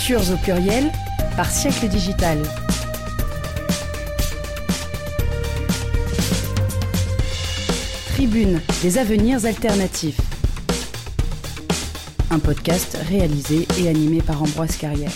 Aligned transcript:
Futurs 0.00 0.32
au 0.32 0.36
pluriel 0.38 0.90
par 1.36 1.50
siècle 1.50 1.86
digital. 1.86 2.38
Tribune 8.14 8.62
des 8.80 8.96
avenirs 8.96 9.44
alternatifs. 9.44 10.18
Un 12.30 12.38
podcast 12.38 12.96
réalisé 13.10 13.68
et 13.78 13.88
animé 13.90 14.22
par 14.22 14.42
Ambroise 14.42 14.78
Carrière. 14.78 15.12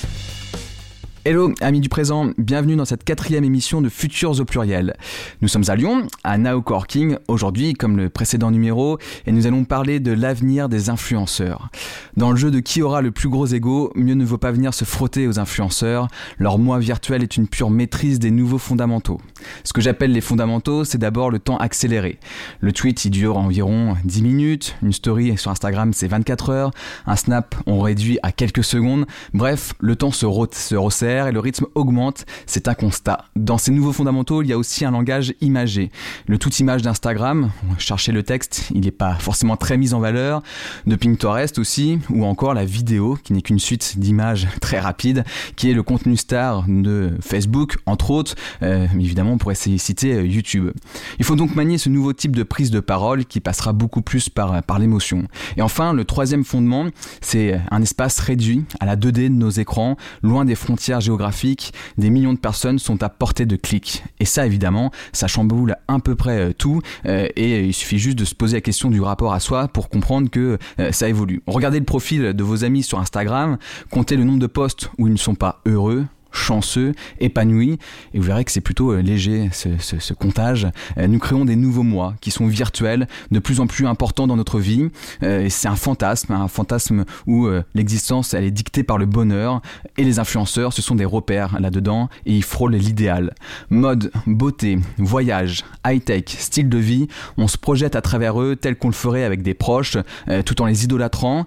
Hello, 1.26 1.54
amis 1.62 1.80
du 1.80 1.88
présent, 1.88 2.32
bienvenue 2.36 2.76
dans 2.76 2.84
cette 2.84 3.02
quatrième 3.02 3.44
émission 3.44 3.80
de 3.80 3.88
Futurs 3.88 4.40
au 4.40 4.44
pluriel. 4.44 4.94
Nous 5.40 5.48
sommes 5.48 5.64
à 5.68 5.74
Lyon, 5.74 6.06
à 6.22 6.36
Now 6.36 6.60
Corking, 6.60 7.16
aujourd'hui 7.28 7.72
comme 7.72 7.96
le 7.96 8.10
précédent 8.10 8.50
numéro, 8.50 8.98
et 9.24 9.32
nous 9.32 9.46
allons 9.46 9.64
parler 9.64 10.00
de 10.00 10.12
l'avenir 10.12 10.68
des 10.68 10.90
influenceurs. 10.90 11.70
Dans 12.18 12.30
le 12.30 12.36
jeu 12.36 12.50
de 12.50 12.60
qui 12.60 12.82
aura 12.82 13.00
le 13.00 13.10
plus 13.10 13.30
gros 13.30 13.46
ego, 13.46 13.90
mieux 13.94 14.12
ne 14.12 14.24
vaut 14.26 14.36
pas 14.36 14.52
venir 14.52 14.74
se 14.74 14.84
frotter 14.84 15.26
aux 15.26 15.38
influenceurs. 15.38 16.08
Leur 16.36 16.58
moi 16.58 16.78
virtuel 16.78 17.22
est 17.22 17.38
une 17.38 17.48
pure 17.48 17.70
maîtrise 17.70 18.18
des 18.18 18.30
nouveaux 18.30 18.58
fondamentaux. 18.58 19.18
Ce 19.64 19.72
que 19.72 19.80
j'appelle 19.80 20.12
les 20.12 20.20
fondamentaux, 20.20 20.84
c'est 20.84 20.98
d'abord 20.98 21.30
le 21.30 21.38
temps 21.38 21.56
accéléré. 21.56 22.18
Le 22.60 22.72
tweet, 22.72 23.02
il 23.06 23.10
dure 23.10 23.38
environ 23.38 23.96
10 24.04 24.22
minutes, 24.22 24.76
une 24.82 24.92
story 24.92 25.38
sur 25.38 25.50
Instagram, 25.50 25.94
c'est 25.94 26.06
24 26.06 26.50
heures, 26.50 26.70
un 27.06 27.16
snap, 27.16 27.54
on 27.64 27.80
réduit 27.80 28.18
à 28.22 28.30
quelques 28.30 28.64
secondes. 28.64 29.06
Bref, 29.32 29.72
le 29.80 29.96
temps 29.96 30.12
se, 30.12 30.26
se 30.52 30.74
resserre 30.74 31.13
et 31.14 31.32
le 31.32 31.40
rythme 31.40 31.66
augmente, 31.74 32.26
c'est 32.46 32.68
un 32.68 32.74
constat. 32.74 33.24
Dans 33.36 33.58
ces 33.58 33.70
nouveaux 33.70 33.92
fondamentaux, 33.92 34.42
il 34.42 34.48
y 34.48 34.52
a 34.52 34.58
aussi 34.58 34.84
un 34.84 34.90
langage 34.90 35.34
imagé. 35.40 35.90
Le 36.26 36.38
tout 36.38 36.52
image 36.54 36.82
d'Instagram, 36.82 37.50
chercher 37.78 38.12
le 38.12 38.22
texte, 38.22 38.70
il 38.74 38.82
n'est 38.82 38.90
pas 38.90 39.14
forcément 39.14 39.56
très 39.56 39.76
mis 39.76 39.94
en 39.94 40.00
valeur, 40.00 40.42
de 40.86 40.96
Pinterest 40.96 41.58
aussi, 41.58 41.98
ou 42.10 42.24
encore 42.24 42.54
la 42.54 42.64
vidéo, 42.64 43.16
qui 43.22 43.32
n'est 43.32 43.42
qu'une 43.42 43.58
suite 43.58 43.98
d'images 43.98 44.48
très 44.60 44.80
rapides, 44.80 45.24
qui 45.56 45.70
est 45.70 45.74
le 45.74 45.82
contenu 45.82 46.16
star 46.16 46.64
de 46.68 47.12
Facebook, 47.20 47.76
entre 47.86 48.10
autres, 48.10 48.34
euh, 48.62 48.86
évidemment 48.98 49.32
on 49.32 49.38
pourrait 49.38 49.54
citer 49.54 50.14
euh, 50.14 50.26
YouTube. 50.26 50.70
Il 51.18 51.24
faut 51.24 51.36
donc 51.36 51.54
manier 51.54 51.78
ce 51.78 51.88
nouveau 51.88 52.12
type 52.12 52.34
de 52.34 52.42
prise 52.42 52.70
de 52.70 52.80
parole 52.80 53.24
qui 53.24 53.40
passera 53.40 53.72
beaucoup 53.72 54.02
plus 54.02 54.28
par, 54.28 54.62
par 54.62 54.78
l'émotion. 54.78 55.24
Et 55.56 55.62
enfin, 55.62 55.92
le 55.92 56.04
troisième 56.04 56.44
fondement, 56.44 56.86
c'est 57.20 57.60
un 57.70 57.82
espace 57.82 58.18
réduit 58.20 58.64
à 58.80 58.86
la 58.86 58.96
2D 58.96 59.24
de 59.24 59.28
nos 59.28 59.50
écrans, 59.50 59.96
loin 60.22 60.44
des 60.44 60.54
frontières 60.54 61.00
géographique, 61.04 61.72
des 61.98 62.10
millions 62.10 62.32
de 62.32 62.38
personnes 62.38 62.78
sont 62.78 63.02
à 63.02 63.08
portée 63.08 63.46
de 63.46 63.56
clic. 63.56 64.04
Et 64.20 64.24
ça, 64.24 64.46
évidemment, 64.46 64.90
ça 65.12 65.28
chamboule 65.28 65.76
à 65.88 65.98
peu 66.00 66.14
près 66.14 66.38
euh, 66.38 66.52
tout. 66.52 66.80
Euh, 67.06 67.28
et 67.36 67.64
il 67.64 67.74
suffit 67.74 67.98
juste 67.98 68.18
de 68.18 68.24
se 68.24 68.34
poser 68.34 68.56
la 68.56 68.60
question 68.60 68.90
du 68.90 69.00
rapport 69.00 69.32
à 69.32 69.40
soi 69.40 69.68
pour 69.68 69.88
comprendre 69.88 70.30
que 70.30 70.58
euh, 70.80 70.92
ça 70.92 71.08
évolue. 71.08 71.42
Regardez 71.46 71.78
le 71.78 71.84
profil 71.84 72.32
de 72.32 72.44
vos 72.44 72.64
amis 72.64 72.82
sur 72.82 72.98
Instagram, 72.98 73.58
comptez 73.90 74.16
le 74.16 74.24
nombre 74.24 74.38
de 74.38 74.46
posts 74.46 74.90
où 74.98 75.06
ils 75.06 75.12
ne 75.12 75.18
sont 75.18 75.34
pas 75.34 75.60
heureux, 75.66 76.06
chanceux, 76.34 76.94
épanoui, 77.20 77.78
et 78.12 78.18
vous 78.18 78.24
verrez 78.24 78.44
que 78.44 78.50
c'est 78.50 78.60
plutôt 78.60 78.92
euh, 78.92 79.00
léger 79.00 79.48
ce, 79.52 80.12
comptage. 80.14 80.66
Euh, 80.98 81.06
nous 81.06 81.18
créons 81.18 81.44
des 81.44 81.56
nouveaux 81.56 81.82
mois 81.82 82.14
qui 82.20 82.30
sont 82.30 82.46
virtuels, 82.46 83.08
de 83.30 83.38
plus 83.38 83.60
en 83.60 83.66
plus 83.66 83.86
importants 83.86 84.26
dans 84.26 84.36
notre 84.36 84.58
vie. 84.58 84.90
Euh, 85.22 85.46
c'est 85.48 85.68
un 85.68 85.76
fantasme, 85.76 86.32
un 86.32 86.48
fantasme 86.48 87.04
où 87.26 87.48
l'existence 87.74 88.34
elle 88.34 88.44
est 88.44 88.50
dictée 88.50 88.82
par 88.82 88.98
le 88.98 89.06
bonheur, 89.06 89.62
et 89.96 90.04
les 90.04 90.18
influenceurs 90.18 90.72
ce 90.72 90.82
sont 90.82 90.94
des 90.94 91.04
repères 91.04 91.60
là-dedans, 91.60 92.08
et 92.26 92.34
ils 92.34 92.44
frôlent 92.44 92.74
l'idéal. 92.74 93.34
Mode, 93.70 94.10
beauté, 94.26 94.78
voyage, 94.98 95.64
high-tech, 95.86 96.24
style 96.26 96.68
de 96.68 96.78
vie, 96.78 97.08
on 97.36 97.48
se 97.48 97.58
projette 97.58 97.96
à 97.96 98.00
travers 98.00 98.40
eux 98.40 98.56
tel 98.56 98.76
qu'on 98.76 98.88
le 98.88 98.94
ferait 98.94 99.24
avec 99.24 99.42
des 99.42 99.54
proches, 99.54 99.96
tout 100.44 100.62
en 100.62 100.66
les 100.66 100.84
idolâtrant, 100.84 101.46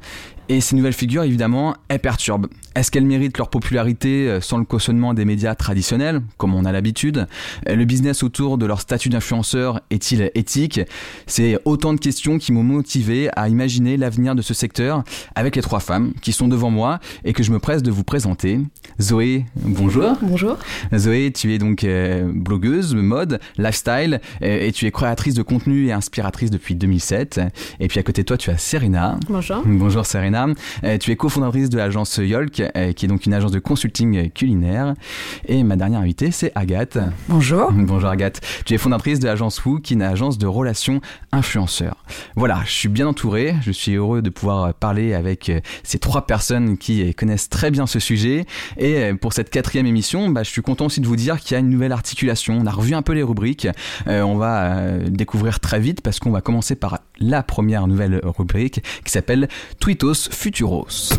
et 0.50 0.62
ces 0.62 0.76
nouvelles 0.76 0.94
figures, 0.94 1.24
évidemment, 1.24 1.76
elles 1.90 2.00
perturbent. 2.00 2.48
Est-ce 2.78 2.92
qu'elles 2.92 3.08
méritent 3.08 3.40
leur 3.40 3.50
popularité 3.50 4.30
euh, 4.30 4.40
sans 4.40 4.60
le 4.60 4.64
cautionnement 4.64 5.16
des 5.16 5.26
médias 5.26 5.56
traditionnels, 5.56 6.22
comme 6.38 6.54
on 6.54 6.64
a 6.64 6.72
l'habitude? 6.72 7.26
Euh, 7.68 7.76
Le 7.76 7.86
business 7.86 8.22
autour 8.22 8.60
de 8.60 8.68
leur 8.68 8.82
statut 8.82 9.10
d'influenceur 9.10 9.82
est-il 9.90 10.30
éthique? 10.36 10.82
C'est 11.26 11.58
autant 11.66 11.94
de 11.94 12.00
questions 12.00 12.38
qui 12.38 12.52
m'ont 12.52 12.62
motivé 12.62 13.30
à 13.36 13.50
imaginer 13.50 13.98
l'avenir 13.98 14.36
de 14.36 14.44
ce 14.44 14.54
secteur 14.54 15.04
avec 15.34 15.56
les 15.56 15.64
trois 15.64 15.80
femmes 15.80 16.14
qui 16.22 16.32
sont 16.34 16.48
devant 16.48 16.70
moi 16.70 17.00
et 17.26 17.34
que 17.34 17.42
je 17.42 17.52
me 17.52 17.58
presse 17.58 17.82
de 17.82 17.90
vous 17.90 18.04
présenter. 18.04 18.60
Zoé, 19.02 19.46
bonjour. 19.56 20.16
Bonjour. 20.22 20.58
Zoé, 20.96 21.32
tu 21.32 21.56
es 21.56 21.58
donc 21.58 21.84
euh, 21.84 22.30
blogueuse, 22.32 22.94
mode, 22.94 23.40
lifestyle, 23.58 24.22
et 24.40 24.72
tu 24.72 24.86
es 24.86 24.92
créatrice 24.92 25.34
de 25.34 25.42
contenu 25.42 25.88
et 25.88 25.94
inspiratrice 25.94 26.52
depuis 26.52 26.76
2007. 26.76 27.42
Et 27.80 27.88
puis 27.88 28.00
à 28.00 28.04
côté 28.04 28.22
de 28.22 28.28
toi, 28.28 28.38
tu 28.38 28.52
as 28.52 28.58
Serena. 28.60 29.18
Bonjour. 29.28 29.64
Bonjour 29.66 30.06
Serena. 30.06 30.46
Tu 31.00 31.10
es 31.10 31.16
cofondatrice 31.16 31.72
de 31.72 31.78
l'agence 31.78 32.18
Yolk, 32.18 32.67
euh, 32.76 32.94
qui 32.94 33.06
est 33.06 33.08
donc 33.08 33.26
une 33.26 33.34
agence 33.34 33.52
de 33.52 33.60
consulting 33.60 34.32
culinaire. 34.32 34.94
Et 35.48 35.64
ma 35.64 35.76
dernière 35.76 36.02
invitée, 36.02 36.32
c'est 36.32 36.52
Agathe. 36.56 36.98
Bonjour. 37.30 37.72
Bonjour 37.72 38.10
Agathe. 38.10 38.42
Tu 38.66 38.74
es 38.74 38.78
fondatrice 38.78 39.20
de 39.20 39.28
l'agence 39.28 39.64
Woo, 39.66 39.80
qui 39.80 39.94
est 39.94 39.96
une 39.96 40.02
agence 40.02 40.38
de 40.38 40.48
relations 40.48 41.02
influenceurs. 41.32 42.04
Voilà, 42.36 42.62
je 42.66 42.72
suis 42.72 42.90
bien 42.90 43.08
entouré. 43.08 43.56
Je 43.62 43.72
suis 43.72 43.94
heureux 43.94 44.22
de 44.22 44.30
pouvoir 44.30 44.74
parler 44.74 45.14
avec 45.14 45.50
euh, 45.50 45.60
ces 45.84 46.00
trois 46.00 46.26
personnes 46.26 46.78
qui 46.78 47.14
connaissent 47.14 47.50
très 47.50 47.72
bien 47.72 47.88
ce 47.88 48.00
sujet. 48.00 48.46
Et 48.78 49.14
pour 49.14 49.34
cette 49.34 49.50
quatrième 49.50 49.86
émission, 49.86 50.30
bah, 50.30 50.44
je 50.44 50.50
suis 50.50 50.62
content 50.62 50.86
aussi 50.86 51.02
de 51.02 51.08
vous 51.08 51.16
dire 51.16 51.40
qu'il 51.40 51.54
y 51.54 51.56
a 51.56 51.60
une 51.60 51.70
nouvelle 51.70 51.92
articulation. 51.92 52.58
On 52.60 52.66
a 52.66 52.72
revu 52.72 52.94
un 52.94 53.02
peu 53.02 53.14
les 53.14 53.24
rubriques. 53.24 53.68
on 54.06 54.36
va 54.36 54.98
découvrir 55.10 55.60
très 55.60 55.80
vite 55.80 56.02
parce 56.02 56.20
qu'on 56.20 56.32
va 56.32 56.42
commencer 56.42 56.76
par 56.76 57.00
la 57.20 57.44
première 57.44 57.88
nouvelle 57.88 58.22
rubrique 58.24 58.84
qui 59.04 59.12
s'appelle 59.12 59.48
Tweetos 59.80 60.30
Futuros. 60.32 61.14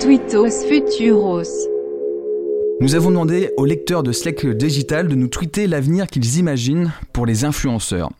Tweetos 0.00 0.64
Futuros. 0.68 1.48
Nous 2.80 2.94
avons 2.94 3.10
demandé 3.10 3.50
aux 3.56 3.64
lecteurs 3.64 4.04
de 4.04 4.12
Slack 4.12 4.46
Digital 4.46 5.08
de 5.08 5.16
nous 5.16 5.26
tweeter 5.26 5.66
l'avenir 5.66 6.06
qu'ils 6.06 6.38
imaginent 6.38 6.92
pour 7.12 7.26
les 7.26 7.44
influenceurs. 7.44 8.10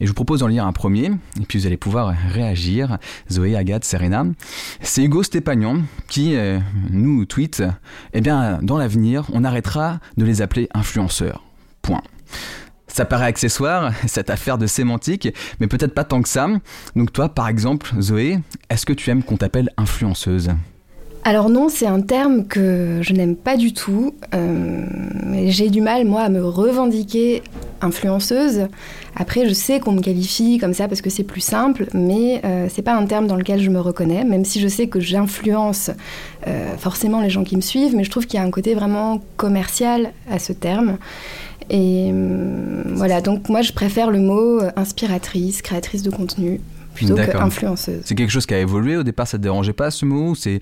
Et 0.00 0.06
je 0.06 0.08
vous 0.08 0.14
propose 0.14 0.40
d'en 0.40 0.46
lire 0.46 0.64
un 0.64 0.72
premier, 0.72 1.10
et 1.38 1.44
puis 1.46 1.58
vous 1.58 1.66
allez 1.66 1.76
pouvoir 1.76 2.14
réagir. 2.32 2.96
Zoé, 3.30 3.56
Agathe, 3.56 3.84
Serena. 3.84 4.24
C'est 4.80 5.04
Hugo 5.04 5.22
Stépagnan 5.22 5.82
qui 6.08 6.34
euh, 6.34 6.58
nous 6.90 7.26
tweet 7.26 7.62
Eh 8.14 8.22
bien, 8.22 8.60
dans 8.62 8.78
l'avenir, 8.78 9.26
on 9.34 9.44
arrêtera 9.44 10.00
de 10.16 10.24
les 10.24 10.40
appeler 10.40 10.70
influenceurs. 10.72 11.44
Point. 11.82 12.02
Ça 12.86 13.04
paraît 13.04 13.26
accessoire, 13.26 13.92
cette 14.06 14.30
affaire 14.30 14.56
de 14.56 14.66
sémantique, 14.66 15.28
mais 15.60 15.66
peut-être 15.66 15.92
pas 15.92 16.04
tant 16.04 16.22
que 16.22 16.28
ça. 16.30 16.48
Donc 16.96 17.12
toi, 17.12 17.28
par 17.28 17.48
exemple, 17.48 17.92
Zoé, 18.00 18.38
est-ce 18.70 18.86
que 18.86 18.94
tu 18.94 19.10
aimes 19.10 19.22
qu'on 19.22 19.36
t'appelle 19.36 19.68
influenceuse? 19.76 20.52
Alors 21.28 21.50
non, 21.50 21.68
c'est 21.68 21.86
un 21.86 22.00
terme 22.00 22.46
que 22.46 23.00
je 23.02 23.12
n'aime 23.12 23.36
pas 23.36 23.58
du 23.58 23.74
tout. 23.74 24.14
Euh, 24.34 24.86
j'ai 25.44 25.68
du 25.68 25.82
mal, 25.82 26.06
moi, 26.06 26.22
à 26.22 26.30
me 26.30 26.42
revendiquer 26.42 27.42
influenceuse. 27.82 28.68
Après, 29.14 29.46
je 29.46 29.52
sais 29.52 29.78
qu'on 29.78 29.92
me 29.92 30.00
qualifie 30.00 30.56
comme 30.56 30.72
ça 30.72 30.88
parce 30.88 31.02
que 31.02 31.10
c'est 31.10 31.24
plus 31.24 31.42
simple, 31.42 31.86
mais 31.92 32.40
euh, 32.46 32.68
c'est 32.70 32.80
pas 32.80 32.94
un 32.94 33.04
terme 33.04 33.26
dans 33.26 33.36
lequel 33.36 33.60
je 33.60 33.68
me 33.68 33.78
reconnais, 33.78 34.24
même 34.24 34.46
si 34.46 34.58
je 34.58 34.68
sais 34.68 34.86
que 34.86 35.00
j'influence 35.00 35.90
euh, 36.46 36.74
forcément 36.78 37.20
les 37.20 37.28
gens 37.28 37.44
qui 37.44 37.56
me 37.56 37.60
suivent, 37.60 37.94
mais 37.94 38.04
je 38.04 38.10
trouve 38.10 38.26
qu'il 38.26 38.40
y 38.40 38.42
a 38.42 38.46
un 38.46 38.50
côté 38.50 38.74
vraiment 38.74 39.20
commercial 39.36 40.12
à 40.30 40.38
ce 40.38 40.54
terme. 40.54 40.96
Et 41.68 42.10
euh, 42.10 42.84
voilà, 42.86 43.20
donc 43.20 43.50
moi 43.50 43.60
je 43.60 43.74
préfère 43.74 44.10
le 44.10 44.20
mot 44.20 44.60
inspiratrice, 44.76 45.60
créatrice 45.60 46.02
de 46.02 46.10
contenu 46.10 46.62
plutôt 47.06 47.16
qu'influenceuse. 47.16 48.00
C'est 48.04 48.14
quelque 48.14 48.30
chose 48.30 48.46
qui 48.46 48.54
a 48.54 48.60
évolué 48.60 48.96
au 48.96 49.02
départ, 49.02 49.26
ça 49.26 49.38
te 49.38 49.42
dérangeait 49.42 49.72
pas 49.72 49.90
ce 49.90 50.04
mot 50.04 50.34
C'est 50.34 50.60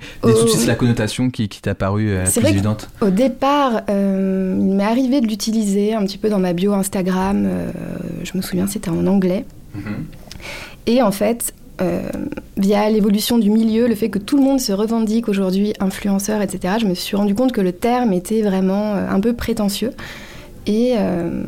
la 0.66 0.74
connotation 0.74 1.30
qui, 1.30 1.48
qui 1.48 1.60
t'a 1.60 1.74
paru 1.74 2.10
euh, 2.10 2.24
plus 2.24 2.48
évidente 2.48 2.88
Au 3.00 3.10
départ, 3.10 3.82
il 3.88 4.74
m'est 4.74 4.84
arrivé 4.84 5.20
de 5.20 5.26
l'utiliser 5.26 5.94
un 5.94 6.04
petit 6.04 6.18
peu 6.18 6.28
dans 6.28 6.38
ma 6.38 6.52
bio 6.52 6.72
Instagram. 6.72 7.48
je 8.22 8.36
me 8.36 8.42
souviens, 8.42 8.66
c'était 8.66 8.90
en 8.90 9.06
anglais. 9.06 9.44
Mhm. 9.74 10.04
Et 10.86 11.02
en 11.02 11.10
fait, 11.10 11.52
euh, 11.82 12.00
via 12.56 12.88
l'évolution 12.88 13.36
du 13.36 13.50
milieu, 13.50 13.86
le 13.86 13.94
fait 13.94 14.08
que 14.08 14.18
tout 14.18 14.38
le 14.38 14.42
monde 14.42 14.60
se 14.60 14.72
revendique 14.72 15.28
aujourd'hui 15.28 15.74
influenceur, 15.78 16.40
etc., 16.40 16.76
je 16.80 16.86
me 16.86 16.94
suis 16.94 17.16
rendu 17.16 17.34
compte 17.34 17.52
que 17.52 17.60
le 17.60 17.72
terme 17.72 18.14
était 18.14 18.40
vraiment 18.40 18.94
euh, 18.94 19.10
un 19.10 19.20
peu 19.20 19.34
prétentieux 19.34 19.90
et 20.66 20.94
euh, 20.96 21.42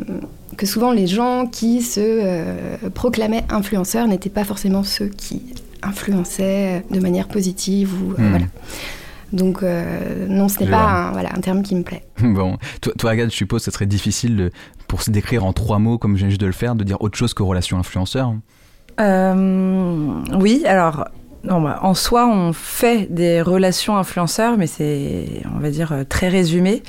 que 0.58 0.66
souvent 0.66 0.92
les 0.92 1.06
gens 1.06 1.46
qui 1.46 1.80
se 1.80 2.00
euh, 2.02 2.76
proclamaient 2.92 3.44
influenceurs 3.48 4.06
n'étaient 4.06 4.28
pas 4.28 4.44
forcément 4.44 4.82
ceux 4.82 5.06
qui 5.08 5.40
influençaient 5.82 6.84
de 6.90 7.00
manière 7.00 7.28
positive 7.28 7.94
ou 8.02 8.12
euh, 8.12 8.14
Hmm. 8.18 8.28
voilà. 8.30 8.44
Donc 9.32 9.62
euh, 9.62 10.26
non, 10.28 10.48
ce 10.48 10.60
n'est 10.60 10.70
pas 10.70 10.84
un, 10.84 11.12
voilà, 11.12 11.30
un 11.34 11.40
terme 11.40 11.62
qui 11.62 11.74
me 11.74 11.82
plaît. 11.82 12.02
Bon, 12.22 12.56
toi, 12.80 12.92
toi, 12.98 13.10
Agathe, 13.12 13.30
je 13.30 13.36
suppose 13.36 13.60
que 13.60 13.66
ce 13.66 13.70
serait 13.70 13.86
difficile 13.86 14.36
de- 14.36 14.50
pour 14.88 15.02
se 15.02 15.10
décrire 15.10 15.44
en 15.44 15.52
trois 15.52 15.78
mots, 15.78 15.98
comme 15.98 16.14
je 16.14 16.20
viens 16.20 16.28
juste 16.30 16.40
de 16.40 16.46
le 16.46 16.52
faire, 16.52 16.74
de 16.74 16.82
dire 16.84 16.96
autre 17.02 17.16
chose 17.18 17.34
que 17.34 17.42
relation 17.42 17.78
influenceur. 17.78 18.32
Euh, 19.00 20.22
oui, 20.40 20.62
alors, 20.66 21.06
non, 21.44 21.60
bah, 21.60 21.78
en 21.82 21.94
soi, 21.94 22.26
on 22.26 22.52
fait 22.52 23.06
des 23.10 23.40
relations 23.42 23.96
influenceurs, 23.96 24.56
mais 24.58 24.66
c'est, 24.66 25.26
on 25.54 25.60
va 25.60 25.70
dire, 25.70 25.92
euh, 25.92 26.04
très 26.08 26.28
résumé. 26.28 26.82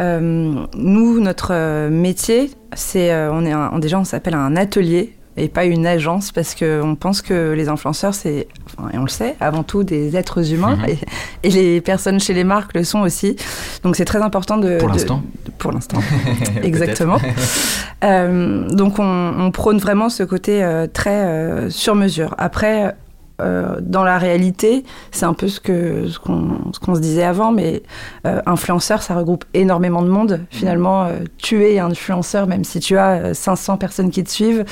Euh, 0.00 0.54
nous, 0.76 1.20
notre 1.20 1.48
euh, 1.52 1.88
métier, 1.90 2.50
c'est, 2.74 3.12
on 3.30 3.44
est 3.46 3.52
un- 3.52 3.78
déjà, 3.78 3.98
on 3.98 4.04
s'appelle 4.04 4.34
un 4.34 4.54
atelier 4.56 5.12
et 5.38 5.48
pas 5.48 5.66
une 5.66 5.86
agence 5.86 6.32
parce 6.32 6.54
qu'on 6.54 6.96
pense 6.98 7.20
que 7.20 7.52
les 7.52 7.68
influenceurs, 7.68 8.14
c'est, 8.14 8.48
enfin, 8.78 8.88
et 8.94 8.98
on 8.98 9.02
le 9.02 9.08
sait, 9.08 9.36
avant 9.40 9.62
tout 9.64 9.82
des 9.82 10.16
êtres 10.16 10.52
humains 10.52 10.76
Mhm. 10.76 10.86
et, 10.88 10.98
et 11.42 11.50
les 11.50 11.80
personnes 11.82 12.20
chez 12.20 12.32
les 12.32 12.44
marques 12.44 12.74
le 12.74 12.84
sont 12.84 13.00
aussi. 13.00 13.36
Donc 13.82 13.96
c'est 13.96 14.06
très 14.06 14.22
important 14.22 14.56
de... 14.56 14.78
Pour 14.78 14.88
l'instant. 14.88 15.22
Pour 15.58 15.72
l'instant. 15.72 15.98
Exactement. 16.62 17.18
Euh, 18.04 18.68
donc 18.68 18.98
on, 18.98 19.32
on 19.38 19.50
prône 19.50 19.78
vraiment 19.78 20.10
ce 20.10 20.22
côté 20.22 20.62
euh, 20.62 20.86
très 20.86 21.24
euh, 21.24 21.70
sur 21.70 21.94
mesure. 21.94 22.34
Après, 22.36 22.94
euh, 23.40 23.76
dans 23.80 24.04
la 24.04 24.18
réalité, 24.18 24.84
c'est 25.10 25.26
un 25.26 25.34
peu 25.34 25.48
ce 25.48 25.60
que 25.60 26.08
ce 26.08 26.18
qu'on 26.18 26.58
qu'on 26.84 26.94
se 26.94 27.00
disait 27.00 27.24
avant, 27.24 27.52
mais 27.52 27.82
euh, 28.26 28.40
influenceur, 28.46 29.02
ça 29.02 29.14
regroupe 29.14 29.44
énormément 29.54 30.02
de 30.02 30.08
monde. 30.08 30.40
Finalement, 30.50 31.04
euh, 31.04 31.18
tu 31.38 31.64
es 31.64 31.78
influenceur, 31.78 32.46
même 32.46 32.64
si 32.64 32.80
tu 32.80 32.96
as 32.96 33.12
euh, 33.12 33.34
500 33.34 33.76
personnes 33.76 34.10
qui 34.10 34.24
te 34.24 34.30
suivent. 34.30 34.64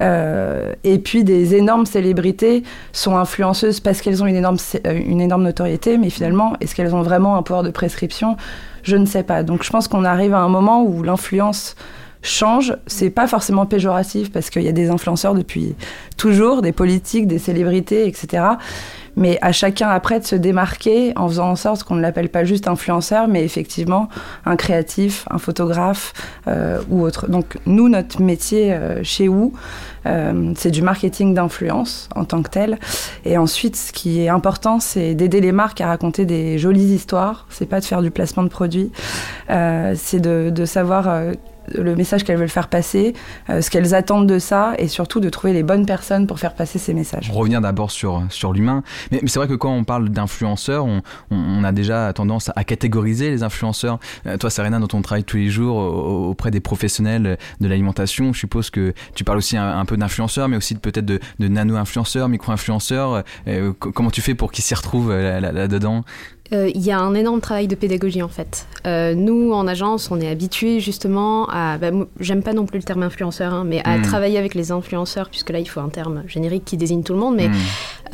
Euh, 0.00 0.72
et 0.84 0.98
puis 0.98 1.24
des 1.24 1.54
énormes 1.54 1.86
célébrités 1.86 2.62
sont 2.92 3.16
influenceuses 3.16 3.80
parce 3.80 4.00
qu'elles 4.00 4.22
ont 4.22 4.26
une 4.26 4.36
énorme 4.36 4.58
euh, 4.86 5.00
une 5.06 5.20
énorme 5.20 5.44
notoriété, 5.44 5.96
mais 5.96 6.10
finalement, 6.10 6.54
est-ce 6.60 6.74
qu'elles 6.74 6.94
ont 6.94 7.02
vraiment 7.02 7.36
un 7.36 7.42
pouvoir 7.42 7.62
de 7.62 7.70
prescription? 7.70 8.36
Je 8.82 8.96
ne 8.96 9.06
sais 9.06 9.22
pas. 9.22 9.42
Donc 9.42 9.62
je 9.62 9.70
pense 9.70 9.88
qu'on 9.88 10.04
arrive 10.04 10.34
à 10.34 10.40
un 10.40 10.48
moment 10.48 10.82
où 10.82 11.02
l'influence 11.02 11.74
change, 12.22 12.76
c'est 12.86 13.10
pas 13.10 13.26
forcément 13.26 13.66
péjoratif 13.66 14.30
parce 14.30 14.50
qu'il 14.50 14.62
y 14.62 14.68
a 14.68 14.72
des 14.72 14.90
influenceurs 14.90 15.34
depuis 15.34 15.74
toujours, 16.16 16.62
des 16.62 16.72
politiques, 16.72 17.26
des 17.26 17.38
célébrités, 17.38 18.06
etc. 18.06 18.44
Mais 19.16 19.38
à 19.42 19.52
chacun 19.52 19.88
après 19.88 20.20
de 20.20 20.24
se 20.24 20.36
démarquer 20.36 21.12
en 21.16 21.28
faisant 21.28 21.50
en 21.50 21.56
sorte 21.56 21.82
qu'on 21.82 21.96
ne 21.96 22.00
l'appelle 22.00 22.28
pas 22.28 22.44
juste 22.44 22.68
influenceur, 22.68 23.26
mais 23.26 23.44
effectivement 23.44 24.08
un 24.44 24.56
créatif, 24.56 25.26
un 25.30 25.38
photographe 25.38 26.12
euh, 26.46 26.80
ou 26.90 27.02
autre. 27.02 27.28
Donc 27.28 27.58
nous, 27.66 27.88
notre 27.88 28.22
métier 28.22 28.72
euh, 28.72 29.02
chez 29.02 29.28
OU, 29.28 29.52
euh, 30.06 30.52
c'est 30.56 30.70
du 30.70 30.82
marketing 30.82 31.34
d'influence 31.34 32.08
en 32.14 32.24
tant 32.24 32.42
que 32.42 32.50
tel. 32.50 32.78
Et 33.24 33.36
ensuite, 33.36 33.76
ce 33.76 33.92
qui 33.92 34.20
est 34.20 34.28
important, 34.28 34.80
c'est 34.80 35.14
d'aider 35.14 35.40
les 35.40 35.52
marques 35.52 35.80
à 35.80 35.88
raconter 35.88 36.24
des 36.24 36.58
jolies 36.58 36.94
histoires. 36.94 37.46
C'est 37.50 37.66
pas 37.66 37.80
de 37.80 37.84
faire 37.84 38.02
du 38.02 38.10
placement 38.10 38.42
de 38.42 38.48
produits, 38.48 38.90
euh, 39.50 39.94
c'est 39.96 40.20
de, 40.20 40.50
de 40.50 40.64
savoir 40.64 41.08
euh, 41.08 41.32
le 41.74 41.96
message 41.96 42.24
qu'elles 42.24 42.36
veulent 42.38 42.48
faire 42.48 42.68
passer, 42.68 43.14
euh, 43.48 43.60
ce 43.60 43.70
qu'elles 43.70 43.94
attendent 43.94 44.26
de 44.28 44.38
ça, 44.38 44.74
et 44.78 44.88
surtout 44.88 45.20
de 45.20 45.28
trouver 45.28 45.52
les 45.52 45.62
bonnes 45.62 45.86
personnes 45.86 46.26
pour 46.26 46.38
faire 46.38 46.54
passer 46.54 46.78
ces 46.78 46.94
messages. 46.94 47.30
Revenir 47.30 47.60
d'abord 47.60 47.90
sur, 47.90 48.22
sur 48.30 48.52
l'humain. 48.52 48.82
Mais, 49.12 49.20
c'est 49.26 49.38
vrai 49.38 49.48
que 49.48 49.54
quand 49.54 49.72
on 49.72 49.84
parle 49.84 50.08
d'influenceurs, 50.08 50.86
on, 51.30 51.64
a 51.64 51.72
déjà 51.72 52.12
tendance 52.12 52.50
à 52.56 52.64
catégoriser 52.64 53.30
les 53.30 53.42
influenceurs. 53.42 53.98
Euh, 54.26 54.36
toi, 54.36 54.50
Serena, 54.50 54.78
dans 54.78 54.86
ton 54.88 55.02
travail 55.02 55.24
tous 55.24 55.36
les 55.36 55.48
jours 55.50 55.76
au- 55.76 56.28
auprès 56.30 56.50
des 56.50 56.60
professionnels 56.60 57.38
de 57.60 57.68
l'alimentation, 57.68 58.32
je 58.32 58.38
suppose 58.38 58.70
que 58.70 58.92
tu 59.14 59.24
parles 59.24 59.38
aussi 59.38 59.56
un, 59.56 59.84
peu 59.84 59.96
d'influenceurs, 59.96 60.48
mais 60.48 60.56
aussi 60.56 60.74
peut-être 60.74 61.04
de, 61.04 61.18
de 61.38 61.48
nano-influenceurs, 61.48 62.28
micro-influenceurs. 62.28 63.22
Euh, 63.46 63.72
co- 63.78 63.92
comment 63.92 64.10
tu 64.10 64.20
fais 64.22 64.34
pour 64.34 64.52
qu'ils 64.52 64.64
s'y 64.64 64.74
retrouvent 64.74 65.12
là- 65.12 65.40
là- 65.40 65.52
là-dedans? 65.52 66.02
Il 66.52 66.80
y 66.84 66.90
a 66.90 66.98
un 66.98 67.14
énorme 67.14 67.40
travail 67.40 67.68
de 67.68 67.74
pédagogie 67.74 68.22
en 68.22 68.28
fait. 68.28 68.66
Euh, 68.86 69.14
nous, 69.14 69.52
en 69.52 69.66
agence, 69.68 70.10
on 70.10 70.20
est 70.20 70.28
habitués 70.28 70.80
justement 70.80 71.48
à. 71.48 71.78
bah, 71.78 71.90
J'aime 72.18 72.42
pas 72.42 72.52
non 72.52 72.66
plus 72.66 72.78
le 72.78 72.82
terme 72.84 73.02
influenceur, 73.02 73.52
hein, 73.54 73.64
mais 73.66 73.80
à 73.84 73.98
Mm. 73.98 74.02
travailler 74.02 74.38
avec 74.38 74.54
les 74.54 74.72
influenceurs, 74.72 75.28
puisque 75.28 75.50
là, 75.50 75.58
il 75.60 75.66
faut 75.68 75.80
un 75.80 75.88
terme 75.90 76.22
générique 76.26 76.64
qui 76.64 76.76
désigne 76.76 77.02
tout 77.02 77.12
le 77.12 77.18
monde. 77.20 77.36
Mais 77.36 77.48
Hmm. 77.48 77.54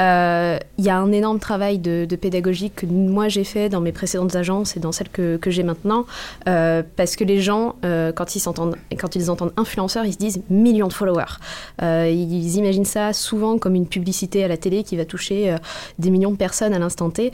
euh, 0.01 0.59
il 0.79 0.85
y 0.85 0.91
a 0.91 0.99
un 0.99 1.13
énorme 1.13 1.39
travail 1.39 1.79
de, 1.79 2.05
de 2.05 2.17
pédagogie 2.17 2.71
que 2.71 2.85
moi 2.85 3.29
j'ai 3.29 3.45
fait 3.45 3.69
dans 3.69 3.81
mes 3.81 3.93
précédentes 3.93 4.37
agences 4.37 4.77
et 4.77 4.81
dans 4.81 4.93
celles 4.93 5.09
que, 5.09 5.37
que 5.39 5.51
j'ai 5.51 5.63
maintenant, 5.63 6.05
euh, 6.49 6.83
parce 6.97 7.17
que 7.17 7.25
les 7.25 7.41
gens, 7.41 7.77
euh, 7.85 8.13
quand 8.13 8.35
ils 8.37 8.41
s'entendent, 8.41 8.77
quand 8.99 9.17
ils 9.17 9.31
entendent 9.31 9.53
influenceur, 9.57 10.05
ils 10.05 10.13
se 10.13 10.19
disent 10.19 10.43
millions 10.51 10.89
de 10.89 10.93
followers. 10.93 11.39
Euh, 11.83 12.11
ils 12.13 12.57
imaginent 12.57 12.85
ça 12.85 13.13
souvent 13.13 13.57
comme 13.59 13.75
une 13.75 13.87
publicité 13.87 14.45
à 14.45 14.49
la 14.49 14.57
télé 14.59 14.83
qui 14.85 14.97
va 14.97 15.05
toucher 15.07 15.53
euh, 15.53 15.57
des 15.99 16.11
millions 16.11 16.33
de 16.33 16.37
personnes 16.37 16.75
à 16.75 16.79
l'instant 16.79 17.09
T. 17.11 17.33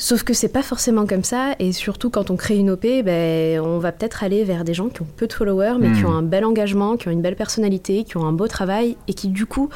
Sauf 0.00 0.22
que 0.22 0.32
c'est 0.32 0.48
pas 0.48 0.62
forcément 0.62 1.06
comme 1.06 1.24
ça, 1.24 1.56
et 1.58 1.72
surtout 1.72 2.08
quand 2.08 2.30
on 2.30 2.36
crée 2.36 2.56
une 2.56 2.70
OP, 2.70 2.86
ben, 3.04 3.60
on 3.60 3.80
va 3.80 3.90
peut-être 3.90 4.22
aller 4.22 4.44
vers 4.44 4.62
des 4.62 4.72
gens 4.72 4.88
qui 4.88 5.02
ont 5.02 5.06
peu 5.16 5.26
de 5.26 5.32
followers, 5.32 5.74
mais 5.80 5.92
qui 5.92 6.04
ont 6.04 6.12
un 6.12 6.22
bel 6.22 6.44
engagement, 6.44 6.96
qui 6.96 7.08
ont 7.08 7.10
une 7.10 7.20
belle 7.20 7.34
personnalité, 7.34 8.04
qui 8.04 8.16
ont 8.16 8.24
un 8.24 8.32
beau 8.32 8.46
travail, 8.46 8.96
et 9.08 9.14
qui 9.14 9.26
du 9.26 9.44
coup, 9.44 9.70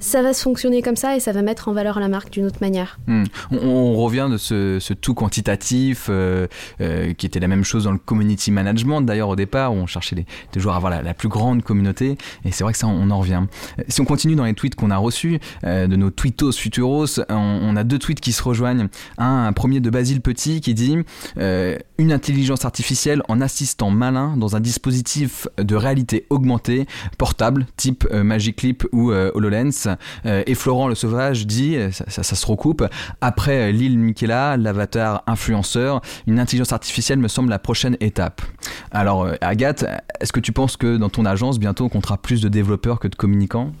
ça 0.00 0.22
va 0.22 0.32
se 0.32 0.42
fonctionner 0.42 0.82
comme 0.82 0.96
ça 0.96 1.14
et 1.14 1.20
ça 1.20 1.32
va 1.32 1.42
mettre 1.42 1.68
en 1.68 1.72
valeur 1.72 2.00
la 2.00 2.08
marque 2.08 2.30
d'une 2.30 2.46
autre 2.46 2.58
manière. 2.60 2.98
Hmm. 3.06 3.24
On, 3.52 3.94
revient 3.94 4.28
de 4.30 4.38
ce, 4.38 4.92
tout 4.94 5.14
quantitatif 5.14 6.06
euh, 6.08 6.46
euh, 6.80 7.12
qui 7.12 7.26
était 7.26 7.38
la 7.38 7.48
même 7.48 7.64
chose 7.64 7.84
dans 7.84 7.92
le 7.92 7.98
community 7.98 8.50
management 8.50 9.02
d'ailleurs 9.02 9.28
au 9.28 9.36
départ 9.36 9.74
où 9.74 9.76
on 9.76 9.86
cherchait 9.86 10.16
les, 10.16 10.24
à 10.66 10.74
avoir 10.74 11.02
la, 11.02 11.14
plus 11.14 11.28
grande 11.28 11.62
communauté 11.62 12.16
et 12.44 12.52
c'est 12.52 12.64
vrai 12.64 12.72
que 12.72 12.78
ça 12.78 12.86
on 12.86 13.10
en 13.10 13.18
revient. 13.18 13.42
Euh, 13.78 13.82
Si 13.88 14.00
on 14.00 14.04
continue 14.04 14.34
dans 14.34 14.44
les 14.44 14.54
tweets 14.54 14.74
qu'on 14.74 14.90
a 14.90 14.96
reçus 14.96 15.38
de 15.62 15.96
nos 15.96 16.10
tweetos 16.10 16.52
futuros, 16.52 17.20
on, 17.28 17.76
a 17.76 17.84
deux 17.84 17.98
tweets 17.98 18.20
qui 18.20 18.32
se 18.32 18.42
rejoignent. 18.42 18.88
Un, 19.18 19.46
un 19.46 19.52
premier 19.52 19.80
de 19.80 19.90
Basile 19.90 20.20
Petit 20.20 20.60
qui 20.60 20.74
dit 20.74 20.96
une 21.36 22.12
intelligence 22.12 22.64
artificielle 22.64 23.22
en 23.28 23.40
assistant 23.40 23.90
malin 23.90 24.36
dans 24.36 24.56
un 24.56 24.60
dispositif 24.60 25.46
de 25.58 25.74
réalité 25.74 26.26
augmentée 26.30 26.86
portable 27.18 27.66
type 27.76 28.10
Magic 28.12 28.56
Clip 28.56 28.86
ou 28.92 29.12
HoloLens 29.12 29.89
et 30.24 30.54
Florent 30.54 30.88
le 30.88 30.94
Sauvage 30.94 31.46
dit, 31.46 31.76
euh, 31.76 31.90
ça, 31.90 32.22
se 32.22 32.46
recoupe, 32.46 32.84
après 33.20 33.68
euh, 33.68 33.72
l'île 33.72 33.98
Michaela, 33.98 34.56
l'avatar 34.56 35.22
influenceur, 35.26 36.00
une 36.26 36.38
intelligence 36.38 36.72
artificielle 36.72 37.18
me 37.18 37.28
semble 37.28 37.50
la 37.50 37.58
prochaine 37.58 37.96
étape. 38.00 38.42
Alors 38.90 39.24
euh, 39.24 39.34
Agathe, 39.40 39.84
est-ce 40.20 40.32
que 40.32 40.40
tu 40.40 40.52
penses 40.52 40.76
que 40.76 40.96
dans 40.96 41.08
ton 41.08 41.24
agence, 41.24 41.58
bientôt 41.58 41.84
on 41.84 41.88
comptera 41.88 42.18
plus 42.18 42.40
de 42.40 42.48
développeurs 42.48 42.98
que 42.98 43.08
de 43.08 43.16
communicants? 43.16 43.72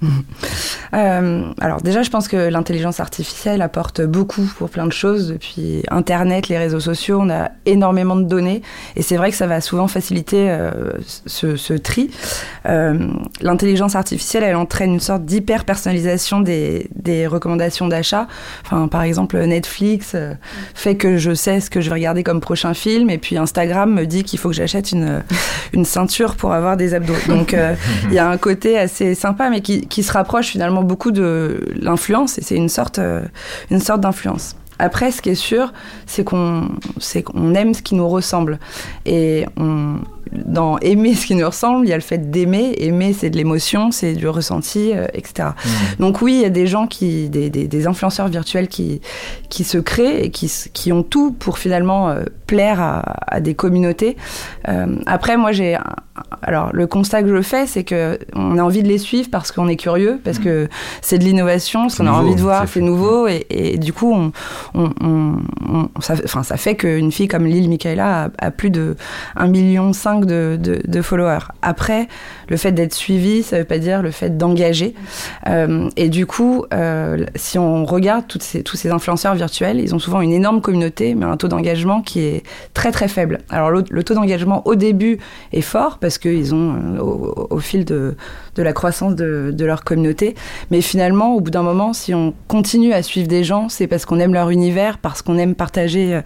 Euh, 0.92 1.52
alors 1.60 1.80
déjà, 1.82 2.02
je 2.02 2.10
pense 2.10 2.26
que 2.26 2.36
l'intelligence 2.36 2.98
artificielle 2.98 3.62
apporte 3.62 4.00
beaucoup 4.02 4.42
pour 4.58 4.70
plein 4.70 4.86
de 4.86 4.92
choses. 4.92 5.28
Depuis 5.28 5.84
Internet, 5.88 6.48
les 6.48 6.58
réseaux 6.58 6.80
sociaux, 6.80 7.20
on 7.22 7.30
a 7.30 7.50
énormément 7.64 8.16
de 8.16 8.24
données. 8.24 8.62
Et 8.96 9.02
c'est 9.02 9.16
vrai 9.16 9.30
que 9.30 9.36
ça 9.36 9.46
va 9.46 9.60
souvent 9.60 9.86
faciliter 9.86 10.50
euh, 10.50 10.90
ce, 11.26 11.74
tri. 11.74 12.10
Euh, 12.66 13.06
l'intelligence 13.40 13.94
artificielle, 13.94 14.42
elle 14.42 14.56
entraîne 14.56 14.94
une 14.94 15.00
sorte 15.00 15.24
d'hyper-personnalisation 15.24 15.99
des, 16.40 17.26
recommandations 17.26 17.88
d'achat. 17.88 18.26
Enfin, 18.64 18.88
par 18.88 19.02
exemple, 19.02 19.38
Netflix 19.38 20.12
euh, 20.14 20.32
fait 20.74 20.96
que 20.96 21.18
je 21.18 21.34
sais 21.34 21.60
ce 21.60 21.70
que 21.70 21.80
je 21.80 21.88
vais 21.88 21.94
regarder 21.94 22.22
comme 22.22 22.40
prochain 22.40 22.74
film. 22.74 23.10
Et 23.10 23.18
puis 23.18 23.36
Instagram 23.36 23.92
me 23.92 24.06
dit 24.06 24.24
qu'il 24.24 24.38
faut 24.38 24.48
que 24.48 24.54
j'achète 24.54 24.92
une, 24.92 25.22
une 25.72 25.84
ceinture 25.84 26.36
pour 26.36 26.52
avoir 26.52 26.76
des 26.76 26.94
abdos. 26.94 27.14
Donc 27.28 27.54
euh, 27.54 27.74
il 28.08 28.14
y 28.14 28.18
a 28.18 28.28
un 28.28 28.38
côté 28.38 28.78
assez 28.78 29.14
sympa, 29.14 29.50
mais 29.50 29.60
qui, 29.60 29.86
qui 29.86 30.02
se 30.02 30.12
rapproche 30.12 30.46
finalement 30.46 30.82
beaucoup 30.82 31.10
de 31.10 31.64
l'influence, 31.76 32.38
et 32.38 32.42
c'est 32.42 32.56
une 32.56 32.68
sorte, 32.68 32.98
euh, 32.98 33.22
une 33.70 33.80
sorte 33.80 34.00
d'influence. 34.00 34.56
Après, 34.80 35.10
ce 35.12 35.20
qui 35.22 35.30
est 35.30 35.34
sûr, 35.34 35.72
c'est 36.06 36.24
qu'on 36.24 36.68
aime 37.54 37.74
ce 37.74 37.82
qui 37.82 37.94
nous 37.94 38.08
ressemble. 38.08 38.58
Et 39.04 39.46
on, 39.56 39.98
dans 40.32 40.78
aimer 40.78 41.14
ce 41.14 41.26
qui 41.26 41.34
nous 41.34 41.46
ressemble, 41.46 41.86
il 41.86 41.90
y 41.90 41.92
a 41.92 41.96
le 41.96 42.02
fait 42.02 42.30
d'aimer. 42.30 42.74
Aimer, 42.78 43.12
c'est 43.12 43.30
de 43.30 43.36
l'émotion, 43.36 43.90
c'est 43.90 44.14
du 44.14 44.28
ressenti, 44.28 44.92
euh, 44.94 45.06
etc. 45.12 45.50
Donc 45.98 46.22
oui, 46.22 46.34
il 46.34 46.40
y 46.40 46.44
a 46.44 46.50
des 46.50 46.66
gens 46.66 46.86
qui, 46.86 47.28
des, 47.28 47.50
des, 47.50 47.66
des 47.68 47.86
influenceurs 47.86 48.28
virtuels 48.28 48.68
qui, 48.68 49.00
qui 49.48 49.64
se 49.64 49.78
créent 49.78 50.24
et 50.24 50.30
qui, 50.30 50.50
qui 50.72 50.92
ont 50.92 51.02
tout 51.02 51.32
pour 51.32 51.58
finalement 51.58 52.10
euh, 52.10 52.22
plaire 52.46 52.80
à, 52.80 53.00
à 53.26 53.40
des 53.40 53.54
communautés. 53.54 54.16
Euh, 54.68 54.96
après, 55.06 55.36
moi, 55.36 55.52
j'ai, 55.52 55.76
alors 56.42 56.70
le 56.72 56.86
constat 56.86 57.22
que 57.22 57.34
je 57.34 57.42
fais, 57.42 57.66
c'est 57.66 57.84
que 57.84 58.18
on 58.34 58.58
a 58.58 58.62
envie 58.62 58.82
de 58.82 58.88
les 58.88 58.98
suivre 58.98 59.28
parce 59.30 59.52
qu'on 59.52 59.68
est 59.68 59.76
curieux, 59.76 60.20
parce 60.24 60.38
que 60.38 60.68
c'est 61.02 61.18
de 61.18 61.24
l'innovation, 61.24 61.88
ce 61.88 61.96
C'est 61.96 62.02
qu'on 62.02 62.08
a 62.08 62.12
envie 62.12 62.34
de 62.34 62.40
voir, 62.40 62.66
c'est 62.68 62.80
nouveau, 62.80 63.26
et, 63.28 63.46
et 63.50 63.78
du 63.78 63.92
coup, 63.92 64.12
on, 64.12 64.32
on, 64.74 64.90
on- 65.02 65.36
on- 65.96 66.00
ça, 66.00 66.56
fait 66.56 66.74
qu'une 66.76 67.12
fille 67.12 67.28
comme 67.28 67.46
Lille 67.46 67.68
Michaela 67.68 68.30
a, 68.40 68.46
a 68.46 68.50
plus 68.50 68.70
de 68.70 68.96
1,5 69.36 69.48
million 69.50 69.90
de, 69.90 70.56
de, 70.60 70.80
de 70.86 71.02
followers. 71.02 71.46
Après, 71.62 72.08
le 72.48 72.56
fait 72.56 72.72
d'être 72.72 72.94
suivi, 72.94 73.42
ça 73.42 73.58
veut 73.58 73.64
pas 73.64 73.78
dire 73.78 74.02
le 74.02 74.10
fait 74.10 74.36
d'engager. 74.36 74.94
Euh, 75.48 75.88
et 75.96 76.08
du 76.08 76.26
coup, 76.26 76.64
euh, 76.74 77.24
si 77.36 77.58
on 77.58 77.84
regarde 77.84 78.26
toutes 78.26 78.42
ces, 78.42 78.62
tous 78.62 78.76
ces 78.76 78.90
influenceurs 78.90 79.34
virtuels, 79.34 79.80
ils 79.80 79.94
ont 79.94 79.98
souvent 79.98 80.20
une 80.20 80.32
énorme 80.32 80.60
communauté, 80.60 81.14
mais 81.14 81.26
un 81.26 81.36
taux 81.36 81.48
d'engagement 81.48 82.02
qui 82.02 82.20
est 82.20 82.42
très 82.74 82.90
très 82.92 83.08
faible. 83.08 83.38
Alors 83.50 83.70
le, 83.70 83.82
taux 84.02 84.14
d'engagement 84.14 84.66
au 84.66 84.74
début 84.74 85.18
est 85.52 85.60
fort 85.60 85.98
parce 85.98 86.18
qu'ils 86.30 86.54
ont, 86.54 86.74
euh, 86.74 87.44
au, 87.50 87.58
fil 87.58 87.84
de, 87.84 88.14
la 88.56 88.72
croissance 88.72 89.14
de, 89.14 89.64
leur 89.64 89.84
communauté, 89.84 90.34
mais 90.70 90.80
finalement, 90.80 91.34
au 91.34 91.40
bout 91.40 91.50
d'un 91.50 91.62
moment, 91.62 91.92
si 91.92 92.14
on 92.14 92.34
continue 92.48 92.92
à 92.92 93.02
suivre 93.02 93.28
des 93.28 93.44
gens, 93.44 93.68
c'est 93.68 93.86
parce 93.86 94.04
qu'on 94.04 94.18
aime 94.18 94.34
leur 94.34 94.50
univers, 94.50 94.98
parce 94.98 95.22
qu'on 95.22 95.38
aime 95.38 95.54
partager 95.54 96.14
euh, 96.14 96.20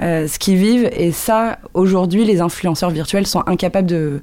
euh, 0.00 0.26
ce 0.26 0.38
qu'ils 0.38 0.56
vivent, 0.56 0.90
et 0.92 1.12
ça, 1.12 1.58
aujourd'hui, 1.74 2.24
les 2.24 2.40
influenceurs 2.40 2.90
virtuels 2.90 3.26
sont 3.26 3.42
incapables 3.46 3.88
de 3.88 4.20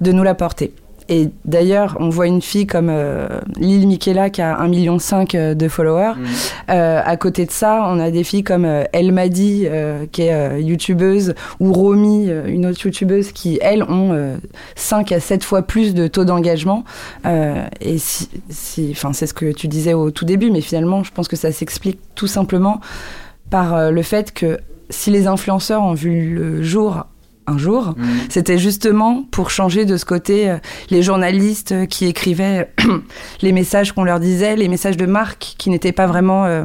nous 0.00 0.22
l'apporter. 0.22 0.72
Et 1.08 1.28
d'ailleurs, 1.44 1.96
on 2.00 2.08
voit 2.08 2.26
une 2.26 2.40
fille 2.40 2.66
comme 2.66 2.88
euh, 2.90 3.28
Lil 3.58 3.86
Michaela 3.86 4.30
qui 4.30 4.40
a 4.40 4.56
1,5 4.56 4.68
million 4.68 4.96
de 5.54 5.68
followers. 5.68 6.14
Mmh. 6.16 6.24
Euh, 6.70 7.02
à 7.04 7.16
côté 7.16 7.44
de 7.44 7.50
ça, 7.50 7.86
on 7.88 8.00
a 8.00 8.10
des 8.10 8.24
filles 8.24 8.42
comme 8.42 8.64
euh, 8.64 8.84
El 8.92 9.12
Madi, 9.12 9.64
euh, 9.66 10.06
qui 10.10 10.22
est 10.22 10.32
euh, 10.32 10.58
youtubeuse, 10.60 11.34
ou 11.60 11.72
Romy, 11.72 12.30
une 12.46 12.66
autre 12.66 12.84
youtubeuse, 12.84 13.32
qui, 13.32 13.58
elles, 13.60 13.82
ont 13.82 14.38
5 14.76 15.12
à 15.12 15.20
7 15.20 15.44
fois 15.44 15.62
plus 15.62 15.94
de 15.94 16.06
taux 16.06 16.24
d'engagement. 16.24 16.84
et 17.80 17.98
si, 17.98 18.28
si, 18.48 18.96
c'est 19.12 19.26
ce 19.26 19.34
que 19.34 19.52
tu 19.52 19.68
disais 19.68 19.92
au 19.92 20.10
tout 20.10 20.24
début, 20.24 20.50
mais 20.50 20.60
finalement, 20.60 21.04
je 21.04 21.12
pense 21.12 21.28
que 21.28 21.36
ça 21.36 21.52
s'explique 21.52 21.98
tout 22.14 22.26
simplement 22.26 22.80
par 23.50 23.90
le 23.90 24.02
fait 24.02 24.32
que 24.32 24.58
si 24.90 25.10
les 25.10 25.26
influenceurs 25.26 25.82
ont 25.82 25.94
vu 25.94 26.34
le 26.34 26.62
jour 26.62 27.06
un 27.46 27.58
jour. 27.58 27.94
Mmh. 27.96 28.04
C'était 28.28 28.58
justement 28.58 29.24
pour 29.30 29.50
changer 29.50 29.84
de 29.84 29.96
ce 29.96 30.04
côté 30.04 30.50
euh, 30.50 30.56
les 30.90 31.02
journalistes 31.02 31.86
qui 31.88 32.06
écrivaient 32.06 32.72
les 33.42 33.52
messages 33.52 33.92
qu'on 33.92 34.04
leur 34.04 34.20
disait, 34.20 34.56
les 34.56 34.68
messages 34.68 34.96
de 34.96 35.06
marque 35.06 35.54
qui 35.58 35.70
n'étaient 35.70 35.92
pas 35.92 36.06
vraiment 36.06 36.46
euh, 36.46 36.64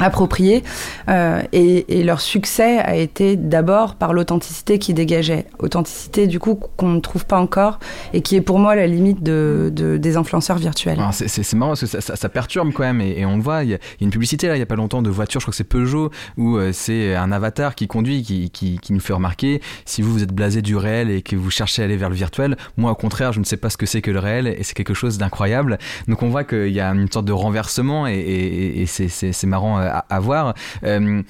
appropriés. 0.00 0.64
Euh, 1.08 1.42
et, 1.52 2.02
leur 2.02 2.20
succès 2.20 2.78
a 2.78 2.96
été 2.96 3.36
d'abord 3.36 3.94
par 3.94 4.14
l'authenticité 4.14 4.78
qui 4.78 4.94
dégageait. 4.94 5.46
Authenticité, 5.58 6.26
du 6.26 6.38
coup, 6.38 6.58
qu'on 6.76 6.88
ne 6.88 7.00
trouve 7.00 7.26
pas 7.26 7.38
encore 7.38 7.78
et 8.14 8.22
qui 8.22 8.36
est 8.36 8.40
pour 8.40 8.58
moi 8.58 8.74
la 8.74 8.86
limite 8.86 9.22
de, 9.22 9.70
de 9.72 9.98
des 9.98 10.16
influenceurs 10.16 10.56
virtuels. 10.56 10.98
C'est 11.12 11.52
marrant 11.54 11.72
parce 11.72 11.80
que 11.80 12.00
ça, 12.00 12.28
perturbe 12.28 12.72
quand 12.72 12.84
même. 12.84 13.00
Et, 13.00 13.24
on 13.26 13.36
le 13.36 13.42
voit, 13.42 13.64
il 13.64 13.70
y, 13.70 13.74
a 13.74 13.78
une 14.00 14.10
publicité 14.10 14.48
là, 14.48 14.54
il 14.54 14.58
n'y 14.58 14.62
a 14.62 14.66
pas 14.66 14.76
longtemps 14.76 15.02
de 15.02 15.10
voiture, 15.10 15.40
je 15.40 15.44
crois 15.44 15.52
que 15.52 15.56
c'est 15.56 15.64
Peugeot, 15.64 16.10
où 16.36 16.56
euh, 16.56 16.70
c'est 16.72 17.14
un 17.14 17.30
avatar 17.32 17.74
qui 17.74 17.86
conduit, 17.86 18.22
qui, 18.22 18.50
qui, 18.50 18.92
nous 18.92 19.00
fait 19.00 19.12
remarquer 19.12 19.60
si 19.84 20.02
vous, 20.02 20.12
vous 20.12 20.22
êtes 20.22 20.32
blasé 20.32 20.62
du 20.62 20.76
réel 20.76 21.10
et 21.10 21.22
que 21.22 21.36
vous 21.36 21.50
cherchez 21.50 21.82
à 21.82 21.84
aller 21.84 21.96
vers 21.96 22.08
le 22.08 22.14
virtuel, 22.14 22.56
moi 22.76 22.90
au 22.90 22.94
contraire, 22.94 23.32
je 23.32 23.40
ne 23.40 23.44
sais 23.44 23.56
pas 23.56 23.70
ce 23.70 23.76
que 23.76 23.86
c'est 23.86 24.00
que 24.00 24.10
le 24.10 24.18
réel 24.18 24.46
et 24.46 24.62
c'est 24.62 24.74
quelque 24.74 24.94
chose 24.94 25.18
d'incroyable. 25.18 25.78
Donc 26.08 26.22
on 26.22 26.28
voit 26.28 26.44
qu'il 26.44 26.68
y 26.68 26.80
a 26.80 26.88
une 26.90 27.10
sorte 27.10 27.26
de 27.26 27.32
renversement 27.32 28.06
et, 28.06 28.14
et, 28.14 28.82
et 28.82 28.86
c'est 28.86 29.46
marrant 29.46 29.78
euh, 29.78 29.89
à, 29.90 30.04
à 30.08 30.20
voir. 30.20 30.54
Euh, 30.84 31.22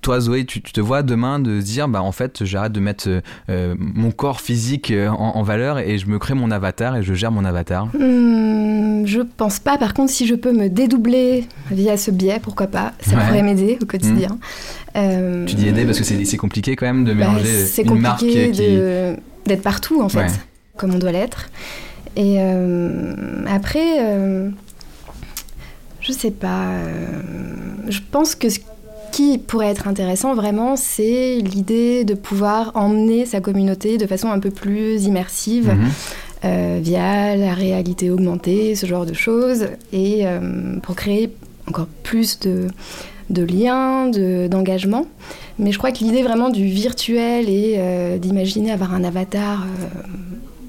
toi, 0.00 0.20
Zoé, 0.20 0.44
tu, 0.44 0.60
tu, 0.60 0.72
te 0.72 0.80
vois 0.80 1.02
demain 1.02 1.38
de 1.38 1.60
dire, 1.60 1.88
bah 1.88 2.02
en 2.02 2.12
fait, 2.12 2.44
j'arrête 2.44 2.72
de 2.72 2.80
mettre 2.80 3.08
euh, 3.48 3.74
mon 3.78 4.10
corps 4.10 4.40
physique 4.40 4.90
euh, 4.90 5.08
en, 5.08 5.36
en, 5.36 5.42
valeur 5.42 5.78
et 5.78 5.98
je 5.98 6.06
me 6.06 6.18
crée 6.18 6.34
mon 6.34 6.50
avatar 6.50 6.96
et 6.96 7.02
je 7.02 7.14
gère 7.14 7.32
mon 7.32 7.44
avatar. 7.44 7.86
Mmh, 7.86 9.06
je 9.06 9.20
pense 9.20 9.58
pas. 9.58 9.78
Par 9.78 9.94
contre, 9.94 10.12
si 10.12 10.26
je 10.26 10.34
peux 10.34 10.52
me 10.52 10.68
dédoubler 10.68 11.46
via 11.70 11.96
ce 11.96 12.10
biais, 12.10 12.40
pourquoi 12.42 12.66
pas? 12.66 12.92
Ça 13.00 13.16
ouais. 13.16 13.24
pourrait 13.26 13.42
m'aider 13.42 13.78
au 13.80 13.86
quotidien. 13.86 14.30
Mmh. 14.30 14.96
Euh, 14.96 15.44
tu 15.46 15.54
dis 15.56 15.68
aider 15.68 15.84
parce 15.84 15.98
que 15.98 16.04
c'est 16.04 16.36
compliqué 16.36 16.76
quand 16.76 16.86
même 16.86 17.04
de 17.04 17.12
mélanger 17.12 17.66
bah, 17.76 17.82
une 17.84 18.00
marque 18.00 18.20
qui 18.20 18.62
d'être 19.46 19.62
partout 19.62 20.00
en 20.00 20.08
fait, 20.08 20.20
ouais. 20.20 20.26
comme 20.76 20.94
on 20.94 20.98
doit 20.98 21.12
l'être. 21.12 21.50
Et 22.16 22.38
après 23.46 23.98
je 26.04 26.12
sais 26.12 26.30
pas. 26.30 26.66
Euh, 26.66 27.20
je 27.88 27.98
pense 28.10 28.36
que 28.36 28.48
ce 28.48 28.60
qui 29.10 29.38
pourrait 29.38 29.68
être 29.68 29.88
intéressant 29.88 30.34
vraiment, 30.34 30.76
c'est 30.76 31.38
l'idée 31.38 32.04
de 32.04 32.14
pouvoir 32.14 32.72
emmener 32.74 33.26
sa 33.26 33.40
communauté 33.40 33.98
de 33.98 34.06
façon 34.06 34.28
un 34.28 34.38
peu 34.38 34.50
plus 34.50 35.04
immersive. 35.04 35.72
Mmh. 35.72 35.88
Euh, 36.44 36.78
via 36.82 37.36
la 37.36 37.54
réalité 37.54 38.10
augmentée, 38.10 38.74
ce 38.74 38.84
genre 38.84 39.06
de 39.06 39.14
choses, 39.14 39.68
et 39.94 40.26
euh, 40.26 40.78
pour 40.82 40.94
créer 40.94 41.34
encore 41.66 41.86
plus 42.02 42.38
de, 42.40 42.66
de 43.30 43.42
liens, 43.42 44.10
d'engagement. 44.48 45.00
De, 45.00 45.06
Mais 45.58 45.72
je 45.72 45.78
crois 45.78 45.90
que 45.90 46.00
l'idée 46.00 46.22
vraiment 46.22 46.50
du 46.50 46.66
virtuel 46.66 47.48
et 47.48 47.76
euh, 47.78 48.18
d'imaginer 48.18 48.72
avoir 48.72 48.92
un 48.92 49.04
avatar, 49.04 49.66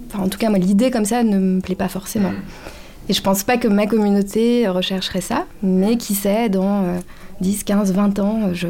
enfin 0.07 0.23
en 0.23 0.29
tout 0.29 0.37
cas 0.37 0.49
moi 0.49 0.57
l'idée 0.57 0.91
comme 0.91 1.03
ça 1.03 1.23
ne 1.23 1.37
me 1.37 1.59
plaît 1.59 1.75
pas 1.75 1.89
forcément. 1.89 2.31
Et 3.07 3.13
je 3.13 3.21
pense 3.21 3.43
pas 3.43 3.57
que 3.57 3.67
ma 3.67 3.85
communauté 3.85 4.67
rechercherait 4.67 5.21
ça, 5.21 5.45
mais 5.61 5.97
qui 5.97 6.15
sait, 6.15 6.49
dans 6.49 6.83
euh, 6.83 6.99
10, 7.41 7.63
15, 7.63 7.93
20 7.93 8.19
ans, 8.19 8.53
je. 8.53 8.67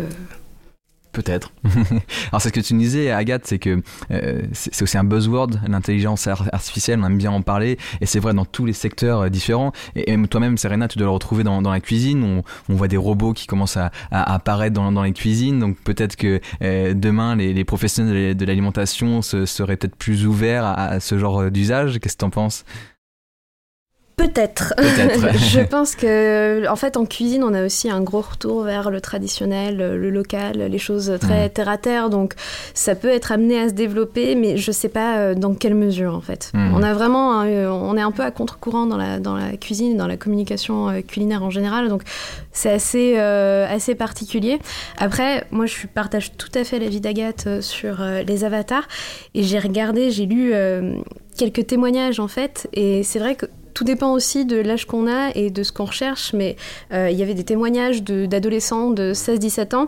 Peut-être. 1.13 1.53
Alors, 1.63 2.41
c'est 2.41 2.49
ce 2.49 2.53
que 2.53 2.59
tu 2.59 2.73
disais, 2.73 3.09
Agathe, 3.09 3.43
c'est 3.45 3.59
que 3.59 3.81
euh, 4.11 4.41
c'est 4.51 4.81
aussi 4.81 4.97
un 4.97 5.05
buzzword, 5.05 5.51
l'intelligence 5.65 6.27
artificielle, 6.27 6.99
on 7.01 7.05
aime 7.05 7.17
bien 7.17 7.31
en 7.31 7.41
parler, 7.41 7.77
et 8.01 8.05
c'est 8.05 8.19
vrai 8.19 8.33
dans 8.33 8.43
tous 8.43 8.65
les 8.65 8.73
secteurs 8.73 9.21
euh, 9.21 9.29
différents. 9.29 9.71
Et, 9.95 10.13
toi-même, 10.27 10.57
Serena, 10.57 10.89
tu 10.89 10.97
dois 10.97 11.05
le 11.05 11.13
retrouver 11.13 11.45
dans, 11.45 11.61
la 11.61 11.79
cuisine. 11.79 12.43
On, 12.67 12.75
voit 12.75 12.89
des 12.89 12.97
robots 12.97 13.31
qui 13.31 13.47
commencent 13.47 13.77
à, 13.77 13.91
apparaître 14.11 14.73
dans, 14.73 15.03
les 15.03 15.13
cuisines, 15.13 15.59
donc 15.59 15.77
peut-être 15.77 16.17
que 16.17 16.41
euh, 16.61 16.93
demain, 16.93 17.37
les, 17.37 17.63
professionnels 17.63 18.35
de 18.35 18.45
l'alimentation 18.45 19.21
se, 19.21 19.45
seraient 19.45 19.77
peut-être 19.77 19.95
plus 19.95 20.27
ouverts 20.27 20.65
à, 20.65 20.73
à 20.73 20.99
ce 20.99 21.17
genre 21.17 21.49
d'usage. 21.49 21.99
Qu'est-ce 22.01 22.15
que 22.15 22.19
tu 22.19 22.25
en 22.25 22.29
penses? 22.29 22.65
Peut-être. 24.17 24.73
Peut 24.77 24.83
je 25.37 25.59
pense 25.69 25.95
que, 25.95 26.67
en 26.69 26.75
fait, 26.75 26.97
en 26.97 27.05
cuisine, 27.05 27.43
on 27.43 27.53
a 27.53 27.65
aussi 27.65 27.89
un 27.89 28.01
gros 28.01 28.21
retour 28.21 28.63
vers 28.63 28.89
le 28.89 29.01
traditionnel, 29.01 29.77
le 29.77 30.09
local, 30.09 30.57
les 30.57 30.77
choses 30.77 31.17
très 31.19 31.47
mmh. 31.47 31.49
terre 31.49 31.69
à 31.69 31.77
terre. 31.77 32.09
Donc, 32.09 32.33
ça 32.73 32.95
peut 32.95 33.09
être 33.09 33.31
amené 33.31 33.59
à 33.59 33.69
se 33.69 33.73
développer, 33.73 34.35
mais 34.35 34.57
je 34.57 34.71
sais 34.71 34.89
pas 34.89 35.35
dans 35.35 35.53
quelle 35.53 35.75
mesure, 35.75 36.15
en 36.15 36.21
fait. 36.21 36.51
Mmh. 36.53 36.73
On 36.73 36.83
a 36.83 36.93
vraiment, 36.93 37.41
un, 37.41 37.47
on 37.69 37.97
est 37.97 38.01
un 38.01 38.11
peu 38.11 38.23
à 38.23 38.31
contre-courant 38.31 38.85
dans 38.85 38.97
la, 38.97 39.19
dans 39.19 39.35
la 39.35 39.57
cuisine, 39.57 39.97
dans 39.97 40.07
la 40.07 40.17
communication 40.17 41.01
culinaire 41.01 41.43
en 41.43 41.49
général. 41.49 41.89
Donc, 41.89 42.03
c'est 42.55 42.71
assez, 42.71 43.15
euh, 43.17 43.67
assez 43.69 43.95
particulier. 43.95 44.59
Après, 44.97 45.45
moi, 45.51 45.65
je 45.65 45.87
partage 45.87 46.35
tout 46.37 46.51
à 46.55 46.63
fait 46.63 46.79
l'avis 46.79 47.01
d'Agathe 47.01 47.61
sur 47.61 48.01
euh, 48.01 48.23
les 48.23 48.43
avatars. 48.43 48.87
Et 49.33 49.43
j'ai 49.43 49.59
regardé, 49.59 50.09
j'ai 50.09 50.25
lu 50.25 50.51
euh, 50.53 50.95
quelques 51.37 51.67
témoignages, 51.67 52.19
en 52.19 52.27
fait. 52.27 52.67
Et 52.73 53.03
c'est 53.03 53.19
vrai 53.19 53.35
que 53.35 53.45
tout 53.75 53.83
dépend 53.83 54.13
aussi 54.13 54.45
de 54.45 54.57
l'âge 54.57 54.85
qu'on 54.85 55.05
a 55.05 55.29
et 55.35 55.51
de 55.51 55.61
ce 55.61 55.71
qu'on 55.71 55.85
recherche, 55.85 56.33
mais 56.33 56.55
euh, 56.91 57.11
il 57.11 57.19
y 57.19 57.21
avait 57.21 57.35
des 57.35 57.43
témoignages 57.43 58.01
d'adolescents 58.01 58.89
de, 58.89 59.09
de 59.09 59.13
16-17 59.13 59.75
ans 59.75 59.87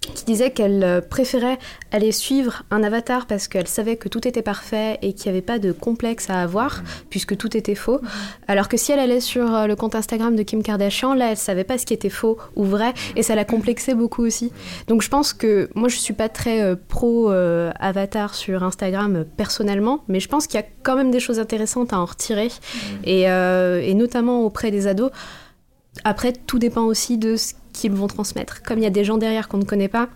qui 0.00 0.24
disait 0.24 0.50
qu'elle 0.50 0.82
euh, 0.84 1.00
préférait 1.00 1.58
aller 1.92 2.12
suivre 2.12 2.62
un 2.70 2.82
avatar 2.82 3.26
parce 3.26 3.48
qu'elle 3.48 3.68
savait 3.68 3.96
que 3.96 4.08
tout 4.08 4.26
était 4.26 4.42
parfait 4.42 4.98
et 5.02 5.12
qu'il 5.12 5.30
n'y 5.30 5.38
avait 5.38 5.46
pas 5.46 5.58
de 5.58 5.72
complexe 5.72 6.30
à 6.30 6.40
avoir 6.40 6.78
mmh. 6.78 6.84
puisque 7.10 7.36
tout 7.36 7.56
était 7.56 7.74
faux. 7.74 7.98
Mmh. 7.98 8.08
Alors 8.48 8.68
que 8.68 8.76
si 8.76 8.92
elle 8.92 9.00
allait 9.00 9.20
sur 9.20 9.54
euh, 9.54 9.66
le 9.66 9.76
compte 9.76 9.94
Instagram 9.94 10.36
de 10.36 10.42
Kim 10.42 10.62
Kardashian, 10.62 11.14
là, 11.14 11.32
elle 11.32 11.36
savait 11.36 11.64
pas 11.64 11.78
ce 11.78 11.86
qui 11.86 11.94
était 11.94 12.10
faux 12.10 12.38
ou 12.56 12.64
vrai 12.64 12.94
et 13.16 13.22
ça 13.22 13.34
la 13.34 13.44
complexait 13.44 13.94
beaucoup 13.94 14.24
aussi. 14.24 14.52
Donc 14.86 15.02
je 15.02 15.08
pense 15.08 15.32
que 15.32 15.68
moi, 15.74 15.88
je 15.88 15.96
suis 15.96 16.14
pas 16.14 16.28
très 16.28 16.62
euh, 16.62 16.76
pro 16.88 17.30
euh, 17.30 17.70
avatar 17.78 18.34
sur 18.34 18.62
Instagram 18.62 19.16
euh, 19.16 19.24
personnellement, 19.36 20.04
mais 20.08 20.20
je 20.20 20.28
pense 20.28 20.46
qu'il 20.46 20.60
y 20.60 20.62
a 20.62 20.66
quand 20.82 20.96
même 20.96 21.10
des 21.10 21.20
choses 21.20 21.38
intéressantes 21.38 21.92
à 21.92 22.00
en 22.00 22.04
retirer 22.04 22.48
mmh. 22.48 22.78
et, 23.04 23.22
et 23.22 23.94
notamment 23.94 24.42
auprès 24.42 24.70
des 24.70 24.86
ados. 24.86 25.10
Après, 26.04 26.32
tout 26.32 26.58
dépend 26.58 26.84
aussi 26.84 27.18
de 27.18 27.36
ce 27.36 27.54
qu'ils 27.80 27.92
vont 27.92 28.06
transmettre. 28.06 28.62
Comme 28.62 28.78
il 28.78 28.84
y 28.84 28.86
a 28.86 28.90
des 28.90 29.04
gens 29.04 29.18
derrière 29.18 29.48
qu'on 29.48 29.58
ne 29.58 29.64
connaît 29.64 29.88
pas, 29.88 30.08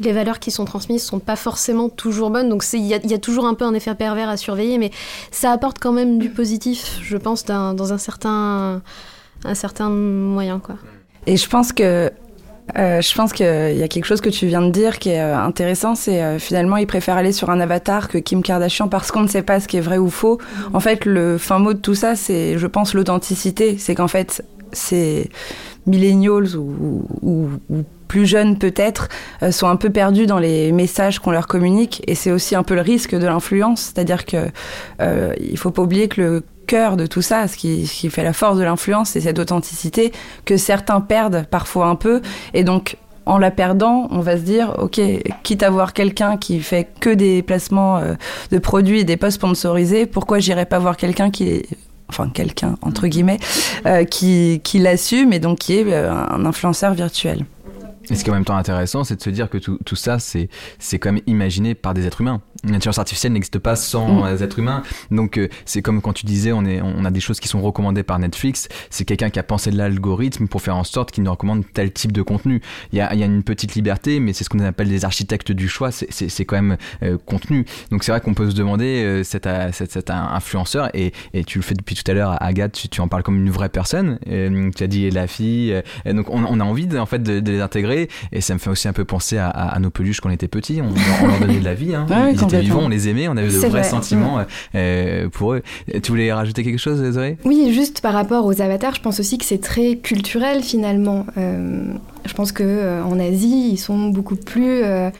les 0.00 0.12
valeurs 0.12 0.38
qui 0.38 0.50
sont 0.50 0.64
transmises 0.64 1.02
sont 1.02 1.18
pas 1.18 1.36
forcément 1.36 1.88
toujours 1.88 2.30
bonnes, 2.30 2.48
donc 2.48 2.64
il 2.72 2.80
y, 2.80 2.88
y, 2.88 3.14
a 3.14 3.18
toujours 3.18 3.46
un 3.46 3.54
peu 3.54 3.64
un 3.64 3.74
effet 3.74 3.94
pervers 3.94 4.28
à 4.28 4.36
surveiller, 4.36 4.78
mais 4.78 4.90
ça 5.30 5.50
apporte 5.50 5.78
quand 5.78 5.92
même 5.92 6.18
du 6.18 6.28
positif, 6.28 6.98
je 7.02 7.16
pense, 7.16 7.48
un, 7.48 7.74
dans 7.74 7.92
un 7.92 7.98
certain, 7.98 8.82
un 9.44 9.54
certain 9.54 9.88
moyen. 9.88 10.60
Quoi. 10.60 10.76
Et 11.26 11.36
je 11.36 11.48
pense 11.48 11.72
que 11.72 12.10
euh, 12.76 13.00
je 13.00 13.14
pense 13.14 13.32
qu'il 13.32 13.46
y 13.46 13.82
a 13.82 13.88
quelque 13.88 14.04
chose 14.04 14.20
que 14.20 14.28
tu 14.28 14.46
viens 14.46 14.60
de 14.60 14.70
dire 14.70 14.98
qui 14.98 15.08
est 15.08 15.20
euh, 15.20 15.38
intéressant, 15.38 15.94
c'est 15.94 16.22
euh, 16.22 16.38
finalement 16.38 16.76
ils 16.76 16.86
préfèrent 16.86 17.16
aller 17.16 17.32
sur 17.32 17.48
un 17.48 17.60
avatar 17.60 18.08
que 18.08 18.18
Kim 18.18 18.42
Kardashian 18.42 18.88
parce 18.88 19.10
qu'on 19.10 19.22
ne 19.22 19.28
sait 19.28 19.42
pas 19.42 19.58
ce 19.60 19.68
qui 19.68 19.78
est 19.78 19.82
vrai 19.82 19.96
ou 19.96 20.10
faux. 20.10 20.38
Mmh. 20.38 20.76
En 20.76 20.80
fait, 20.80 21.06
le 21.06 21.38
fin 21.38 21.58
mot 21.58 21.72
de 21.72 21.78
tout 21.78 21.94
ça, 21.94 22.14
c'est, 22.14 22.58
je 22.58 22.66
pense, 22.66 22.92
l'authenticité. 22.92 23.78
C'est 23.78 23.94
qu'en 23.94 24.08
fait, 24.08 24.44
c'est 24.72 25.30
millennials 25.88 26.56
ou, 26.56 27.50
plus 28.06 28.24
jeunes 28.24 28.56
peut-être 28.56 29.08
euh, 29.42 29.50
sont 29.50 29.68
un 29.68 29.76
peu 29.76 29.90
perdus 29.90 30.26
dans 30.26 30.38
les 30.38 30.72
messages 30.72 31.18
qu'on 31.18 31.30
leur 31.30 31.46
communique 31.46 32.02
et 32.06 32.14
c'est 32.14 32.30
aussi 32.30 32.54
un 32.54 32.62
peu 32.62 32.74
le 32.74 32.80
risque 32.80 33.14
de 33.14 33.26
l'influence 33.26 33.92
c'est-à-dire 33.92 34.24
que 34.24 34.48
euh, 35.02 35.34
il 35.38 35.58
faut 35.58 35.70
pas 35.70 35.82
oublier 35.82 36.08
que 36.08 36.22
le 36.22 36.44
cœur 36.66 36.96
de 36.96 37.06
tout 37.06 37.22
ça, 37.22 37.48
ce 37.48 37.56
qui, 37.56 37.86
ce 37.86 37.94
qui 37.94 38.10
fait 38.10 38.22
la 38.22 38.32
force 38.32 38.58
de 38.58 38.62
l'influence, 38.62 39.10
c'est 39.10 39.22
cette 39.22 39.38
authenticité 39.38 40.12
que 40.44 40.56
certains 40.56 41.00
perdent 41.00 41.46
parfois 41.50 41.86
un 41.86 41.96
peu. 41.96 42.20
Et 42.54 42.62
donc, 42.62 42.98
en 43.26 43.38
la 43.38 43.50
perdant, 43.50 44.08
on 44.10 44.20
va 44.20 44.36
se 44.36 44.42
dire, 44.42 44.74
ok, 44.78 45.00
quitte 45.42 45.62
à 45.62 45.70
voir 45.70 45.92
quelqu'un 45.92 46.36
qui 46.36 46.60
fait 46.60 46.88
que 47.00 47.10
des 47.10 47.42
placements 47.42 47.98
euh, 47.98 48.14
de 48.52 48.58
produits 48.58 49.00
et 49.00 49.04
des 49.04 49.16
posts 49.16 49.36
sponsorisés, 49.36 50.06
pourquoi 50.06 50.38
j'irais 50.38 50.66
pas 50.66 50.78
voir 50.78 50.96
quelqu'un 50.96 51.30
qui 51.30 51.66
enfin 52.08 52.28
quelqu'un 52.28 52.76
entre 52.82 53.06
guillemets 53.06 53.38
euh, 53.86 54.04
qui, 54.04 54.60
qui 54.64 54.78
l'assume 54.78 55.32
et 55.32 55.38
donc 55.38 55.58
qui 55.58 55.74
est 55.74 55.84
euh, 55.92 56.12
un 56.12 56.44
influenceur 56.44 56.94
virtuel. 56.94 57.44
Et 58.10 58.14
ce 58.14 58.24
qui 58.24 58.30
est 58.30 58.32
en 58.32 58.36
même 58.36 58.44
temps 58.44 58.56
intéressant, 58.56 59.04
c'est 59.04 59.16
de 59.16 59.22
se 59.22 59.30
dire 59.30 59.50
que 59.50 59.58
tout, 59.58 59.78
tout 59.84 59.96
ça, 59.96 60.18
c'est, 60.18 60.48
quand 60.98 61.12
même 61.12 61.22
imaginé 61.26 61.74
par 61.74 61.94
des 61.94 62.06
êtres 62.06 62.20
humains. 62.20 62.40
L'intelligence 62.64 62.98
artificielle 62.98 63.32
n'existe 63.32 63.58
pas 63.58 63.76
sans 63.76 64.24
mm. 64.24 64.42
êtres 64.42 64.58
humains. 64.58 64.82
Donc, 65.10 65.38
euh, 65.38 65.48
c'est 65.64 65.82
comme 65.82 66.00
quand 66.00 66.12
tu 66.12 66.26
disais, 66.26 66.52
on, 66.52 66.64
est, 66.64 66.80
on 66.82 67.04
a 67.04 67.10
des 67.10 67.20
choses 67.20 67.40
qui 67.40 67.48
sont 67.48 67.60
recommandées 67.60 68.02
par 68.02 68.18
Netflix. 68.18 68.68
C'est 68.90 69.04
quelqu'un 69.04 69.30
qui 69.30 69.38
a 69.38 69.42
pensé 69.42 69.70
de 69.70 69.76
l'algorithme 69.76 70.48
pour 70.48 70.62
faire 70.62 70.76
en 70.76 70.84
sorte 70.84 71.10
qu'il 71.10 71.22
nous 71.24 71.30
recommande 71.30 71.64
tel 71.72 71.92
type 71.92 72.12
de 72.12 72.22
contenu. 72.22 72.60
Il 72.92 72.98
y 72.98 73.00
a, 73.00 73.12
il 73.14 73.20
y 73.20 73.22
a 73.22 73.26
une 73.26 73.42
petite 73.42 73.74
liberté, 73.74 74.20
mais 74.20 74.32
c'est 74.32 74.44
ce 74.44 74.50
qu'on 74.50 74.60
appelle 74.60 74.88
des 74.88 75.04
architectes 75.04 75.52
du 75.52 75.68
choix. 75.68 75.90
C'est, 75.90 76.44
quand 76.44 76.56
même 76.56 76.76
euh, 77.02 77.18
contenu. 77.26 77.66
Donc, 77.90 78.04
c'est 78.04 78.12
vrai 78.12 78.20
qu'on 78.20 78.34
peut 78.34 78.50
se 78.50 78.54
demander, 78.56 79.04
euh, 79.04 79.24
cet, 79.24 79.46
euh, 79.46 79.70
cet, 79.72 79.92
cet, 79.92 80.10
influenceur, 80.10 80.90
et, 80.94 81.12
et 81.34 81.44
tu 81.44 81.58
le 81.58 81.62
fais 81.62 81.74
depuis 81.74 81.94
tout 81.94 82.08
à 82.10 82.14
l'heure, 82.14 82.36
Agathe, 82.42 82.72
tu, 82.72 82.88
tu 82.88 83.00
en 83.00 83.08
parles 83.08 83.22
comme 83.22 83.36
une 83.36 83.50
vraie 83.50 83.68
personne. 83.68 84.18
tu 84.24 84.84
as 84.84 84.86
dit 84.86 85.10
la 85.10 85.26
fille. 85.26 85.74
donc, 86.06 86.30
on, 86.30 86.44
on, 86.44 86.60
a 86.60 86.64
envie, 86.64 86.86
de, 86.86 86.98
en 86.98 87.06
fait, 87.06 87.22
de, 87.22 87.40
de 87.40 87.52
les 87.52 87.60
intégrer. 87.60 87.97
Et 88.32 88.40
ça 88.40 88.54
me 88.54 88.58
fait 88.58 88.70
aussi 88.70 88.86
un 88.88 88.92
peu 88.92 89.04
penser 89.04 89.38
à, 89.38 89.48
à, 89.48 89.74
à 89.74 89.78
nos 89.80 89.90
peluches 89.90 90.20
quand 90.20 90.28
on 90.28 90.32
était 90.32 90.48
petits. 90.48 90.80
On, 90.82 90.88
on 91.24 91.26
leur 91.26 91.40
donnait 91.40 91.58
de 91.58 91.64
la 91.64 91.74
vie. 91.74 91.94
Hein. 91.94 92.06
Ouais, 92.08 92.32
Ils 92.34 92.42
étaient 92.42 92.60
vivants, 92.60 92.82
on 92.84 92.88
les 92.88 93.08
aimait, 93.08 93.28
on 93.28 93.36
avait 93.36 93.48
de 93.48 93.56
vrais 93.58 93.68
vrai. 93.68 93.84
sentiments 93.84 94.38
euh, 94.74 95.28
pour 95.30 95.54
eux. 95.54 95.62
Tu 96.02 96.10
voulais 96.10 96.32
rajouter 96.32 96.62
quelque 96.64 96.78
chose, 96.78 97.02
Zoé? 97.12 97.36
Oui, 97.44 97.72
juste 97.72 98.00
par 98.00 98.12
rapport 98.12 98.44
aux 98.46 98.60
avatars, 98.60 98.94
je 98.94 99.00
pense 99.00 99.18
aussi 99.20 99.38
que 99.38 99.44
c'est 99.44 99.60
très 99.60 99.96
culturel 99.96 100.62
finalement. 100.62 101.26
Euh, 101.36 101.92
je 102.26 102.34
pense 102.34 102.52
que 102.52 102.62
euh, 102.62 103.02
en 103.02 103.18
Asie, 103.18 103.70
ils 103.72 103.78
sont 103.78 104.08
beaucoup 104.08 104.36
plus 104.36 104.82
euh, 104.84 105.10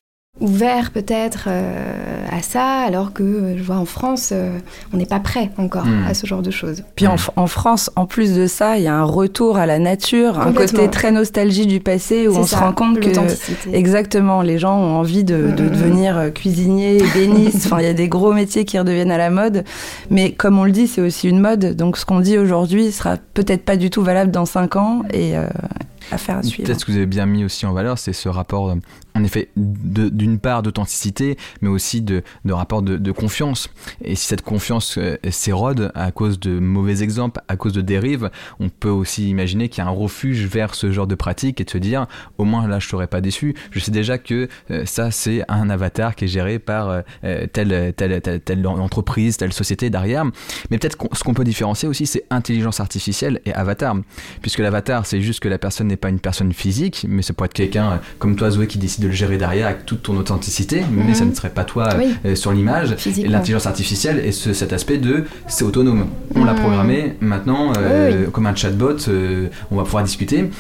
ouvert 0.40 0.90
peut-être 0.90 1.44
euh, 1.48 2.26
à 2.30 2.42
ça, 2.42 2.80
alors 2.80 3.12
que 3.12 3.22
euh, 3.22 3.58
je 3.58 3.62
vois 3.62 3.76
en 3.76 3.84
France, 3.84 4.30
euh, 4.32 4.58
on 4.92 4.96
n'est 4.96 5.06
pas 5.06 5.20
prêt 5.20 5.50
encore 5.58 5.84
mmh. 5.84 6.06
à 6.08 6.14
ce 6.14 6.26
genre 6.26 6.42
de 6.42 6.50
choses. 6.50 6.82
Puis 6.96 7.06
en, 7.06 7.16
en, 7.36 7.46
France, 7.46 7.90
en 7.96 8.06
plus 8.06 8.34
de 8.34 8.46
ça, 8.46 8.78
il 8.78 8.84
y 8.84 8.88
a 8.88 8.94
un 8.94 9.04
retour 9.04 9.58
à 9.58 9.66
la 9.66 9.78
nature, 9.78 10.40
un 10.40 10.52
côté 10.52 10.88
très 10.88 11.10
nostalgie 11.10 11.66
du 11.66 11.80
passé 11.80 12.28
où 12.28 12.36
on 12.36 12.44
ça, 12.44 12.56
se 12.56 12.62
rend 12.62 12.72
compte 12.72 13.00
que 13.00 13.08
exactement 13.72 14.42
les 14.42 14.58
gens 14.58 14.78
ont 14.78 14.96
envie 14.96 15.24
de, 15.24 15.50
de 15.56 15.64
mmh. 15.64 15.70
devenir 15.70 16.32
cuisinier, 16.34 17.02
bénisse. 17.14 17.66
enfin, 17.66 17.80
il 17.80 17.86
y 17.86 17.90
a 17.90 17.94
des 17.94 18.08
gros 18.08 18.32
métiers 18.32 18.64
qui 18.64 18.78
redeviennent 18.78 19.10
à 19.10 19.18
la 19.18 19.30
mode, 19.30 19.64
mais 20.10 20.32
comme 20.32 20.58
on 20.58 20.64
le 20.64 20.72
dit, 20.72 20.86
c'est 20.86 21.00
aussi 21.00 21.28
une 21.28 21.40
mode. 21.40 21.74
Donc 21.76 21.96
ce 21.96 22.04
qu'on 22.04 22.20
dit 22.20 22.38
aujourd'hui 22.38 22.92
sera 22.92 23.16
peut-être 23.34 23.64
pas 23.64 23.76
du 23.76 23.90
tout 23.90 24.02
valable 24.02 24.30
dans 24.30 24.46
cinq 24.46 24.76
ans 24.76 25.02
et 25.12 25.36
euh, 25.36 25.46
affaire 26.12 26.38
à 26.38 26.42
suivre. 26.42 26.66
Peut-être 26.66 26.80
ce 26.80 26.84
que 26.84 26.92
vous 26.92 26.96
avez 26.96 27.06
bien 27.06 27.26
mis 27.26 27.44
aussi 27.44 27.66
en 27.66 27.72
valeur, 27.72 27.98
c'est 27.98 28.12
ce 28.12 28.28
rapport 28.28 28.74
en 29.18 29.24
effet, 29.24 29.48
d'une 29.56 30.38
part 30.38 30.62
d'authenticité, 30.62 31.36
mais 31.60 31.68
aussi 31.68 32.00
de, 32.00 32.22
de 32.44 32.52
rapport 32.52 32.82
de, 32.82 32.96
de, 32.96 33.12
confiance. 33.12 33.68
Et 34.04 34.14
si 34.14 34.26
cette 34.26 34.42
confiance 34.42 34.96
euh, 34.98 35.16
s'érode 35.30 35.90
à 35.94 36.12
cause 36.12 36.38
de 36.38 36.58
mauvais 36.58 37.02
exemples, 37.02 37.40
à 37.48 37.56
cause 37.56 37.72
de 37.72 37.80
dérives, 37.80 38.30
on 38.60 38.68
peut 38.68 38.88
aussi 38.88 39.28
imaginer 39.28 39.68
qu'il 39.68 39.82
y 39.82 39.86
a 39.86 39.90
un 39.90 39.92
refuge 39.92 40.46
vers 40.46 40.74
ce 40.74 40.92
genre 40.92 41.06
de 41.06 41.16
pratique 41.16 41.60
et 41.60 41.64
de 41.64 41.70
se 41.70 41.78
dire, 41.78 42.06
au 42.38 42.44
moins 42.44 42.68
là, 42.68 42.78
je 42.78 42.88
serai 42.88 43.06
pas 43.06 43.20
déçu. 43.20 43.54
Je 43.72 43.80
sais 43.80 43.90
déjà 43.90 44.18
que 44.18 44.48
euh, 44.70 44.84
ça, 44.86 45.10
c'est 45.10 45.42
un 45.48 45.68
avatar 45.68 46.14
qui 46.14 46.26
est 46.26 46.28
géré 46.28 46.58
par 46.58 46.88
euh, 46.88 47.46
telle, 47.52 47.92
telle, 47.96 48.20
telle, 48.20 48.40
telle, 48.40 48.66
entreprise, 48.66 49.36
telle 49.36 49.52
société 49.52 49.90
derrière. 49.90 50.24
Mais 50.70 50.78
peut-être 50.78 50.96
qu 50.96 51.08
ce 51.12 51.24
qu'on 51.24 51.34
peut 51.34 51.44
différencier 51.44 51.88
aussi, 51.88 52.06
c'est 52.06 52.24
intelligence 52.30 52.78
artificielle 52.78 53.40
et 53.44 53.52
avatar. 53.52 53.96
Puisque 54.42 54.60
l'avatar, 54.60 55.06
c'est 55.06 55.20
juste 55.20 55.40
que 55.40 55.48
la 55.48 55.58
personne 55.58 55.88
n'est 55.88 55.96
pas 55.96 56.10
une 56.10 56.20
personne 56.20 56.52
physique, 56.52 57.04
mais 57.08 57.22
ça 57.22 57.32
pourrait 57.34 57.46
être 57.46 57.54
quelqu'un 57.54 58.00
comme 58.18 58.36
toi, 58.36 58.50
Zoé, 58.50 58.68
qui 58.68 58.78
décide 58.78 59.02
de 59.02 59.07
le 59.08 59.14
gérer 59.14 59.38
derrière 59.38 59.66
avec 59.66 59.86
toute 59.86 60.02
ton 60.02 60.16
authenticité, 60.16 60.82
mais 60.90 61.12
mmh. 61.12 61.14
ça 61.14 61.24
ne 61.24 61.34
serait 61.34 61.50
pas 61.50 61.64
toi 61.64 61.88
oui. 61.98 62.14
euh, 62.24 62.34
sur 62.34 62.52
l'image. 62.52 62.94
L'intelligence 63.24 63.66
artificielle 63.66 64.22
et 64.24 64.32
ce, 64.32 64.52
cet 64.52 64.72
aspect 64.72 64.98
de 64.98 65.24
c'est 65.46 65.64
autonome. 65.64 66.06
On 66.34 66.40
mmh. 66.40 66.46
l'a 66.46 66.54
programmé, 66.54 67.14
maintenant, 67.20 67.72
euh, 67.76 68.24
oui. 68.24 68.30
comme 68.32 68.46
un 68.46 68.54
chatbot, 68.54 68.96
euh, 69.08 69.48
on 69.70 69.76
va 69.76 69.84
pouvoir 69.84 70.04
discuter. 70.04 70.50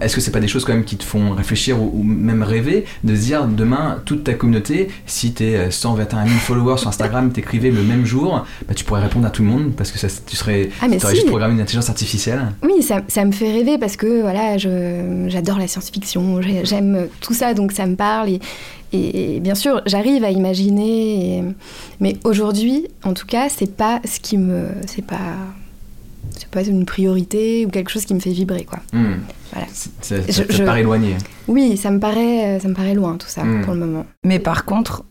Est-ce 0.00 0.14
que 0.14 0.20
c'est 0.20 0.30
pas 0.30 0.40
des 0.40 0.48
choses 0.48 0.64
quand 0.64 0.72
même 0.72 0.84
qui 0.84 0.96
te 0.96 1.04
font 1.04 1.32
réfléchir 1.32 1.80
ou, 1.80 1.92
ou, 1.94 2.02
même 2.02 2.42
rêver 2.42 2.84
de 3.04 3.14
se 3.14 3.20
dire 3.20 3.46
demain, 3.46 3.98
toute 4.04 4.24
ta 4.24 4.34
communauté, 4.34 4.88
si 5.06 5.32
tu 5.32 5.44
es 5.44 5.70
121 5.70 6.26
000 6.26 6.38
followers 6.38 6.78
sur 6.78 6.88
Instagram, 6.88 7.32
t'écrivais 7.32 7.70
le 7.70 7.82
même 7.82 8.04
jour, 8.04 8.44
bah, 8.66 8.74
tu 8.74 8.84
pourrais 8.84 9.02
répondre 9.02 9.26
à 9.26 9.30
tout 9.30 9.42
le 9.42 9.48
monde 9.48 9.72
parce 9.76 9.90
que 9.90 9.98
ça, 9.98 10.08
tu 10.26 10.36
serais, 10.36 10.70
ah, 10.80 10.86
tu 10.88 10.96
aurais 10.96 11.08
si. 11.08 11.16
juste 11.16 11.26
programmé 11.26 11.54
une 11.54 11.60
intelligence 11.60 11.88
artificielle. 11.88 12.40
Oui, 12.62 12.82
ça, 12.82 13.00
ça 13.08 13.24
me 13.24 13.32
fait 13.32 13.52
rêver 13.52 13.78
parce 13.78 13.96
que 13.96 14.22
voilà, 14.22 14.56
j'adore 14.58 15.58
la 15.58 15.66
science-fiction, 15.66 16.40
j'aime 16.62 17.08
tout 17.20 17.34
ça, 17.34 17.54
donc 17.56 17.72
ça 17.72 17.86
me 17.86 17.96
parle. 17.96 18.28
Et, 18.28 18.40
et, 18.92 19.36
et 19.36 19.40
bien 19.40 19.56
sûr, 19.56 19.82
j'arrive 19.86 20.22
à 20.22 20.30
imaginer. 20.30 21.38
Et, 21.38 21.42
mais 21.98 22.16
aujourd'hui, 22.22 22.86
en 23.02 23.14
tout 23.14 23.26
cas, 23.26 23.48
c'est 23.48 23.74
pas 23.74 24.00
ce 24.04 24.20
qui 24.20 24.38
me. 24.38 24.68
C'est 24.86 25.04
pas. 25.04 25.34
C'est 26.38 26.50
pas 26.50 26.62
une 26.62 26.84
priorité 26.84 27.64
ou 27.64 27.70
quelque 27.70 27.90
chose 27.90 28.04
qui 28.04 28.12
me 28.12 28.20
fait 28.20 28.32
vibrer, 28.32 28.64
quoi. 28.64 28.80
Mmh. 28.92 29.14
Voilà. 29.52 29.66
Ça, 29.72 29.88
ça, 30.02 30.16
je, 30.26 30.32
ça 30.32 30.44
je... 30.50 30.64
paraît 30.64 30.80
éloigné. 30.80 31.16
Oui, 31.48 31.78
ça 31.78 31.90
me 31.90 31.98
paraît, 31.98 32.60
ça 32.60 32.68
me 32.68 32.74
paraît 32.74 32.94
loin 32.94 33.16
tout 33.16 33.28
ça 33.28 33.42
mmh. 33.42 33.62
pour 33.62 33.72
le 33.72 33.80
moment. 33.80 34.04
Mais 34.22 34.38
par 34.38 34.66
contre, 34.66 35.04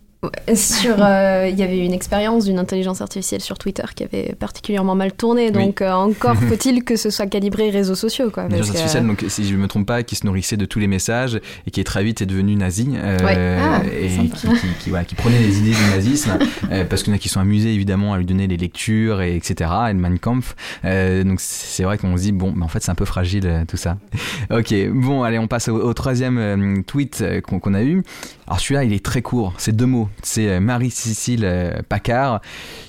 sur, 0.56 0.96
euh, 1.00 1.48
il 1.52 1.58
y 1.60 1.64
avait 1.64 1.80
une 1.86 1.94
expérience 1.94 2.46
d'une 2.46 2.60
intelligence 2.60 3.02
artificielle 3.02 3.42
sur 3.42 3.58
Twitter 3.58 3.84
qui 3.96 4.04
avait 4.04 4.36
particulièrement 4.38 4.96
mal 4.96 5.14
tourné, 5.14 5.52
donc 5.52 5.78
oui. 5.80 5.86
euh, 5.86 5.94
encore 5.94 6.36
faut-il 6.50 6.84
que 6.84 6.96
ce 6.96 7.10
soit 7.10 7.28
calibré 7.28 7.70
réseaux 7.70 7.96
sociaux. 7.96 8.30
Quoi, 8.30 8.44
artificielle, 8.44 9.06
donc, 9.06 9.26
si 9.28 9.46
je 9.46 9.54
ne 9.54 9.60
me 9.60 9.68
trompe 9.68 9.88
pas, 9.88 10.04
qui 10.04 10.16
se 10.16 10.26
nourrissait 10.26 10.58
de 10.58 10.66
tous 10.66 10.80
les 10.80 10.88
messages 10.88 11.40
et 11.68 11.72
qui 11.72 11.80
est 11.80 11.86
très 11.86 12.04
vite 12.04 12.22
est 12.22 12.26
devenue 12.26 12.56
nazie 12.56 12.94
euh, 12.96 13.18
ouais. 13.20 13.58
ah, 13.60 13.82
et 13.86 14.08
qui, 14.08 14.30
qui, 14.30 14.48
qui, 14.80 14.92
qui, 15.08 15.16
prenait 15.16 15.40
les 15.40 15.60
idées 15.60 15.76
du 15.76 15.90
nazisme 15.92 16.38
parce 16.90 17.04
qu'il 17.04 17.12
y 17.12 17.14
en 17.14 17.18
a 17.18 17.20
qui 17.20 17.30
sont 17.30 17.40
amusés 17.40 17.74
évidemment 17.74 18.14
à 18.14 18.18
lui 18.18 18.26
donner 18.26 18.48
les 18.48 18.58
lectures 18.58 19.22
et 19.22 19.36
etc. 19.36 19.70
et 19.90 19.94
le 19.94 20.00
Mein 20.00 20.20
Kampf. 20.20 20.56
Donc 20.84 21.40
c'est 21.40 21.84
vrai 21.84 21.98
qu'on 21.98 22.16
se 22.18 22.24
dit 22.24 22.32
bon, 22.32 22.54
mais 22.56 22.64
en 22.64 22.68
fait 22.68 22.84
c'est 22.84 22.92
un 22.92 22.96
peu 22.96 23.06
fragile 23.06 23.66
tout 23.68 23.78
ça. 23.78 23.98
ok, 24.52 24.74
bon 24.92 25.24
allez 25.24 25.40
on 25.40 25.48
passe 25.48 25.68
au, 25.68 25.76
au 25.76 25.94
troisième 25.94 26.84
tweet 26.86 27.24
qu'on 27.44 27.60
qu 27.60 27.76
a 27.76 27.84
eu. 27.84 28.04
Alors 28.48 28.60
celui-là 28.60 28.84
il 28.84 28.94
est 28.94 29.04
très 29.04 29.22
court, 29.22 29.54
c'est 29.58 29.76
deux 29.76 29.86
mots. 29.86 30.10
C'est 30.24 30.50
euh, 30.50 30.60
Marie-Cécile 30.60 31.46
euh, 31.46 31.82
Paccard 31.88 32.42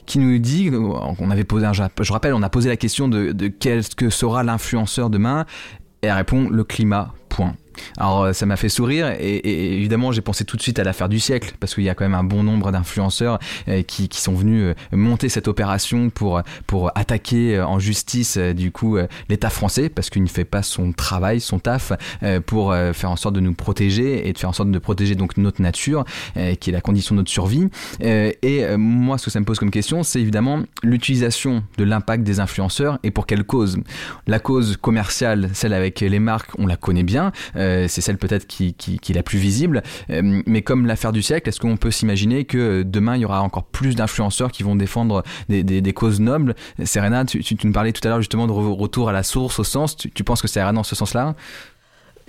qui 0.04 0.18
nous 0.18 0.38
dit, 0.38 0.70
on 0.72 1.30
avait 1.30 1.44
posé 1.44 1.66
je 1.72 2.12
rappelle, 2.12 2.34
on 2.34 2.42
a 2.42 2.50
posé 2.50 2.68
la 2.68 2.76
question 2.76 3.08
de, 3.08 3.32
de 3.32 3.48
quel 3.48 3.86
que 3.88 4.10
sera 4.10 4.42
l'influenceur 4.42 5.10
demain, 5.10 5.46
et 6.02 6.06
elle 6.06 6.12
répond 6.12 6.48
le 6.48 6.64
climat, 6.64 7.12
point. 7.28 7.54
Alors 7.96 8.24
euh, 8.24 8.32
ça 8.32 8.46
m'a 8.46 8.56
fait 8.56 8.68
sourire 8.68 9.14
et, 9.18 9.76
évidemment 9.76 10.12
j'ai 10.12 10.20
pensé 10.20 10.44
tout 10.44 10.56
de 10.56 10.62
suite 10.62 10.78
à 10.78 10.84
l'affaire 10.84 11.08
du 11.08 11.20
siècle 11.20 11.54
parce 11.60 11.74
qu'il 11.74 11.84
y 11.84 11.88
a 11.88 11.94
quand 11.94 12.04
même 12.04 12.14
un 12.14 12.24
bon 12.24 12.42
nombre 12.42 12.72
d'influenceurs 12.72 13.38
euh, 13.68 13.82
qui, 13.82 14.08
qui, 14.08 14.20
sont 14.20 14.34
venus 14.34 14.74
euh, 14.92 14.96
monter 14.96 15.28
cette 15.28 15.48
opération 15.48 16.10
pour, 16.10 16.42
pour 16.66 16.90
attaquer 16.94 17.60
en 17.60 17.78
justice 17.78 18.38
du 18.38 18.70
coup 18.70 18.98
l'État 19.28 19.50
français 19.50 19.88
parce 19.88 20.10
qu'il 20.10 20.22
ne 20.22 20.28
fait 20.28 20.44
pas 20.44 20.62
son 20.62 20.92
travail, 20.92 21.40
son 21.40 21.58
taf 21.58 21.92
pour 22.46 22.74
faire 22.92 23.10
en 23.10 23.16
sorte 23.16 23.34
de 23.34 23.40
nous 23.40 23.54
protéger 23.54 24.28
et 24.28 24.32
de 24.32 24.38
faire 24.38 24.50
en 24.50 24.52
sorte 24.52 24.70
de 24.70 24.78
protéger 24.78 25.14
donc 25.14 25.36
notre 25.36 25.62
nature 25.62 26.04
qui 26.60 26.70
est 26.70 26.72
la 26.72 26.80
condition 26.80 27.14
de 27.14 27.20
notre 27.20 27.30
survie. 27.30 27.68
Et 28.00 28.76
moi 28.76 29.18
ce 29.18 29.26
que 29.26 29.30
ça 29.30 29.40
me 29.40 29.44
pose 29.44 29.58
comme 29.58 29.70
question 29.70 30.02
c'est 30.02 30.20
évidemment 30.20 30.62
l'utilisation 30.82 31.62
de 31.78 31.84
l'impact 31.84 32.24
des 32.24 32.40
influenceurs 32.40 32.98
et 33.02 33.10
pour 33.10 33.26
quelle 33.26 33.44
cause? 33.44 33.78
La 34.26 34.38
cause 34.38 34.76
commerciale, 34.76 35.50
celle 35.52 35.72
avec 35.72 36.00
les 36.00 36.18
marques, 36.18 36.50
on 36.58 36.66
la 36.66 36.76
connaît 36.76 37.02
bien. 37.02 37.32
Euh, 37.66 37.86
c'est 37.88 38.00
celle 38.00 38.18
peut-être 38.18 38.46
qui, 38.46 38.74
est 38.88 39.14
la 39.14 39.22
plus 39.22 39.38
visible. 39.38 39.82
Euh, 40.10 40.42
mais 40.46 40.62
comme 40.62 40.86
l'affaire 40.86 41.12
du 41.12 41.22
siècle, 41.22 41.48
est-ce 41.48 41.60
qu'on 41.60 41.76
peut 41.76 41.90
s'imaginer 41.90 42.44
que 42.44 42.82
demain 42.82 43.16
il 43.16 43.22
y 43.22 43.24
aura 43.24 43.42
encore 43.42 43.64
plus 43.64 43.94
d'influenceurs 43.94 44.50
qui 44.50 44.62
vont 44.62 44.76
défendre 44.76 45.22
des, 45.48 45.92
causes 45.92 46.20
nobles? 46.20 46.54
Serena, 46.84 47.24
tu, 47.24 47.42
tu, 47.42 47.56
nous 47.64 47.72
parlais 47.72 47.92
tout 47.92 48.06
à 48.06 48.10
l'heure 48.10 48.20
justement 48.20 48.46
de 48.46 48.52
retour 48.52 49.08
à 49.08 49.12
la 49.12 49.22
source, 49.22 49.58
au 49.58 49.64
sens. 49.64 49.96
Tu, 49.96 50.10
tu 50.10 50.24
penses 50.24 50.42
que 50.42 50.48
ça 50.48 50.60
ira 50.60 50.72
dans 50.72 50.82
ce 50.82 50.94
sens-là? 50.94 51.34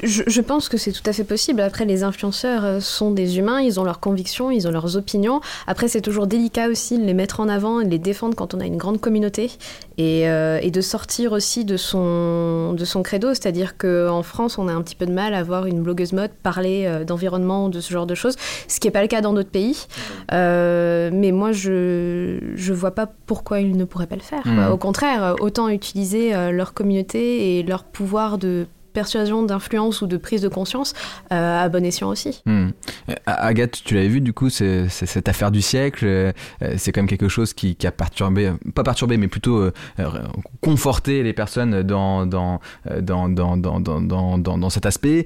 Je, 0.04 0.24
je, 0.28 0.42
pense 0.42 0.70
que 0.70 0.78
c'est 0.78 0.92
tout 0.92 1.08
à 1.08 1.14
fait 1.14 1.24
possible. 1.24 1.60
Après, 1.60 1.86
les 1.86 2.04
influenceurs 2.04 2.64
euh, 2.64 2.80
sont 2.80 3.12
des 3.12 3.40
humains, 3.40 3.62
ils 3.62 3.80
ont 3.80 3.84
leurs 3.84 4.00
convictions, 4.00 4.52
ils 4.52 4.68
ont 4.68 4.72
leurs 4.72 4.96
opinions. 4.96 5.42
Après, 5.66 5.88
c'est 5.88 6.02
toujours 6.02 6.28
délicat 6.28 6.68
aussi 6.70 7.00
de 7.00 7.04
les 7.04 7.16
mettre 7.16 7.40
en 7.40 7.50
avant 7.50 7.80
et 7.80 7.86
de 7.86 7.90
les 7.90 7.98
défendre 7.98 8.36
quand 8.36 8.54
on 8.54 8.60
a 8.60 8.66
une 8.66 8.78
grande 8.78 9.02
communauté 9.02 9.52
et, 9.98 10.30
euh, 10.30 10.60
et 10.62 10.70
de 10.70 10.82
sortir 10.82 11.32
aussi 11.32 11.66
de 11.66 11.78
son, 11.78 12.74
de 12.74 12.86
son 12.86 13.02
credo. 13.02 13.30
C'est-à-dire 13.30 13.78
qu'en 13.78 14.22
France, 14.22 14.60
on 14.60 14.68
a 14.68 14.72
un 14.72 14.82
petit 14.84 14.96
peu 14.96 15.08
de 15.08 15.12
mal 15.12 15.34
à 15.34 15.42
voir 15.42 15.66
une 15.66 15.82
blogueuse 15.82 16.14
mode 16.14 16.32
parler 16.44 16.86
euh, 16.86 17.04
d'environnement, 17.04 17.70
de 17.70 17.80
ce 17.80 17.92
genre 17.92 18.06
de 18.06 18.16
choses, 18.16 18.36
ce 18.68 18.80
qui 18.80 18.88
n'est 18.88 18.92
pas 18.92 19.02
le 19.02 19.08
cas 19.08 19.22
dans 19.22 19.34
d'autres 19.34 19.50
pays. 19.50 19.88
Euh, 20.32 21.10
mais 21.12 21.32
moi, 21.32 21.52
je 21.52 22.40
ne 22.56 22.74
vois 22.74 22.92
pas 22.92 23.08
pourquoi 23.26 23.62
ils 23.62 23.76
ne 23.76 23.86
pourraient 23.86 24.08
pas 24.08 24.16
le 24.16 24.22
faire. 24.22 24.46
Mmh. 24.46 24.72
Au 24.72 24.78
contraire, 24.78 25.36
autant 25.40 25.70
utiliser 25.70 26.34
leur 26.52 26.74
communauté 26.74 27.58
et 27.58 27.64
leur 27.64 27.84
pouvoir 27.84 28.38
de 28.38 28.68
persuasion, 28.98 29.44
d'influence 29.44 30.02
ou 30.02 30.08
de 30.08 30.18
prise 30.18 30.42
de 30.42 30.48
conscience 30.48 30.96
euh, 31.32 31.64
à 31.64 31.70
bon 31.70 31.86
escient 31.86 32.10
aussi. 32.10 32.42
Mmh. 32.48 32.70
Agathe, 33.28 33.84
tu 33.86 33.94
l'avais 33.94 34.08
vu 34.08 34.22
du 34.22 34.34
coup, 34.34 34.50
c'est, 34.50 34.90
cette 34.90 35.30
affaire 35.30 35.52
du 35.52 35.62
siècle, 35.62 36.04
euh, 36.04 36.32
c'est 36.78 36.92
quand 36.92 37.02
même 37.02 37.08
quelque 37.08 37.30
chose 37.30 37.54
qui, 37.54 37.78
a 37.86 37.92
perturbé, 37.92 38.54
pas 38.74 38.82
perturbé, 38.82 39.18
mais 39.18 39.28
plutôt 39.28 39.62
euh, 39.62 39.72
conforté 40.62 41.22
les 41.22 41.34
personnes 41.34 41.84
dans, 41.84 42.26
dans, 42.26 42.60
dans, 43.00 43.30
dans, 43.30 43.56
dans, 43.56 43.80
dans, 43.80 44.58
dans 44.58 44.70
cet 44.72 44.88
aspect. 44.88 45.26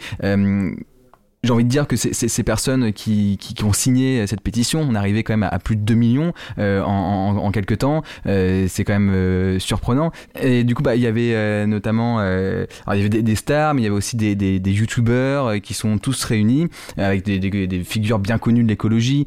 J'ai 1.44 1.54
envie 1.54 1.64
de 1.64 1.70
dire 1.70 1.88
que 1.88 1.96
c'est 1.96 2.14
ces 2.14 2.44
personnes 2.44 2.94
qui, 2.94 3.38
qui, 3.40 3.64
ont 3.64 3.74
signé 3.74 4.28
cette 4.28 4.42
pétition, 4.42 4.82
on 4.82 4.94
est 4.94 4.98
arrivé 4.98 5.24
quand 5.24 5.34
même 5.34 5.50
à, 5.52 5.58
plus 5.58 5.76
de 5.76 5.82
2 5.82 5.96
millions 5.96 6.34
euh, 6.60 6.84
en, 6.84 7.36
en, 7.36 7.52
quelques 7.52 7.80
temps, 7.80 8.04
euh, 8.28 8.68
c'est 8.70 8.84
quand 8.84 8.94
même 8.94 9.10
euh, 9.10 9.58
surprenant. 9.58 10.12
Et 10.40 10.64
du 10.64 10.76
coup, 10.76 10.84
bah, 10.84 10.96
il 10.96 11.02
y 11.02 11.08
avait 11.08 11.66
notamment, 11.66 12.20
alors 12.20 12.68
il 12.94 12.98
y 12.98 13.00
avait 13.00 13.10
des, 13.10 13.36
stars, 13.36 13.74
mais 13.74 13.82
il 13.82 13.86
y 13.86 13.88
avait 13.88 13.96
aussi 13.96 14.18
des, 14.18 14.36
des, 14.36 14.60
des 14.60 14.72
youtubeurs 14.72 15.60
qui 15.62 15.74
sont 15.74 15.98
tous 15.98 16.24
réunis 16.26 16.68
avec 16.98 17.26
des, 17.26 17.40
des, 17.40 17.84
figures 17.84 18.20
bien 18.20 18.38
connues 18.38 18.64
de 18.64 18.70
l'écologie, 18.70 19.26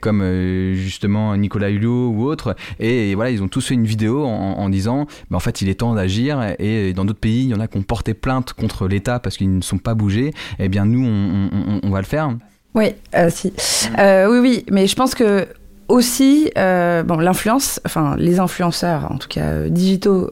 comme 0.00 0.74
justement 0.74 1.36
Nicolas 1.36 1.70
Hulot 1.70 2.08
ou 2.08 2.24
autres. 2.24 2.56
Et, 2.80 3.14
voilà, 3.14 3.30
ils 3.30 3.42
ont 3.42 3.48
tous 3.48 3.68
fait 3.68 3.74
une 3.74 3.86
vidéo 3.86 4.24
en, 4.24 4.58
en 4.58 4.68
disant, 4.68 5.06
bah, 5.30 5.36
en 5.36 5.40
fait, 5.40 5.62
il 5.62 5.68
est 5.68 5.76
temps 5.76 5.94
d'agir. 5.94 6.54
Et 6.58 6.92
dans 6.92 7.04
d'autres 7.04 7.20
pays, 7.20 7.44
il 7.44 7.48
y 7.50 7.54
en 7.54 7.60
a 7.60 7.68
qui 7.68 7.78
ont 7.78 7.82
porté 7.82 8.14
plainte 8.14 8.52
contre 8.52 8.88
l'État 8.88 9.20
parce 9.20 9.36
qu'ils 9.36 9.54
ne 9.54 9.62
sont 9.62 9.78
pas 9.78 9.94
bougés. 9.94 10.28
Et 10.58 10.64
eh 10.64 10.68
bien, 10.68 10.86
nous, 10.86 11.06
on, 11.06 11.51
va 11.90 11.98
le 11.98 12.06
faire. 12.06 12.30
Oui, 12.74 12.94
euh, 13.14 13.28
si. 13.30 13.52
Euh, 13.98 14.28
oui, 14.30 14.38
oui, 14.38 14.64
mais 14.70 14.86
je 14.86 14.96
pense 14.96 15.14
que 15.14 15.46
aussi, 15.88 16.50
euh, 16.56 17.02
bon, 17.02 17.18
l'influence, 17.18 17.80
enfin, 17.84 18.16
les 18.18 18.40
influenceurs, 18.40 19.10
en 19.10 19.18
tout 19.18 19.28
cas 19.28 19.68
digitaux, 19.68 20.30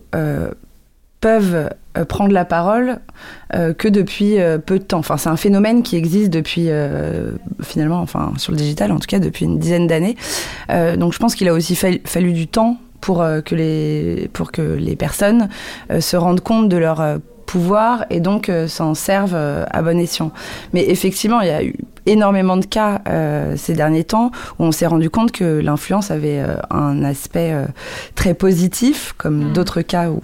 peuvent 1.20 1.68
prendre 2.08 2.32
la 2.32 2.46
parole 2.46 2.98
que 3.52 3.88
depuis 3.88 4.36
peu 4.64 4.78
de 4.78 4.84
temps. 4.84 5.00
Enfin, 5.00 5.18
c'est 5.18 5.28
un 5.28 5.36
phénomène 5.36 5.82
qui 5.82 5.96
existe 5.96 6.30
depuis, 6.30 6.70
finalement, 7.62 8.00
enfin, 8.00 8.32
sur 8.38 8.52
le 8.52 8.58
digital, 8.58 8.90
en 8.90 8.98
tout 8.98 9.06
cas, 9.06 9.18
depuis 9.18 9.44
une 9.44 9.58
dizaine 9.58 9.86
d'années. 9.86 10.16
donc, 10.96 11.12
je 11.12 11.18
pense 11.18 11.34
qu'il 11.34 11.48
a 11.48 11.52
aussi 11.52 11.74
fallu, 11.76 12.32
du 12.32 12.46
temps 12.46 12.78
pour, 13.02 13.22
que 13.44 13.54
les, 13.54 14.30
pour 14.32 14.50
que 14.50 14.62
les 14.62 14.96
personnes 14.96 15.50
se 15.98 16.16
rendent 16.16 16.40
compte 16.40 16.70
de 16.70 16.78
leur 16.78 17.20
pouvoir 17.50 18.04
et 18.10 18.20
donc 18.20 18.48
euh, 18.48 18.68
s'en 18.68 18.94
servent 18.94 19.34
euh, 19.34 19.64
à 19.70 19.82
bon 19.82 19.98
escient. 19.98 20.30
Mais 20.72 20.88
effectivement, 20.88 21.40
il 21.40 21.48
y 21.48 21.50
a 21.50 21.64
eu 21.64 21.74
énormément 22.06 22.56
de 22.56 22.64
cas 22.64 23.02
euh, 23.08 23.56
ces 23.56 23.74
derniers 23.74 24.04
temps 24.04 24.30
où 24.60 24.64
on 24.64 24.70
s'est 24.70 24.86
rendu 24.86 25.10
compte 25.10 25.32
que 25.32 25.58
l'influence 25.58 26.12
avait 26.12 26.40
un 26.70 27.02
aspect 27.02 27.52
très 28.14 28.34
positif, 28.34 29.14
comme 29.18 29.48
mmh. 29.48 29.52
d'autres 29.52 29.82
cas 29.82 30.10
où 30.10 30.20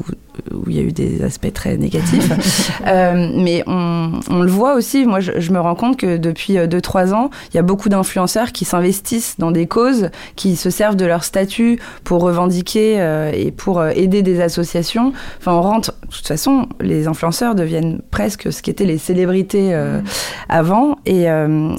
où 0.52 0.68
il 0.68 0.76
y 0.76 0.78
a 0.78 0.82
eu 0.82 0.92
des 0.92 1.22
aspects 1.22 1.52
très 1.52 1.76
négatifs. 1.76 2.70
euh, 2.86 3.30
mais 3.34 3.62
on, 3.66 4.12
on, 4.30 4.42
le 4.42 4.50
voit 4.50 4.74
aussi, 4.74 5.04
moi 5.06 5.20
je, 5.20 5.32
je, 5.38 5.52
me 5.52 5.60
rends 5.60 5.74
compte 5.74 5.96
que 5.96 6.16
depuis 6.16 6.54
2-3 6.54 7.12
ans, 7.12 7.30
il 7.52 7.56
y 7.56 7.58
a 7.58 7.62
beaucoup 7.62 7.88
d'influenceurs 7.88 8.52
qui 8.52 8.64
s'investissent 8.64 9.36
dans 9.38 9.50
des 9.50 9.66
causes, 9.66 10.10
qui 10.36 10.56
se 10.56 10.70
servent 10.70 10.96
de 10.96 11.06
leur 11.06 11.24
statut 11.24 11.78
pour 12.04 12.22
revendiquer 12.22 13.00
euh, 13.00 13.32
et 13.34 13.50
pour 13.50 13.80
euh, 13.80 13.90
aider 13.94 14.22
des 14.22 14.40
associations. 14.40 15.12
Enfin, 15.38 15.52
on 15.52 15.62
rentre, 15.62 15.94
de 16.02 16.14
toute 16.14 16.26
façon, 16.26 16.68
les 16.80 17.08
influenceurs 17.08 17.54
deviennent 17.54 18.00
presque 18.10 18.52
ce 18.52 18.62
qu'étaient 18.62 18.84
les 18.84 18.98
célébrités 18.98 19.74
euh, 19.74 20.00
avant. 20.48 20.96
Et, 21.06 21.26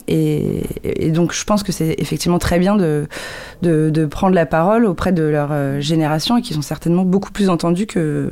et, 0.08 0.64
et, 0.84 1.12
donc 1.12 1.34
je 1.34 1.44
pense 1.44 1.64
que 1.64 1.72
c'est 1.72 1.96
effectivement 1.98 2.40
très 2.40 2.60
bien 2.60 2.76
de, 2.76 3.08
de, 3.62 3.90
de, 3.90 4.06
prendre 4.06 4.36
la 4.36 4.46
parole 4.46 4.86
auprès 4.86 5.12
de 5.12 5.24
leur 5.24 5.82
génération 5.82 6.38
et 6.38 6.42
qui 6.42 6.54
sont 6.54 6.62
certainement 6.62 7.04
beaucoup 7.04 7.32
plus 7.32 7.50
entendus 7.50 7.88
que 7.88 8.32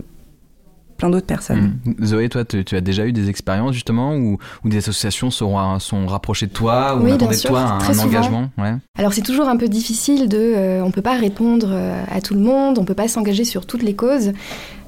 plein 0.97 1.10
d'autres 1.10 1.25
personnes. 1.25 1.77
Mmh. 1.86 2.05
Zoé, 2.05 2.29
toi, 2.29 2.45
tu, 2.45 2.75
as 2.75 2.81
déjà 2.81 3.05
eu 3.05 3.12
des 3.12 3.29
expériences 3.29 3.73
justement 3.73 4.15
où, 4.15 4.38
où 4.63 4.69
des 4.69 4.77
associations 4.77 5.29
sont, 5.29 5.79
sont 5.79 6.05
rapprochées 6.08 6.47
de 6.47 6.53
toi 6.53 6.95
ou 6.95 7.03
oui, 7.03 7.12
attendaient 7.12 7.36
de 7.36 7.41
toi 7.41 7.79
un, 7.81 7.99
engagement 7.99 8.49
ouais. 8.58 8.75
Alors 8.97 9.13
c'est 9.13 9.21
toujours 9.21 9.47
un 9.47 9.58
peu 9.58 9.67
difficile 9.67 10.29
de... 10.29 10.38
Euh, 10.38 10.81
on 10.84 10.91
peut 10.91 11.01
pas 11.01 11.17
répondre 11.17 11.67
euh, 11.69 12.03
à 12.10 12.21
tout 12.21 12.34
le 12.34 12.39
monde, 12.39 12.79
on 12.79 12.86
peut 12.86 12.93
pas 12.93 13.08
s'engager 13.08 13.43
sur 13.43 13.65
toutes 13.65 13.84
les 13.84 13.93
causes, 13.93 14.31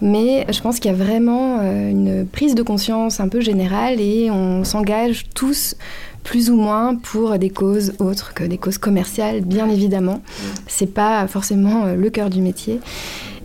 mais 0.02 0.46
je 0.52 0.62
pense 0.62 0.80
qu'il 0.80 0.92
y 0.92 0.94
a 0.94 0.98
vraiment 0.98 1.60
euh, 1.60 1.90
une 1.90 2.26
prise 2.26 2.56
de 2.56 2.64
conscience 2.64 3.20
un 3.20 3.28
peu 3.28 3.42
générale 3.42 4.00
et 4.00 4.32
on 4.32 4.64
s'engage 4.64 5.26
tous 5.36 5.76
plus 6.24 6.50
ou 6.50 6.56
moins 6.56 6.96
pour 6.96 7.38
des 7.38 7.50
causes 7.50 7.94
autres 8.00 8.34
que 8.34 8.44
des 8.44 8.58
causes 8.58 8.78
commerciales, 8.78 9.42
bien 9.42 9.70
évidemment. 9.70 10.22
C'est 10.68 10.94
pas 10.94 11.26
forcément 11.28 11.86
le 11.86 12.10
cœur 12.10 12.30
du 12.30 12.42
métier. 12.42 12.82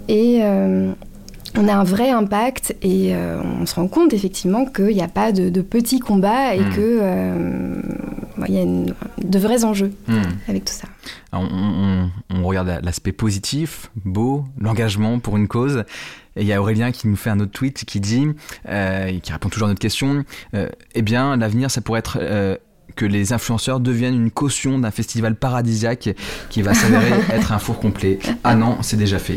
Et 0.08 0.42
on 1.56 1.68
a 1.68 1.74
un 1.74 1.84
vrai 1.84 2.10
impact 2.10 2.76
et 2.82 3.14
euh, 3.14 3.40
on 3.42 3.66
se 3.66 3.74
rend 3.74 3.88
compte 3.88 4.12
effectivement 4.12 4.64
qu'il 4.64 4.94
n'y 4.94 5.02
a 5.02 5.08
pas 5.08 5.32
de, 5.32 5.62
petits 5.62 6.00
combats 6.00 6.54
et 6.54 6.58
qu'il 6.58 6.66
hmm. 6.68 6.74
que 6.74 6.98
euh, 7.00 7.82
y 8.48 8.58
a 8.58 8.64
de 8.64 9.38
vrais 9.38 9.64
enjeux 9.64 9.92
hmm. 10.08 10.22
avec 10.48 10.64
tout 10.64 10.72
ça. 10.72 10.88
on, 11.32 12.10
regarde 12.42 12.80
l'aspect 12.82 13.12
positif, 13.12 13.90
beau, 14.04 14.44
l'engagement 14.58 15.18
pour 15.18 15.36
une 15.36 15.48
cause. 15.48 15.84
Et 16.36 16.42
il 16.42 16.46
y 16.46 16.52
a 16.52 16.60
Aurélien 16.60 16.92
qui 16.92 17.08
nous 17.08 17.16
fait 17.16 17.30
un 17.30 17.40
autre 17.40 17.52
tweet 17.52 17.84
qui 17.84 18.00
dit, 18.00 18.26
euh, 18.68 19.18
qui 19.20 19.32
répond 19.32 19.50
toujours 19.50 19.68
à 19.68 19.70
notre 19.70 19.80
question, 19.80 20.24
eh 20.54 21.02
bien 21.02 21.36
l'avenir 21.36 21.70
ça 21.70 21.82
pourrait 21.82 22.00
être 22.00 22.18
que 22.96 23.04
les 23.04 23.32
influenceurs 23.32 23.80
deviennent 23.80 24.14
une 24.14 24.30
caution 24.30 24.78
d'un 24.78 24.90
festival 24.90 25.36
paradisiaque 25.36 26.14
qui 26.50 26.62
va 26.62 26.74
s'avérer 26.74 27.12
être 27.32 27.52
un 27.52 27.58
four 27.58 27.78
complet. 27.78 28.18
Ah 28.44 28.54
non, 28.54 28.78
c'est 28.82 28.96
déjà 28.96 29.18
fait. 29.18 29.36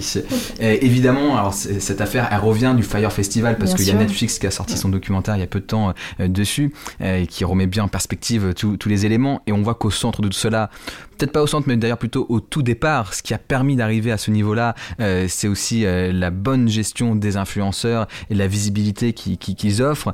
Et 0.60 0.86
évidemment, 0.86 1.38
alors 1.38 1.54
cette 1.54 2.02
affaire, 2.02 2.28
elle 2.32 2.39
revient 2.39 2.74
du 2.76 2.84
Fire 2.84 3.12
Festival 3.12 3.58
parce 3.58 3.74
qu'il 3.74 3.86
y 3.86 3.91
a 3.91 3.94
Netflix 3.94 4.39
qui 4.39 4.48
a 4.48 4.52
sorti 4.52 4.78
son 4.78 4.89
documentaire 4.89 5.36
il 5.36 5.39
y 5.39 5.44
a 5.44 5.48
peu 5.48 5.60
de 5.60 5.65
temps 5.65 5.94
euh, 6.20 6.28
dessus 6.28 6.74
euh, 7.02 7.22
et 7.22 7.28
qui 7.28 7.46
remet 7.46 7.68
bien 7.68 7.84
en 7.84 7.88
perspective 7.88 8.54
tous 8.54 8.89
les 8.89 9.06
éléments. 9.06 9.41
Et 9.48 9.52
on 9.52 9.62
voit 9.62 9.76
qu'au 9.76 9.91
centre 9.91 10.22
de 10.22 10.28
tout 10.28 10.38
cela, 10.38 10.70
peut-être 11.18 11.32
pas 11.32 11.41
au 11.41 11.48
centre, 11.48 11.68
mais 11.68 11.78
d'ailleurs 11.78 11.98
plutôt 11.98 12.26
au 12.30 12.39
tout 12.39 12.62
départ, 12.62 13.13
ce 13.13 13.24
qui 13.24 13.34
a 13.34 13.38
permis 13.38 13.76
d'arriver 13.76 14.12
à 14.12 14.18
ce 14.18 14.32
niveau-là, 14.32 14.76
euh, 15.00 15.26
c'est 15.30 15.48
aussi 15.48 15.86
la 15.86 16.30
bonne 16.30 16.68
gestion 16.68 17.15
des 17.15 17.38
influenceurs 17.38 18.08
et 18.30 18.36
la 18.36 18.48
visibilité 18.48 19.13
qu'ils 19.13 19.82
offrent. 19.82 20.13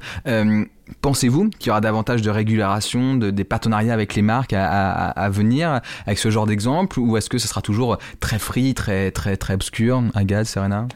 Pensez-vous 1.01 1.49
qu'il 1.49 1.67
y 1.67 1.69
aura 1.71 1.81
davantage 1.81 2.21
de 2.21 2.29
régulation, 2.29 3.15
de, 3.15 3.31
des 3.31 3.43
partenariats 3.43 3.93
avec 3.93 4.15
les 4.15 4.21
marques 4.21 4.53
à, 4.53 5.29
venir 5.31 5.81
avec 6.05 6.19
ce 6.19 6.29
genre 6.29 6.45
d'exemple 6.45 6.99
ou 6.99 7.17
est-ce 7.17 7.29
que 7.29 7.37
ce 7.37 7.47
sera 7.47 7.61
toujours 7.61 7.97
très 8.19 8.39
free, 8.39 8.73
très 8.73 9.11
très 9.11 9.37
très 9.37 9.53
obscur 9.53 10.03
Agathe, 10.13 10.45
Serena? 10.45 10.87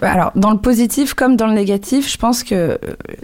Alors, 0.00 0.30
dans 0.36 0.52
le 0.52 0.58
positif 0.58 1.14
comme 1.14 1.34
dans 1.34 1.48
le 1.48 1.54
négatif, 1.54 2.10
je 2.10 2.16
pense 2.16 2.44
que 2.44 2.54
euh, 2.54 2.76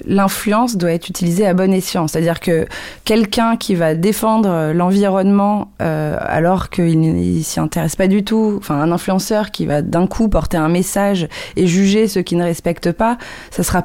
l'influence 0.05 0.77
doit 0.77 0.91
être 0.91 1.09
utilisée 1.09 1.47
à 1.47 1.55
bon 1.55 1.73
escient. 1.73 2.09
C'est-à-dire 2.09 2.41
que 2.41 2.67
quelqu'un 3.05 3.57
qui 3.57 3.77
va 3.77 3.95
défendre 3.95 4.73
l'environnement 4.73 5.71
euh, 5.81 6.17
alors 6.21 6.69
qu'il 6.69 7.01
ne 7.01 7.43
s'y 7.43 7.61
intéresse 7.61 7.95
pas 7.95 8.09
du 8.09 8.25
tout, 8.25 8.57
enfin 8.59 8.75
un 8.81 8.91
influenceur 8.91 9.53
qui 9.53 9.67
va 9.67 9.83
d'un 9.83 10.09
coup 10.09 10.29
porter 10.29 10.57
un 10.57 10.69
message 10.69 11.29
et 11.55 11.69
juger 11.69 12.09
ceux 12.09 12.23
qui 12.23 12.35
ne 12.35 12.43
respectent 12.43 12.93
pas, 12.93 13.19
ça 13.53 13.63
sera 13.63 13.85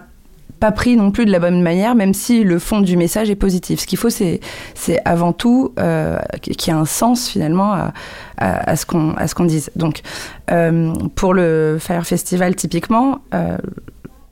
pas 0.64 0.72
pris 0.72 0.96
non 0.96 1.12
plus 1.12 1.26
de 1.26 1.32
la 1.32 1.40
bonne 1.40 1.62
manière, 1.62 1.94
même 1.94 2.14
si 2.14 2.46
le 2.46 2.58
fond 2.58 2.80
du 2.80 2.96
message 2.96 3.30
est 3.30 3.36
positif. 3.36 3.82
Ce 3.82 3.86
qu'il 3.86 3.98
faut, 3.98 4.10
c'est, 4.10 4.40
c'est 4.76 4.98
avant 5.04 5.34
tout 5.34 5.74
euh, 5.78 6.18
qu'il 6.42 6.56
y 6.68 6.70
ait 6.70 6.80
un 6.80 6.86
sens 6.86 7.28
finalement 7.28 7.74
à, 7.74 7.92
à, 8.38 8.78
ce 8.78 8.86
qu'on 8.86 9.14
à 9.16 9.28
ce 9.28 9.36
qu'on 9.36 9.44
dise. 9.44 9.72
Donc, 9.76 10.04
euh, 10.52 10.94
pour 11.16 11.34
le 11.34 11.76
Fire 11.82 12.06
Festival 12.06 12.56
typiquement, 12.56 13.20
euh, 13.34 13.58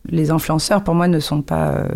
les 0.09 0.31
influenceurs, 0.31 0.83
pour 0.83 0.95
moi, 0.95 1.07
ne 1.07 1.19
sont 1.19 1.41
pas 1.41 1.69
euh, 1.69 1.87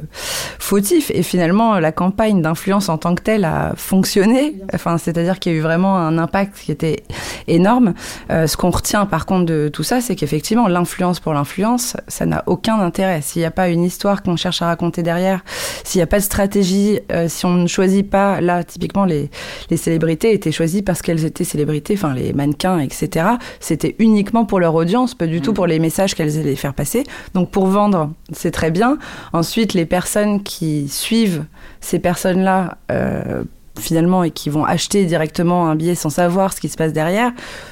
fautifs. 0.59 1.11
Et 1.13 1.23
finalement, 1.23 1.79
la 1.79 1.91
campagne 1.91 2.41
d'influence 2.41 2.87
en 2.89 2.97
tant 2.97 3.15
que 3.15 3.23
telle 3.23 3.45
a 3.45 3.73
fonctionné. 3.75 4.55
Enfin, 4.73 4.97
c'est-à-dire 4.97 5.39
qu'il 5.39 5.53
y 5.53 5.55
a 5.55 5.57
eu 5.57 5.61
vraiment 5.61 5.97
un 5.97 6.17
impact 6.17 6.55
qui 6.57 6.71
était 6.71 7.03
énorme. 7.47 7.93
Euh, 8.31 8.47
ce 8.47 8.57
qu'on 8.57 8.69
retient, 8.69 9.05
par 9.05 9.25
contre, 9.25 9.45
de 9.45 9.69
tout 9.69 9.83
ça, 9.83 10.01
c'est 10.01 10.15
qu'effectivement, 10.15 10.67
l'influence 10.67 11.19
pour 11.19 11.33
l'influence, 11.33 11.97
ça 12.07 12.25
n'a 12.25 12.43
aucun 12.45 12.79
intérêt. 12.79 13.21
S'il 13.21 13.41
n'y 13.41 13.45
a 13.45 13.51
pas 13.51 13.69
une 13.69 13.83
histoire 13.83 14.21
qu'on 14.21 14.35
cherche 14.35 14.61
à 14.61 14.67
raconter 14.67 15.01
derrière, 15.01 15.43
s'il 15.83 15.99
n'y 15.99 16.03
a 16.03 16.07
pas 16.07 16.19
de 16.19 16.23
stratégie, 16.23 16.99
euh, 17.11 17.27
si 17.27 17.45
on 17.45 17.53
ne 17.55 17.67
choisit 17.67 18.07
pas, 18.07 18.39
là, 18.39 18.63
typiquement, 18.63 19.05
les, 19.05 19.31
les 19.69 19.77
célébrités 19.77 20.33
étaient 20.33 20.51
choisies 20.51 20.83
parce 20.83 21.01
qu'elles 21.01 21.25
étaient 21.25 21.43
célébrités, 21.43 21.95
enfin, 21.95 22.13
les 22.13 22.33
mannequins, 22.33 22.79
etc. 22.79 23.25
C'était 23.59 23.95
uniquement 23.97 24.45
pour 24.45 24.59
leur 24.59 24.75
audience, 24.75 25.15
pas 25.15 25.27
du 25.27 25.41
tout 25.41 25.51
mm. 25.51 25.55
pour 25.55 25.67
les 25.67 25.79
messages 25.79 26.13
qu'elles 26.13 26.39
allaient 26.39 26.55
faire 26.55 26.75
passer. 26.75 27.03
Donc, 27.33 27.49
pour 27.49 27.65
vendre 27.65 27.94
c'est 28.31 28.51
très 28.51 28.71
bien. 28.71 28.97
Ensuite, 29.33 29.73
les 29.73 29.85
personnes 29.85 30.43
qui 30.43 30.87
suivent 30.87 31.45
ces 31.81 31.99
personnes-là, 31.99 32.77
euh, 32.91 33.43
finalement, 33.77 34.23
et 34.23 34.31
qui 34.31 34.49
vont 34.49 34.63
acheter 34.63 35.05
directement 35.05 35.67
un 35.69 35.75
billet 35.75 35.95
sans 35.95 36.09
savoir 36.09 36.53
ce 36.53 36.61
qui 36.61 36.69
se 36.69 36.77
passe 36.77 36.93
derrière, 36.93 37.31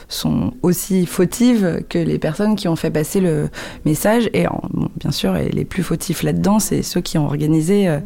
sont 0.10 0.54
aussi 0.62 1.06
fautives 1.06 1.84
que 1.90 1.98
les 1.98 2.20
personnes 2.20 2.56
qui 2.56 2.68
ont 2.68 2.76
fait 2.76 2.92
passer 2.92 3.22
le 3.22 3.50
message. 3.86 4.30
Et 4.34 4.46
bien 4.98 5.12
sûr, 5.12 5.34
les 5.34 5.66
plus 5.66 5.84
fautifs 5.84 6.24
là-dedans, 6.24 6.60
c'est 6.60 6.84
ceux 6.84 7.02
qui 7.02 7.18
ont 7.18 7.26
organisé 7.26 7.88
euh, 7.88 8.00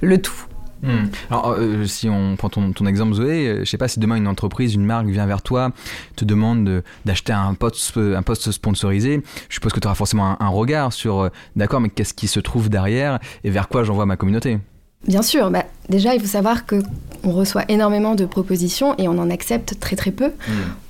le 0.00 0.20
tout. 0.20 0.46
Hmm. 0.82 1.06
Alors, 1.30 1.56
euh, 1.58 1.84
si 1.86 2.08
on 2.08 2.36
prend 2.36 2.48
ton, 2.48 2.72
ton 2.72 2.86
exemple, 2.86 3.14
Zoé, 3.14 3.48
euh, 3.48 3.58
je 3.60 3.64
sais 3.64 3.76
pas 3.76 3.88
si 3.88 4.00
demain 4.00 4.16
une 4.16 4.28
entreprise, 4.28 4.74
une 4.74 4.84
marque 4.84 5.06
vient 5.06 5.26
vers 5.26 5.42
toi, 5.42 5.72
te 6.16 6.24
demande 6.24 6.82
d'acheter 7.04 7.32
un 7.32 7.54
poste, 7.54 7.96
un 7.96 8.22
poste 8.22 8.50
sponsorisé, 8.50 9.22
je 9.48 9.54
suppose 9.54 9.72
que 9.72 9.80
tu 9.80 9.86
auras 9.86 9.94
forcément 9.94 10.40
un, 10.40 10.48
regard 10.48 10.92
sur, 10.92 11.20
euh, 11.20 11.28
d'accord, 11.56 11.80
mais 11.80 11.90
qu'est-ce 11.90 12.14
qui 12.14 12.28
se 12.28 12.40
trouve 12.40 12.70
derrière 12.70 13.18
et 13.44 13.50
vers 13.50 13.68
quoi 13.68 13.84
j'envoie 13.84 14.06
ma 14.06 14.16
communauté? 14.16 14.58
Bien 15.06 15.22
sûr, 15.22 15.50
bah, 15.50 15.64
déjà 15.88 16.14
il 16.14 16.20
faut 16.20 16.26
savoir 16.26 16.66
que 16.66 16.76
on 17.22 17.32
reçoit 17.32 17.64
énormément 17.68 18.14
de 18.14 18.24
propositions 18.24 18.94
et 18.96 19.06
on 19.08 19.18
en 19.18 19.28
accepte 19.30 19.78
très 19.78 19.96
très 19.96 20.10
peu. 20.10 20.32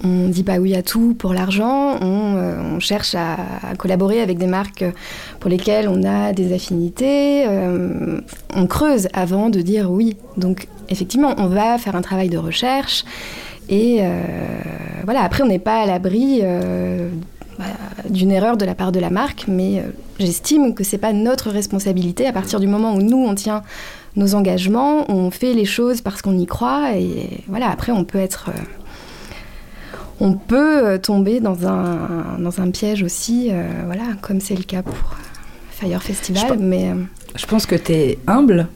On 0.05 0.09
ne 0.09 0.29
dit 0.29 0.45
pas 0.45 0.59
oui 0.59 0.75
à 0.77 0.83
tout 0.83 1.15
pour 1.15 1.35
l'argent, 1.35 1.97
on, 2.01 2.37
euh, 2.37 2.77
on 2.77 2.81
cherche 2.81 3.15
à, 3.15 3.35
à 3.69 3.75
collaborer 3.77 4.21
avec 4.21 4.39
des 4.39 4.47
marques 4.47 4.85
pour 5.41 5.51
lesquelles 5.51 5.89
on 5.89 6.05
a 6.05 6.33
des 6.33 6.53
affinités, 6.53 7.47
euh, 7.49 8.21
on 8.55 8.67
creuse 8.67 9.09
avant 9.13 9.51
de 9.51 9.61
dire 9.61 9.91
oui. 9.91 10.17
Donc 10.37 10.69
effectivement, 10.89 11.35
on 11.39 11.47
va 11.47 11.79
faire 11.79 11.97
un 11.97 12.03
travail 12.03 12.29
de 12.29 12.39
recherche 12.39 13.05
et 13.69 13.99
euh, 14.01 14.23
voilà, 15.05 15.23
après 15.23 15.43
on 15.43 15.49
n'est 15.49 15.59
pas 15.59 15.83
à 15.83 15.87
l'abri 15.87 16.43
bah, 17.59 17.65
d'une 18.09 18.31
erreur 18.31 18.57
de 18.57 18.65
la 18.65 18.77
part 18.77 18.93
de 18.93 19.01
la 19.01 19.11
marque, 19.11 19.47
mais 19.49 19.83
j'estime 20.21 20.75
que 20.75 20.85
c'est 20.85 20.99
pas 20.99 21.13
notre 21.13 21.51
responsabilité 21.51 22.27
à 22.27 22.33
partir 22.33 22.61
du 22.61 22.69
moment 22.69 22.95
où 22.95 23.03
nous 23.03 23.19
on 23.19 23.35
tient 23.35 23.63
nos 24.17 24.35
engagements, 24.35 25.11
on 25.11 25.31
fait 25.31 25.53
les 25.55 25.65
choses 25.65 26.01
parce 26.01 26.21
qu'on 26.23 26.37
y 26.39 26.47
croit 26.47 26.93
et 26.97 27.43
voilà, 27.49 27.71
après 27.71 27.93
on 27.93 28.05
peut 28.05 28.19
être 28.19 28.51
euh, 28.51 28.61
on 30.21 30.35
peut 30.35 30.87
euh, 30.87 30.99
tomber 30.99 31.41
dans 31.41 31.67
un, 31.67 32.37
dans 32.39 32.61
un 32.61 32.71
piège 32.71 33.03
aussi, 33.03 33.49
euh, 33.51 33.63
voilà, 33.87 34.03
comme 34.21 34.41
c'est 34.41 34.57
le 34.57 34.65
cas 34.65 34.83
pour 34.83 34.97
Fire 35.71 36.03
Festival, 36.03 36.45
Je 36.59 36.63
mais 36.63 36.91
Je 37.37 37.47
pense 37.47 37.65
que 37.65 37.75
tu 37.77 37.93
es 37.93 38.19
humble. 38.27 38.67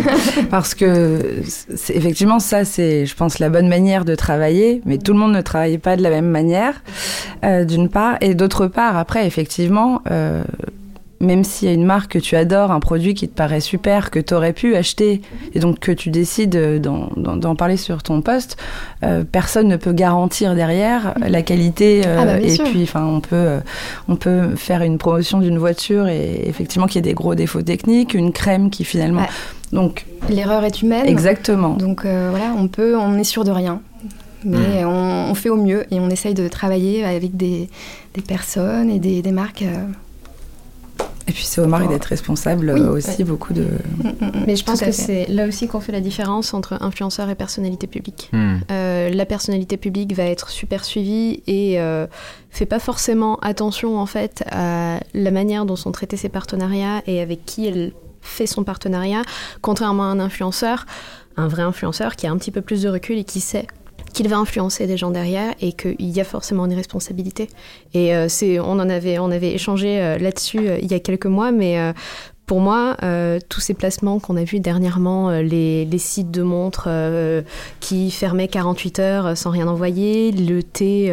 Parce 0.50 0.74
que 0.74 1.42
c'est- 1.76 1.94
effectivement 1.94 2.38
ça 2.40 2.64
c'est 2.64 3.04
je 3.06 3.14
pense 3.14 3.38
la 3.38 3.48
bonne 3.48 3.68
manière 3.68 4.04
de 4.04 4.14
travailler 4.14 4.80
mais 4.86 4.96
tout 4.98 5.12
le 5.12 5.18
monde 5.18 5.32
ne 5.32 5.40
travaille 5.42 5.78
pas 5.78 5.96
de 5.96 6.02
la 6.02 6.10
même 6.10 6.28
manière 6.28 6.82
euh, 7.44 7.64
d'une 7.64 7.88
part 7.88 8.16
et 8.20 8.34
d'autre 8.34 8.66
part 8.66 8.96
après 8.96 9.26
effectivement 9.26 10.00
euh, 10.10 10.42
même 11.20 11.42
s'il 11.42 11.68
y 11.68 11.70
a 11.70 11.74
une 11.74 11.84
marque 11.84 12.12
que 12.12 12.18
tu 12.18 12.36
adores, 12.36 12.70
un 12.70 12.80
produit 12.80 13.14
qui 13.14 13.28
te 13.28 13.34
paraît 13.34 13.60
super, 13.60 14.10
que 14.10 14.20
tu 14.20 14.34
aurais 14.34 14.52
pu 14.52 14.76
acheter, 14.76 15.20
et 15.54 15.58
donc 15.58 15.80
que 15.80 15.90
tu 15.92 16.10
décides 16.10 16.80
d'en- 16.80 17.10
d'en 17.16 17.56
parler 17.56 17.76
sur 17.76 18.02
ton 18.02 18.20
poste, 18.20 18.56
euh, 19.02 19.24
personne 19.24 19.66
ne 19.68 19.76
peut 19.76 19.92
garantir 19.92 20.54
derrière 20.54 21.14
la 21.26 21.42
qualité. 21.42 22.02
euh, 22.06 22.16
Ah 22.20 22.24
bah, 22.24 22.40
et 22.40 22.50
sûr. 22.50 22.64
puis, 22.66 22.82
enfin, 22.84 23.04
on 23.04 23.20
peut, 23.20 23.28
euh, 23.34 23.60
on 24.08 24.16
peut 24.16 24.54
faire 24.56 24.82
une 24.82 24.96
promotion 24.98 25.40
d'une 25.40 25.58
voiture 25.58 26.06
et 26.08 26.42
effectivement 26.46 26.86
qu'il 26.86 26.96
y 26.96 26.98
ait 27.00 27.10
des 27.10 27.14
gros 27.14 27.34
défauts 27.34 27.62
techniques, 27.62 28.14
une 28.14 28.32
crème 28.32 28.70
qui 28.70 28.84
finalement. 28.84 29.22
Ouais. 29.22 29.28
Donc, 29.72 30.06
l'erreur 30.30 30.64
est 30.64 30.82
humaine. 30.82 31.06
exactement. 31.06 31.74
Donc 31.74 32.04
euh, 32.04 32.28
voilà, 32.30 32.54
on 32.56 32.68
peut, 32.68 32.96
on 32.96 33.18
est 33.18 33.24
sûr 33.24 33.44
de 33.44 33.50
rien. 33.50 33.80
Mais 34.44 34.84
on, 34.84 35.30
on 35.30 35.34
fait 35.34 35.48
au 35.50 35.56
mieux 35.56 35.84
et 35.92 35.98
on 35.98 36.08
essaye 36.10 36.32
de 36.32 36.46
travailler 36.46 37.04
avec 37.04 37.36
des, 37.36 37.68
des 38.14 38.22
personnes 38.22 38.88
et 38.88 39.00
des, 39.00 39.20
des 39.20 39.32
marques. 39.32 39.62
euh, 39.62 39.84
Et 41.28 41.32
puis, 41.32 41.44
c'est 41.44 41.60
aux 41.60 41.66
marques 41.66 41.88
d'être 41.88 42.06
responsables 42.06 42.72
Oui, 42.74 42.80
euh, 42.80 42.92
aussi 42.92 43.18
ouais. 43.18 43.24
beaucoup 43.24 43.52
de. 43.52 43.62
mm, 43.62 44.08
mm, 44.08 44.26
mm, 44.26 44.44
Mais 44.46 44.56
je 44.56 44.64
pense 44.64 44.80
que 44.80 44.92
c'est 44.92 45.26
là 45.28 45.46
aussi 45.46 45.68
qu'on 45.68 45.80
fait 45.80 45.92
la 45.92 46.00
différence 46.00 46.54
entre 46.54 46.78
influenceur 46.80 47.28
et 47.28 47.34
personnalité 47.34 47.86
publique. 47.86 48.30
Hmm. 48.32 48.56
Euh, 48.70 49.10
la 49.10 49.26
personnalité 49.26 49.76
publique 49.76 50.14
va 50.14 50.24
être 50.24 50.48
super 50.48 50.84
suivie 50.84 51.42
et 51.46 51.80
euh, 51.80 52.06
fait 52.50 52.66
pas 52.66 52.78
forcément 52.78 53.36
attention 53.40 53.98
en 53.98 54.06
fait 54.06 54.42
à 54.50 55.00
la 55.12 55.30
manière 55.30 55.66
dont 55.66 55.76
sont 55.76 55.92
traités 55.92 56.16
ses 56.16 56.30
partenariats 56.30 57.02
et 57.06 57.20
avec 57.20 57.44
qui 57.44 57.66
elle 57.66 57.92
fait 58.22 58.46
son 58.46 58.64
partenariat, 58.64 59.22
contrairement 59.60 60.04
à 60.04 60.06
un 60.06 60.20
influenceur, 60.20 60.86
un 61.36 61.46
vrai 61.46 61.62
influenceur 61.62 62.16
qui 62.16 62.26
a 62.26 62.30
un 62.30 62.38
petit 62.38 62.50
peu 62.50 62.62
plus 62.62 62.82
de 62.82 62.88
recul 62.88 63.18
et 63.18 63.24
qui 63.24 63.40
sait 63.40 63.66
qu'il 64.12 64.28
va 64.28 64.36
influencer 64.36 64.86
des 64.86 64.96
gens 64.96 65.10
derrière 65.10 65.54
et 65.60 65.72
qu'il 65.72 65.96
y 66.00 66.20
a 66.20 66.24
forcément 66.24 66.66
une 66.66 66.74
responsabilité. 66.74 67.48
Et 67.94 68.14
euh, 68.14 68.28
c'est, 68.28 68.58
on 68.60 68.72
en 68.72 68.88
avait, 68.88 69.18
on 69.18 69.30
avait 69.30 69.52
échangé 69.52 70.00
euh, 70.00 70.18
là-dessus 70.18 70.68
euh, 70.68 70.78
il 70.80 70.90
y 70.90 70.94
a 70.94 71.00
quelques 71.00 71.26
mois, 71.26 71.52
mais 71.52 71.78
euh, 71.78 71.92
pour 72.48 72.60
moi, 72.60 72.96
euh, 73.04 73.38
tous 73.48 73.60
ces 73.60 73.74
placements 73.74 74.18
qu'on 74.18 74.36
a 74.36 74.42
vus 74.42 74.58
dernièrement, 74.58 75.28
euh, 75.30 75.42
les, 75.42 75.84
les 75.84 75.98
sites 75.98 76.30
de 76.32 76.42
montres 76.42 76.86
euh, 76.88 77.42
qui 77.78 78.10
fermaient 78.10 78.48
48 78.48 78.98
heures 78.98 79.36
sans 79.36 79.50
rien 79.50 79.68
envoyer, 79.68 80.32
le 80.32 80.62
thé 80.64 81.12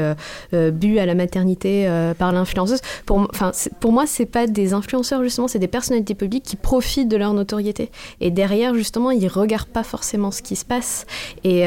euh, 0.54 0.72
bu 0.72 0.98
à 0.98 1.06
la 1.06 1.14
maternité 1.14 1.88
par 2.18 2.32
l'influenceuse, 2.32 2.80
pour, 3.06 3.28
enfin, 3.30 3.52
pour 3.82 3.92
moi, 3.92 4.06
c'est 4.08 4.26
pas 4.26 4.48
des 4.48 4.74
influenceurs 4.74 5.22
justement, 5.24 5.48
c'est 5.48 5.60
des 5.60 5.68
personnalités 5.68 6.16
publiques 6.16 6.44
qui 6.46 6.56
profitent 6.56 7.10
de 7.10 7.18
leur 7.18 7.34
notoriété. 7.34 7.92
Et 8.22 8.32
derrière, 8.32 8.74
justement, 8.74 9.12
ils 9.12 9.28
regardent 9.28 9.68
pas 9.68 9.84
forcément 9.84 10.32
ce 10.32 10.42
qui 10.42 10.56
se 10.56 10.66
passe 10.66 11.06
et 11.44 11.66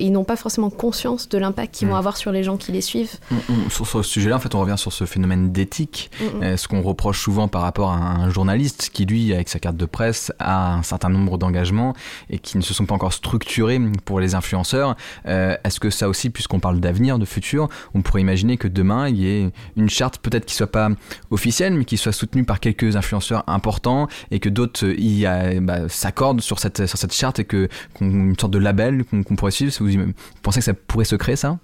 ils 0.00 0.10
n'ont 0.12 0.24
pas 0.24 0.36
forcément 0.36 0.68
conscience 0.70 1.28
de 1.30 1.38
l'impact 1.38 1.74
qu'ils 1.74 1.88
Mm. 1.88 1.90
vont 1.90 1.96
avoir 1.96 2.16
sur 2.18 2.32
les 2.32 2.42
gens 2.42 2.58
qui 2.58 2.70
les 2.72 2.82
suivent. 2.82 3.14
On- 3.32 3.36
on- 3.66 3.70
sur 3.70 3.86
ce 3.86 4.02
sujet-là, 4.02 4.36
en 4.36 4.40
fait, 4.40 4.54
on 4.54 4.60
revient 4.60 4.76
sur 4.76 4.92
ce 4.92 5.06
phénomène 5.06 5.52
d'éthique, 5.52 6.10
Mm, 6.20 6.44
mm. 6.52 6.56
ce 6.58 6.68
qu'on 6.68 6.82
reproche 6.82 7.20
souvent 7.22 7.48
par 7.48 7.62
rapport 7.62 7.90
à 7.90 7.96
un 7.96 8.28
journaliste 8.30 8.90
qui, 8.92 9.05
lui, 9.06 9.32
avec 9.32 9.48
sa 9.48 9.58
carte 9.58 9.76
de 9.76 9.86
presse, 9.86 10.32
a 10.38 10.74
un 10.74 10.82
certain 10.82 11.08
nombre 11.08 11.38
d'engagements 11.38 11.94
et 12.30 12.38
qui 12.38 12.56
ne 12.56 12.62
se 12.62 12.74
sont 12.74 12.86
pas 12.86 12.94
encore 12.94 13.12
structurés 13.12 13.80
pour 14.04 14.20
les 14.20 14.34
influenceurs. 14.34 14.96
Euh, 15.26 15.56
Est-ce 15.64 15.80
que 15.80 15.90
ça 15.90 16.08
aussi, 16.08 16.30
puisqu'on 16.30 16.60
parle 16.60 16.80
d'avenir, 16.80 17.18
de 17.18 17.24
futur, 17.24 17.68
on 17.94 18.02
pourrait 18.02 18.20
imaginer 18.20 18.56
que 18.56 18.68
demain, 18.68 19.08
il 19.08 19.16
y 19.16 19.28
ait 19.28 19.50
une 19.76 19.88
charte 19.88 20.18
peut-être 20.18 20.44
qui 20.44 20.54
soit 20.54 20.70
pas 20.70 20.90
officielle, 21.30 21.74
mais 21.74 21.84
qui 21.84 21.96
soit 21.96 22.12
soutenue 22.12 22.44
par 22.44 22.60
quelques 22.60 22.96
influenceurs 22.96 23.44
importants 23.46 24.08
et 24.30 24.40
que 24.40 24.48
d'autres 24.48 24.86
euh, 24.86 25.60
bah, 25.60 25.88
s'accordent 25.88 26.40
sur 26.40 26.58
cette, 26.58 26.86
sur 26.86 26.98
cette 26.98 27.12
charte 27.12 27.38
et 27.38 27.44
que 27.44 27.68
une 28.00 28.38
sorte 28.38 28.52
de 28.52 28.58
label 28.58 29.04
qu'on 29.04 29.36
pourrait 29.36 29.50
suivre? 29.50 29.72
Vous, 29.80 29.90
vous 29.90 30.12
pensez 30.42 30.60
que 30.60 30.64
ça 30.64 30.74
pourrait 30.74 31.04
se 31.04 31.16
créer, 31.16 31.36
ça? 31.36 31.58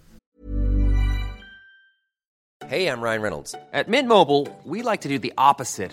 Hey, 2.71 2.87
I'm 2.87 3.03
Ryan 3.03 3.21
Reynolds. 3.21 3.55
At 3.75 3.89
Mint 3.89 4.09
we 4.65 4.83
like 4.83 5.01
to 5.03 5.09
do 5.09 5.19
the 5.19 5.33
opposite 5.37 5.93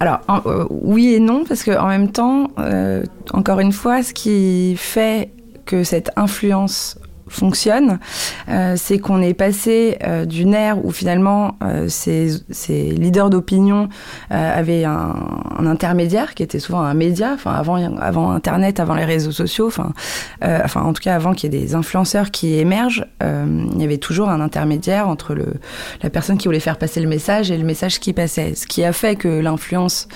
alors 0.00 0.20
euh, 0.46 0.66
oui 0.70 1.14
et 1.14 1.20
non, 1.20 1.44
parce 1.44 1.62
que 1.62 1.76
en 1.78 1.88
même 1.88 2.10
temps, 2.10 2.50
euh, 2.58 3.04
encore 3.32 3.60
une 3.60 3.72
fois, 3.72 4.02
ce 4.02 4.12
qui 4.12 4.74
fait 4.76 5.30
que 5.66 5.84
cette 5.84 6.10
influence 6.16 6.98
fonctionne, 7.30 7.98
euh, 8.48 8.74
c'est 8.76 8.98
qu'on 8.98 9.22
est 9.22 9.34
passé 9.34 9.96
euh, 10.02 10.26
d'une 10.26 10.52
ère 10.52 10.84
où 10.84 10.90
finalement 10.90 11.56
euh, 11.62 11.86
ces, 11.88 12.42
leaders 12.68 13.30
d'opinion 13.30 13.88
avaient 14.30 14.84
un, 14.84 15.14
intermédiaire 15.64 16.34
qui 16.34 16.42
était 16.42 16.58
souvent 16.58 16.80
un 16.80 16.94
média, 16.94 17.32
enfin 17.34 17.52
avant, 17.52 18.30
Internet, 18.32 18.80
avant 18.80 18.94
les 18.94 19.04
réseaux 19.04 19.30
sociaux, 19.30 19.68
enfin, 19.68 19.92
en 20.42 20.92
tout 20.92 21.02
cas 21.02 21.14
avant 21.14 21.32
qu'il 21.32 21.52
y 21.52 21.56
ait 21.56 21.60
des 21.60 21.74
influenceurs 21.74 22.30
qui 22.30 22.58
émergent, 22.58 23.06
il 23.20 23.80
y 23.80 23.84
avait 23.84 23.98
toujours 23.98 24.28
un 24.28 24.40
intermédiaire 24.40 25.08
entre 25.08 25.36
la 26.02 26.10
personne 26.10 26.38
qui 26.38 26.48
voulait 26.48 26.60
faire 26.60 26.78
passer 26.78 27.00
le 27.00 27.08
message 27.08 27.50
et 27.50 27.56
le 27.56 27.64
message 27.64 28.00
qui 28.00 28.12
passait. 28.12 28.54
Ce 28.54 28.66
qui 28.66 28.84
a 28.84 28.92
fait 28.92 29.16
que 29.16 29.28
l'influence 29.28 30.08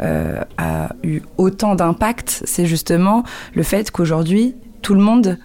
a 0.00 0.90
eu 1.02 1.22
autant 1.36 1.74
d'impact, 1.74 2.42
c'est 2.44 2.66
justement 2.66 3.24
le 3.54 3.62
fait 3.62 3.90
qu'aujourd'hui, 3.90 4.54
tout 4.82 4.94
le 4.94 5.00
monde 5.00 5.38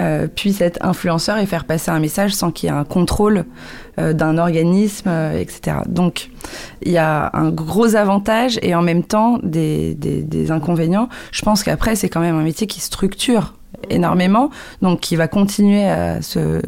euh, 0.00 0.26
puisse 0.26 0.60
être 0.60 0.78
influenceur 0.84 1.38
et 1.38 1.46
faire 1.46 1.64
passer 1.64 1.90
un 1.90 1.98
message 2.00 2.32
sans 2.32 2.50
qu'il 2.50 2.68
y 2.68 2.72
ait 2.72 2.74
un 2.76 2.84
contrôle 2.84 3.44
euh, 3.98 4.12
d'un 4.12 4.38
organisme, 4.38 5.08
euh, 5.08 5.38
etc. 5.38 5.78
Donc, 5.88 6.30
il 6.82 6.92
y 6.92 6.98
a 6.98 7.30
un 7.34 7.50
gros 7.50 7.96
avantage 7.96 8.58
et 8.62 8.74
en 8.74 8.82
même 8.82 9.04
temps 9.04 9.38
des, 9.42 9.94
des, 9.94 10.22
des 10.22 10.50
inconvénients. 10.50 11.08
Je 11.32 11.42
pense 11.42 11.62
qu'après, 11.62 11.96
c'est 11.96 12.08
quand 12.08 12.20
même 12.20 12.36
un 12.36 12.42
métier 12.42 12.66
qui 12.66 12.80
structure 12.80 13.54
énormément, 13.88 14.50
donc 14.82 15.00
qui 15.00 15.16
va 15.16 15.28
continuer 15.28 15.84
à 15.88 16.20
se, 16.22 16.60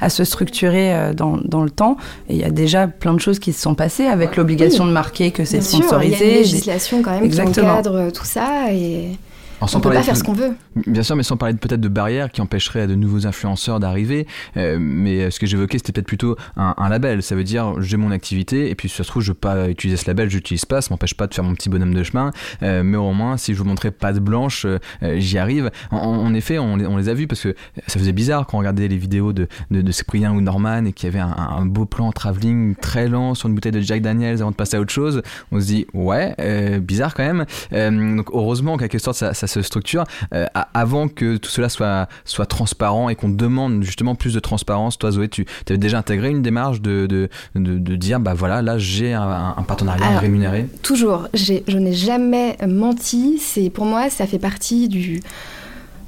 à 0.00 0.08
se 0.08 0.24
structurer 0.24 0.94
euh, 0.94 1.14
dans, 1.14 1.36
dans 1.36 1.62
le 1.62 1.70
temps. 1.70 1.96
Et 2.28 2.34
il 2.34 2.40
y 2.40 2.44
a 2.44 2.50
déjà 2.50 2.86
plein 2.86 3.14
de 3.14 3.20
choses 3.20 3.38
qui 3.38 3.52
se 3.52 3.60
sont 3.60 3.74
passées 3.74 4.06
avec 4.06 4.36
l'obligation 4.36 4.86
de 4.86 4.92
marquer 4.92 5.30
que 5.30 5.44
c'est 5.44 5.60
sûr, 5.60 5.78
il 5.78 5.82
y 5.82 5.84
a 5.84 5.88
sponsorisé. 5.88 6.30
une 6.30 6.36
législation 6.38 7.02
quand 7.02 7.12
même 7.12 7.24
Exactement. 7.24 7.66
qui 7.66 7.88
encadre 7.88 8.12
tout 8.12 8.24
ça 8.24 8.72
et 8.72 9.18
on 9.60 9.80
peut 9.80 9.90
pas 9.90 10.02
faire 10.02 10.16
ce 10.16 10.22
qu'on 10.22 10.32
veut. 10.32 10.54
Bien 10.86 11.02
sûr, 11.02 11.16
mais 11.16 11.22
sans 11.22 11.36
parler 11.36 11.54
peut-être 11.54 11.80
de 11.80 11.88
barrières 11.88 12.30
qui 12.30 12.40
empêcheraient 12.40 12.86
de 12.86 12.94
nouveaux 12.94 13.26
influenceurs 13.26 13.80
d'arriver. 13.80 14.26
Euh, 14.56 14.78
mais 14.80 15.30
ce 15.30 15.40
que 15.40 15.46
j'évoquais, 15.46 15.78
c'était 15.78 15.92
peut-être 15.92 16.06
plutôt 16.06 16.36
un, 16.56 16.88
label. 16.88 17.22
Ça 17.22 17.34
veut 17.34 17.44
dire, 17.44 17.80
j'ai 17.80 17.96
mon 17.96 18.10
activité, 18.10 18.70
et 18.70 18.74
puis 18.74 18.88
si 18.88 18.96
ça 18.96 19.04
se 19.04 19.08
trouve, 19.08 19.22
je 19.22 19.32
veux 19.32 19.38
pas 19.38 19.68
utiliser 19.68 19.96
ce 19.96 20.06
label, 20.06 20.30
j'utilise 20.30 20.64
pas, 20.64 20.80
ça 20.80 20.88
m'empêche 20.90 21.14
pas 21.14 21.26
de 21.26 21.34
faire 21.34 21.44
mon 21.44 21.54
petit 21.54 21.68
bonhomme 21.68 21.94
de 21.94 22.02
chemin. 22.02 22.30
Euh, 22.62 22.82
mais 22.82 22.96
au 22.96 23.12
moins, 23.12 23.36
si 23.36 23.54
je 23.54 23.58
vous 23.58 23.64
montrais 23.64 23.90
de 23.90 24.20
blanche, 24.20 24.64
euh, 24.64 24.78
j'y 25.18 25.38
arrive. 25.38 25.70
En, 25.90 26.32
effet, 26.34 26.58
on, 26.58 26.74
on, 26.74 26.96
les 26.96 27.08
a 27.08 27.14
vus 27.14 27.26
parce 27.26 27.42
que 27.42 27.54
ça 27.86 27.98
faisait 27.98 28.12
bizarre 28.12 28.46
quand 28.46 28.56
on 28.58 28.60
regardait 28.60 28.88
les 28.88 28.96
vidéos 28.96 29.32
de, 29.32 29.48
de, 29.70 29.92
Cyprien 29.92 30.32
ou 30.32 30.40
Norman 30.40 30.84
et 30.84 30.92
qu'il 30.92 31.06
y 31.06 31.16
avait 31.16 31.24
un, 31.24 31.66
beau 31.66 31.84
plan 31.84 32.12
travelling 32.12 32.76
très 32.76 33.08
lent 33.08 33.34
sur 33.34 33.48
une 33.48 33.54
bouteille 33.54 33.72
de 33.72 33.80
Jack 33.80 34.02
Daniels 34.02 34.40
avant 34.40 34.50
de 34.50 34.56
passer 34.56 34.76
à 34.76 34.80
autre 34.80 34.92
chose. 34.92 35.22
On 35.50 35.60
se 35.60 35.66
dit, 35.66 35.86
ouais, 35.94 36.34
bizarre 36.80 37.14
quand 37.14 37.24
même. 37.24 38.16
donc 38.16 38.28
heureusement, 38.32 38.74
en 38.74 38.76
quelque 38.76 38.98
sorte, 38.98 39.16
ça, 39.16 39.34
ça 39.34 39.47
se 39.48 39.62
structure. 39.62 40.04
Euh, 40.34 40.46
avant 40.74 41.08
que 41.08 41.36
tout 41.36 41.50
cela 41.50 41.68
soit, 41.68 42.08
soit 42.24 42.46
transparent 42.46 43.08
et 43.08 43.14
qu'on 43.14 43.28
demande 43.28 43.82
justement 43.82 44.14
plus 44.14 44.34
de 44.34 44.40
transparence. 44.40 44.98
Toi, 44.98 45.10
Zoé, 45.10 45.28
tu 45.28 45.46
avais 45.68 45.78
déjà 45.78 45.98
intégré 45.98 46.30
une 46.30 46.42
démarche 46.42 46.80
de, 46.80 47.06
de, 47.06 47.28
de, 47.54 47.96
dire, 47.96 48.20
bah 48.20 48.34
voilà, 48.34 48.62
là 48.62 48.78
j'ai 48.78 49.12
un, 49.12 49.54
partenariat 49.66 50.18
rémunéré 50.18 50.66
Toujours, 50.82 51.28
je 51.34 51.76
n'ai 51.76 51.92
jamais 51.92 52.56
menti. 52.66 53.38
C'est 53.38 53.70
Pour 53.70 53.84
moi, 53.84 54.10
ça 54.10 54.26
fait 54.26 54.38
partie 54.38 54.88
du... 54.88 55.20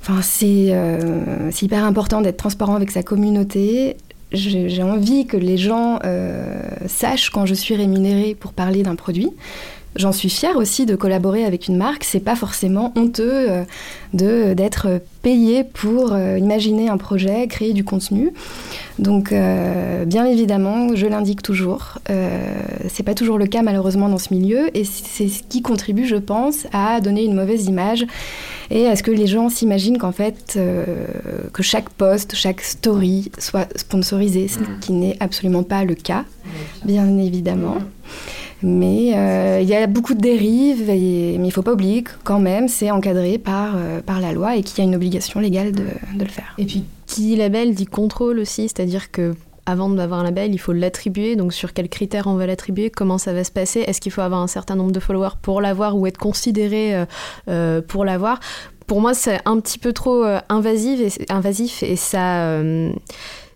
Enfin, 0.02 0.22
c'est 0.22 0.68
euh, 0.70 1.50
hyper 1.60 1.84
important 1.84 2.22
d'être 2.22 2.38
transparent 2.38 2.74
avec 2.74 2.90
sa 2.90 3.02
communauté 3.02 3.96
j'ai 4.32 4.82
envie 4.82 5.26
que 5.26 5.36
les 5.36 5.56
gens 5.56 5.98
euh, 6.04 6.62
sachent 6.86 7.30
quand 7.30 7.46
je 7.46 7.54
suis 7.54 7.74
rémunérée 7.74 8.34
pour 8.34 8.52
parler 8.52 8.82
d'un 8.82 8.94
produit. 8.94 9.30
J'en 9.96 10.12
suis 10.12 10.30
fière 10.30 10.56
aussi 10.56 10.86
de 10.86 10.94
collaborer 10.94 11.44
avec 11.44 11.66
une 11.66 11.76
marque. 11.76 12.04
C'est 12.04 12.20
pas 12.20 12.36
forcément 12.36 12.92
honteux 12.94 13.50
euh, 13.50 13.64
de 14.14 14.54
d'être 14.54 15.00
payé 15.22 15.64
pour 15.64 16.12
euh, 16.12 16.38
imaginer 16.38 16.88
un 16.88 16.96
projet, 16.96 17.48
créer 17.48 17.72
du 17.72 17.82
contenu. 17.82 18.32
Donc, 19.00 19.32
euh, 19.32 20.04
bien 20.04 20.26
évidemment, 20.26 20.94
je 20.94 21.06
l'indique 21.06 21.42
toujours. 21.42 21.98
c'est 22.88 23.02
pas 23.02 23.14
toujours 23.14 23.38
le 23.38 23.46
cas 23.46 23.62
malheureusement 23.62 24.08
dans 24.08 24.18
ce 24.18 24.32
milieu, 24.32 24.76
et 24.76 24.84
c'est 24.84 25.28
ce 25.28 25.42
qui 25.42 25.62
contribue, 25.62 26.06
je 26.06 26.16
pense, 26.16 26.66
à 26.72 27.00
donner 27.00 27.24
une 27.24 27.34
mauvaise 27.34 27.66
image 27.66 28.06
et 28.70 28.86
à 28.86 28.94
ce 28.94 29.02
que 29.02 29.10
les 29.10 29.26
gens 29.26 29.48
s'imaginent 29.48 29.98
qu'en 29.98 30.12
fait 30.12 30.58
que 31.52 31.62
chaque 31.62 31.88
post, 31.90 32.34
chaque 32.34 32.60
story 32.60 33.30
soit 33.38 33.68
sponsorisé, 33.76 34.48
ce 34.48 34.60
mmh. 34.60 34.80
qui 34.80 34.92
n'est 34.92 35.16
absolument 35.20 35.62
pas 35.62 35.84
le 35.84 35.94
cas, 35.94 36.24
bien 36.84 37.18
évidemment. 37.18 37.78
Mais 38.62 39.12
euh, 39.14 39.60
il 39.62 39.68
y 39.68 39.74
a 39.74 39.86
beaucoup 39.86 40.14
de 40.14 40.20
dérives, 40.20 40.84
mais 40.86 41.34
il 41.34 41.40
ne 41.40 41.50
faut 41.50 41.62
pas 41.62 41.72
oublier 41.72 42.02
que 42.02 42.10
quand 42.24 42.40
même 42.40 42.68
c'est 42.68 42.90
encadré 42.90 43.38
par, 43.38 43.74
euh, 43.76 44.00
par 44.00 44.20
la 44.20 44.32
loi 44.32 44.56
et 44.56 44.62
qu'il 44.62 44.78
y 44.78 44.80
a 44.82 44.84
une 44.84 44.94
obligation 44.94 45.40
légale 45.40 45.72
de, 45.72 45.84
le 46.18 46.26
faire. 46.26 46.54
Et 46.58 46.66
puis 46.66 46.84
qui 47.06 47.22
dit 47.22 47.36
label 47.36 47.74
dit 47.74 47.86
contrôle 47.86 48.38
aussi, 48.38 48.62
c'est-à-dire 48.62 49.10
que 49.10 49.34
avant 49.66 49.88
d'avoir 49.88 50.20
un 50.20 50.24
label, 50.24 50.52
il 50.52 50.58
faut 50.58 50.72
l'attribuer. 50.72 51.36
Donc 51.36 51.52
sur 51.52 51.72
quels 51.72 51.88
critères 51.88 52.26
on 52.26 52.34
va 52.34 52.46
l'attribuer, 52.46 52.90
comment 52.90 53.18
ça 53.18 53.32
va 53.32 53.44
se 53.44 53.52
passer, 53.52 53.80
est-ce 53.80 54.00
qu'il 54.00 54.12
faut 54.12 54.20
avoir 54.20 54.40
un 54.40 54.46
certain 54.46 54.74
nombre 54.74 54.92
de 54.92 55.00
followers 55.00 55.36
pour 55.40 55.60
l'avoir 55.60 55.96
ou 55.96 56.06
être 56.06 56.18
considéré 56.18 57.04
euh, 57.48 57.80
pour 57.80 58.04
l'avoir? 58.04 58.40
Pour 58.86 59.00
moi, 59.00 59.14
c'est 59.14 59.40
un 59.44 59.60
petit 59.60 59.78
peu 59.78 59.92
trop 59.92 60.24
invasif 60.48 61.82
et 61.84 61.94
ça 61.94 62.60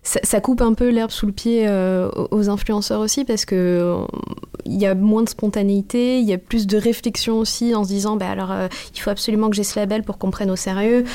ça, 0.05 0.39
coupe 0.39 0.61
un 0.61 0.73
peu 0.73 0.89
l'herbe 0.89 1.09
sous 1.09 1.25
le 1.25 1.31
pied 1.31 1.65
euh, 1.67 2.09
aux 2.29 2.49
influenceurs 2.49 3.01
aussi 3.01 3.25
parce 3.25 3.43
que 3.45 3.97
il 4.65 4.79
y 4.79 4.85
a 4.85 4.93
moins 4.93 5.23
de 5.23 5.29
spontanéité, 5.29 6.19
il 6.19 6.25
y 6.25 6.33
a 6.33 6.37
plus 6.37 6.67
de 6.67 6.77
réflexion 6.77 7.39
aussi 7.39 7.73
en 7.73 7.83
se 7.83 7.89
disant 7.89 8.15
bah 8.15 8.29
alors 8.29 8.51
euh, 8.51 8.67
il 8.93 8.99
faut 8.99 9.09
absolument 9.09 9.49
que 9.49 9.55
j'ai 9.55 9.63
ce 9.63 9.79
label 9.79 10.03
pour 10.03 10.17
qu'on 10.17 10.29
prenne 10.29 10.51
au 10.51 10.55
sérieux. 10.55 11.05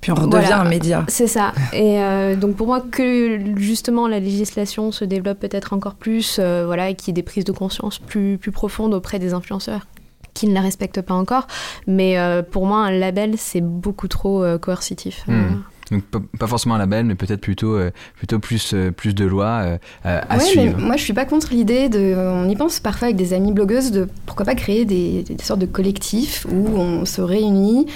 Puis 0.00 0.12
on 0.12 0.14
redevient 0.14 0.52
un 0.52 0.64
média. 0.68 1.04
C'est 1.08 1.26
ça. 1.26 1.52
Et 1.72 2.00
euh, 2.00 2.36
donc 2.36 2.56
pour 2.56 2.66
moi 2.66 2.80
que 2.80 3.38
justement 3.56 4.08
la 4.08 4.18
législation 4.18 4.92
se 4.92 5.04
développe 5.04 5.40
peut-être 5.40 5.74
encore 5.74 5.94
plus, 5.94 6.38
voilà, 6.38 6.88
et 6.88 6.94
qu'il 6.94 7.08
y 7.08 7.10
ait 7.10 7.14
des 7.14 7.22
prises 7.22 7.44
de 7.44 7.52
conscience 7.52 7.98
plus 7.98 8.38
plus 8.38 8.52
profondes 8.52 8.94
auprès 8.94 9.18
des 9.18 9.34
influenceurs 9.34 9.86
qui 10.32 10.46
ne 10.46 10.54
la 10.54 10.60
respectent 10.60 11.02
pas 11.02 11.14
encore. 11.14 11.48
Mais 11.86 12.16
pour 12.50 12.64
moi 12.64 12.78
un 12.78 12.92
label 12.92 13.34
c'est 13.36 13.60
beaucoup 13.60 14.08
trop 14.08 14.44
coercitif. 14.58 15.24
Hmm. 15.26 15.60
Donc 15.90 16.02
pas 16.38 16.46
forcément 16.46 16.74
un 16.74 16.78
label, 16.78 17.06
mais 17.06 17.14
peut-être 17.14 17.40
plutôt, 17.40 17.74
euh, 17.74 17.90
plutôt 18.16 18.38
plus, 18.38 18.72
euh, 18.74 18.90
plus 18.90 19.14
de 19.14 19.24
lois 19.24 19.62
euh, 19.62 19.78
à 20.04 20.38
suivre. 20.38 20.76
Mais 20.76 20.84
moi, 20.84 20.96
je 20.96 21.02
suis 21.02 21.12
pas 21.12 21.24
contre 21.24 21.52
l'idée 21.52 21.88
de. 21.88 22.14
On 22.16 22.48
y 22.48 22.56
pense 22.56 22.80
parfois 22.80 23.06
avec 23.06 23.16
des 23.16 23.32
amies 23.32 23.52
blogueuses 23.52 23.90
de 23.90 24.08
pourquoi 24.26 24.44
pas 24.44 24.54
créer 24.54 24.84
des, 24.84 25.22
des 25.22 25.42
sortes 25.42 25.60
de 25.60 25.66
collectifs 25.66 26.46
où 26.50 26.76
on 26.76 27.04
se 27.04 27.20
réunit 27.20 27.86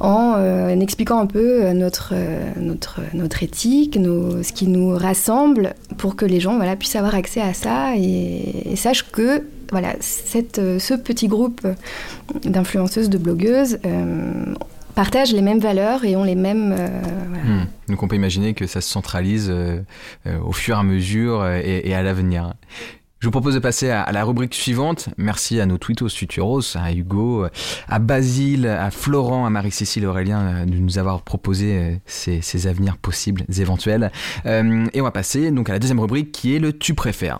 en, 0.00 0.36
expliquant 0.80 1.18
un 1.20 1.26
peu 1.26 1.72
notre, 1.72 2.14
notre, 2.60 3.00
notre 3.14 3.42
éthique, 3.42 3.96
nos, 3.96 4.42
ce 4.42 4.52
qui 4.52 4.66
nous 4.66 4.90
rassemble, 4.90 5.74
pour 5.96 6.16
que 6.16 6.26
les 6.26 6.40
gens 6.40 6.56
voilà, 6.56 6.76
puissent 6.76 6.96
avoir 6.96 7.14
accès 7.14 7.40
à 7.40 7.54
ça 7.54 7.96
et, 7.96 8.72
et 8.72 8.76
sachent 8.76 9.10
que 9.10 9.44
voilà, 9.70 9.94
cette, 10.00 10.60
ce 10.78 10.94
petit 10.94 11.28
groupe 11.28 11.66
d'influenceuses, 12.44 13.08
de 13.08 13.18
blogueuses, 13.18 13.78
partagent 14.94 15.32
les 15.32 15.42
mêmes 15.42 15.58
valeurs 15.58 16.04
et 16.04 16.16
ont 16.16 16.24
les 16.24 16.34
mêmes... 16.34 16.74
Euh, 16.78 16.88
hmm. 17.44 17.66
Donc 17.88 18.02
on 18.02 18.08
peut 18.08 18.16
imaginer 18.16 18.54
que 18.54 18.66
ça 18.66 18.80
se 18.80 18.88
centralise 18.88 19.48
euh, 19.50 19.80
euh, 20.26 20.38
au 20.40 20.52
fur 20.52 20.76
et 20.76 20.80
à 20.80 20.82
mesure 20.82 21.46
et, 21.46 21.94
à 21.94 22.02
l'avenir. 22.02 22.54
Je 23.20 23.26
vous 23.26 23.32
propose 23.32 23.54
de 23.54 23.58
passer 23.58 23.90
à, 23.90 24.10
la 24.12 24.22
rubrique 24.22 24.54
suivante. 24.54 25.08
Merci 25.16 25.58
à 25.58 25.66
nos 25.66 25.78
tweetos 25.78 26.10
futuros, 26.10 26.76
à 26.76 26.92
Hugo, 26.92 27.46
à 27.88 27.98
Basile, 27.98 28.66
à 28.66 28.90
Florent, 28.90 29.46
à 29.46 29.50
Marie-Cécile 29.50 30.04
Aurélien 30.04 30.66
de 30.66 30.76
nous 30.76 30.98
avoir 30.98 31.22
proposé 31.22 32.00
ces, 32.04 32.42
ces 32.42 32.66
avenirs 32.66 32.98
possibles, 32.98 33.44
éventuels. 33.58 34.12
et 34.44 35.00
on 35.00 35.04
va 35.04 35.10
passer 35.10 35.50
donc 35.50 35.70
à 35.70 35.72
la 35.72 35.78
deuxième 35.78 36.00
rubrique 36.00 36.32
qui 36.32 36.54
est 36.54 36.58
le 36.58 36.76
tu 36.76 36.92
préfères. 36.92 37.38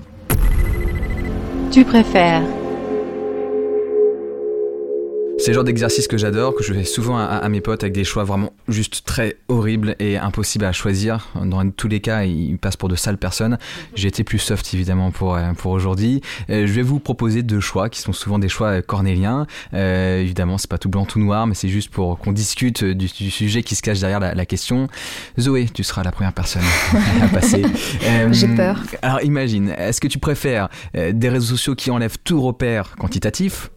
Tu 1.70 1.84
préfères. 1.84 2.42
C'est 5.44 5.50
le 5.50 5.56
genre 5.56 5.64
d'exercice 5.64 6.08
que 6.08 6.16
j'adore, 6.16 6.54
que 6.54 6.64
je 6.64 6.72
fais 6.72 6.84
souvent 6.84 7.18
à, 7.18 7.46
mes 7.50 7.60
potes 7.60 7.82
avec 7.82 7.92
des 7.92 8.04
choix 8.04 8.24
vraiment 8.24 8.54
juste 8.66 9.02
très 9.04 9.36
horribles 9.48 9.94
et 9.98 10.16
impossibles 10.16 10.64
à 10.64 10.72
choisir. 10.72 11.28
Dans 11.34 11.68
tous 11.68 11.86
les 11.86 12.00
cas, 12.00 12.24
ils 12.24 12.56
passent 12.56 12.78
pour 12.78 12.88
de 12.88 12.96
sales 12.96 13.18
personnes. 13.18 13.58
J'ai 13.94 14.08
été 14.08 14.24
plus 14.24 14.38
soft 14.38 14.72
évidemment 14.72 15.10
pour, 15.10 15.34
euh, 15.34 15.52
pour 15.52 15.72
aujourd'hui. 15.72 16.22
Euh, 16.48 16.66
je 16.66 16.72
vais 16.72 16.80
vous 16.80 16.98
proposer 16.98 17.42
deux 17.42 17.60
choix 17.60 17.90
qui 17.90 18.00
sont 18.00 18.14
souvent 18.14 18.38
des 18.38 18.48
choix 18.48 18.80
cornéliens. 18.80 19.46
Euh, 19.74 20.22
évidemment, 20.22 20.56
c'est 20.56 20.70
pas 20.70 20.78
tout 20.78 20.88
blanc, 20.88 21.04
tout 21.04 21.18
noir, 21.18 21.46
mais 21.46 21.54
c'est 21.54 21.68
juste 21.68 21.90
pour 21.90 22.18
qu'on 22.18 22.32
discute 22.32 22.82
du, 22.82 23.08
sujet 23.08 23.62
qui 23.62 23.74
se 23.74 23.82
cache 23.82 24.00
derrière 24.00 24.20
la, 24.20 24.46
question. 24.46 24.88
Zoé, 25.38 25.66
tu 25.66 25.84
seras 25.84 26.02
la 26.04 26.10
première 26.10 26.32
personne 26.32 26.64
à 27.22 27.28
passer. 27.28 27.62
J'ai 28.30 28.48
peur. 28.48 28.80
Alors 29.02 29.22
imagine, 29.22 29.74
est-ce 29.76 30.00
que 30.00 30.08
tu 30.08 30.18
préfères 30.18 30.70
des 30.94 31.28
réseaux 31.28 31.48
sociaux 31.56 31.74
qui 31.74 31.90
enlèvent 31.90 32.16
tout 32.24 32.40
repère 32.40 32.96
quantitatif 32.96 33.68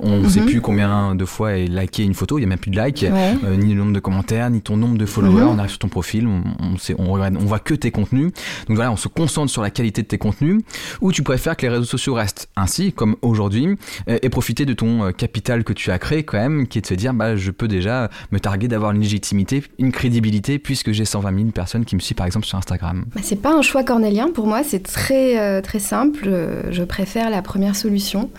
on 0.00 0.18
ne 0.18 0.28
sait 0.28 0.40
mhm. 0.40 0.46
plus 0.46 0.60
combien 0.60 1.14
de 1.14 1.24
fois 1.24 1.52
est 1.52 1.66
liké 1.66 2.02
une 2.02 2.14
photo, 2.14 2.38
il 2.38 2.42
n'y 2.42 2.46
a 2.46 2.48
même 2.48 2.58
plus 2.58 2.70
de 2.70 2.80
likes, 2.80 3.04
euh, 3.04 3.56
ni 3.56 3.74
le 3.74 3.80
nombre 3.80 3.92
de 3.92 4.00
commentaires, 4.00 4.50
ni 4.50 4.60
ton 4.60 4.76
nombre 4.76 4.98
de 4.98 5.06
followers. 5.06 5.42
Mhm. 5.42 5.48
On 5.48 5.58
arrive 5.58 5.70
sur 5.70 5.78
ton 5.78 5.88
profil, 5.88 6.26
on, 6.26 6.42
on, 6.58 6.76
on, 6.98 7.44
voit 7.44 7.58
que 7.58 7.74
tes 7.74 7.90
contenus. 7.90 8.32
Donc 8.68 8.76
voilà, 8.76 8.92
on 8.92 8.96
se 8.96 9.08
concentre 9.08 9.50
sur 9.50 9.62
la 9.62 9.70
qualité 9.70 10.02
de 10.02 10.06
tes 10.06 10.18
contenus. 10.18 10.62
Ou 11.00 11.12
tu 11.12 11.22
préfères 11.22 11.56
que 11.56 11.62
les 11.62 11.70
réseaux 11.70 11.84
sociaux 11.84 12.14
restent 12.14 12.48
ainsi, 12.56 12.92
comme 12.92 13.16
aujourd'hui, 13.22 13.76
euh, 14.08 14.18
et 14.22 14.28
profiter 14.28 14.66
de 14.66 14.72
ton 14.72 15.04
euh, 15.04 15.10
capital 15.12 15.64
que 15.64 15.72
tu 15.72 15.90
as 15.90 15.98
créé 15.98 16.22
quand 16.24 16.38
même, 16.38 16.66
qui 16.66 16.78
est 16.78 16.82
de 16.82 16.86
se 16.86 16.94
dire, 16.94 17.14
bah, 17.14 17.36
je 17.36 17.50
peux 17.50 17.68
déjà 17.68 18.10
me 18.32 18.40
targuer 18.40 18.68
d'avoir 18.68 18.92
une 18.92 19.00
légitimité, 19.00 19.62
une 19.78 19.92
crédibilité, 19.92 20.58
puisque 20.58 20.92
j'ai 20.92 21.04
120 21.04 21.36
000 21.36 21.50
personnes 21.50 21.84
qui 21.84 21.94
me 21.94 22.00
suivent 22.00 22.16
par 22.16 22.26
exemple 22.26 22.46
sur 22.46 22.58
Instagram. 22.58 23.04
Bah, 23.14 23.20
c'est 23.22 23.40
pas 23.40 23.54
un 23.54 23.62
choix 23.62 23.84
cornélien 23.84 24.30
pour 24.32 24.46
moi, 24.46 24.62
c'est 24.64 24.82
très, 24.82 25.62
très 25.62 25.78
simple. 25.78 26.28
Je 26.70 26.82
préfère 26.82 27.30
la 27.30 27.42
première 27.42 27.76
solution. 27.76 28.30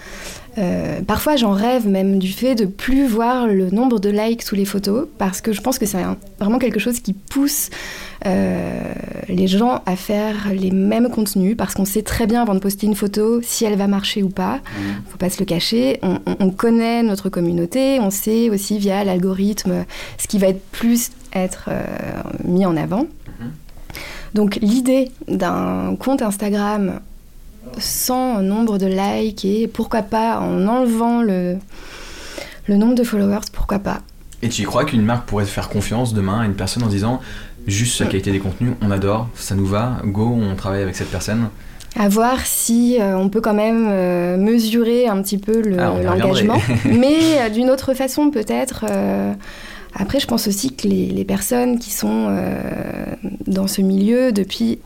Euh, 0.58 1.02
parfois, 1.02 1.36
j'en 1.36 1.52
rêve 1.52 1.88
même 1.88 2.18
du 2.18 2.32
fait 2.32 2.56
de 2.56 2.66
plus 2.66 3.06
voir 3.06 3.48
le 3.48 3.70
nombre 3.70 4.00
de 4.00 4.10
likes 4.10 4.42
sous 4.42 4.56
les 4.56 4.66
photos, 4.66 5.08
parce 5.18 5.42
que 5.42 5.52
je 5.52 5.62
pense 5.62 5.78
que 5.78 5.86
c'est 5.86 6.00
vraiment 6.40 6.58
quelque 6.58 6.80
chose 6.80 7.00
qui 7.00 7.14
pousse 7.14 7.70
euh, 8.26 8.94
les 9.30 9.48
gens 9.48 9.82
à 9.86 9.96
faire 9.96 10.52
les 10.52 10.72
mêmes 10.72 11.10
contenus, 11.10 11.56
parce 11.56 11.76
qu'on 11.76 11.86
sait 11.86 12.02
très 12.02 12.26
bien 12.26 12.42
avant 12.42 12.56
de 12.56 12.60
poster 12.60 12.88
une 12.88 12.96
photo 12.96 13.42
si 13.44 13.66
elle 13.66 13.78
va 13.78 13.88
marcher 13.88 14.24
ou 14.24 14.30
pas. 14.30 14.56
Mmh. 14.56 15.10
Faut 15.10 15.18
pas 15.18 15.30
se 15.30 15.40
le 15.40 15.46
cacher. 15.46 16.00
On, 16.40 16.50
connaît 16.50 17.04
notre 17.04 17.30
communauté, 17.30 18.00
on 18.00 18.10
sait 18.10 18.50
aussi 18.50 18.80
via 18.80 19.04
l'algorithme 19.04 19.86
ce 20.18 20.28
qui 20.28 20.40
va 20.40 20.48
être 20.48 20.64
plus 20.72 21.12
être 21.34 21.66
euh, 21.68 21.84
mis 22.46 22.66
en 22.66 22.76
avant. 22.76 23.04
Mmh. 23.04 23.46
Donc 24.34 24.58
l'idée 24.62 25.12
d'un 25.28 25.96
compte 26.00 26.22
Instagram 26.22 27.00
sans 27.80 28.42
nombre 28.42 28.78
de 28.78 28.88
likes 28.88 29.46
et 29.46 29.68
pourquoi 29.68 30.02
pas 30.02 30.40
en 30.40 30.68
enlevant 30.68 31.22
le, 31.22 31.58
le 32.68 32.78
nombre 32.78 32.96
de 32.96 33.04
followers, 33.04 33.46
pourquoi 33.54 33.80
pas. 33.80 34.00
Et 34.42 34.50
tu 34.50 34.62
y 34.62 34.66
crois 34.66 34.86
qu'une 34.86 35.04
marque 35.04 35.28
pourrait 35.28 35.46
faire 35.46 35.70
confiance 35.70 36.14
demain 36.14 36.42
à 36.42 36.46
une 36.46 36.54
personne 36.54 36.84
en 36.84 36.88
disant 36.88 37.20
juste 37.66 38.00
la 38.00 38.08
qualité 38.08 38.32
des 38.32 38.40
contenus, 38.40 38.74
on 38.82 38.92
adore, 38.92 39.28
ça 39.36 39.56
nous 39.56 39.66
va, 39.66 39.98
go, 40.06 40.38
on 40.40 40.56
travaille 40.56 40.82
avec 40.82 40.96
cette 40.96 41.10
personne 41.10 41.50
À 42.00 42.08
voir 42.08 42.46
si 42.46 42.98
on 43.02 43.30
peut 43.30 43.42
quand 43.42 43.56
même 43.56 44.38
mesurer 44.40 45.08
un 45.08 45.22
petit 45.22 45.38
peu 45.38 45.62
Ah, 45.78 45.94
l'engagement, 46.02 46.62
mais 46.86 47.50
d'une 47.50 47.70
autre 47.70 47.94
façon 47.94 48.30
peut-être. 48.30 48.86
Après, 49.94 50.20
je 50.20 50.28
pense 50.28 50.48
aussi 50.48 50.76
que 50.76 50.88
les, 50.88 51.08
les 51.08 51.26
personnes 51.26 51.80
qui 51.80 51.92
sont 51.92 52.34
dans 53.48 53.68
ce 53.68 53.82
milieu 53.82 54.32
depuis 54.32 54.80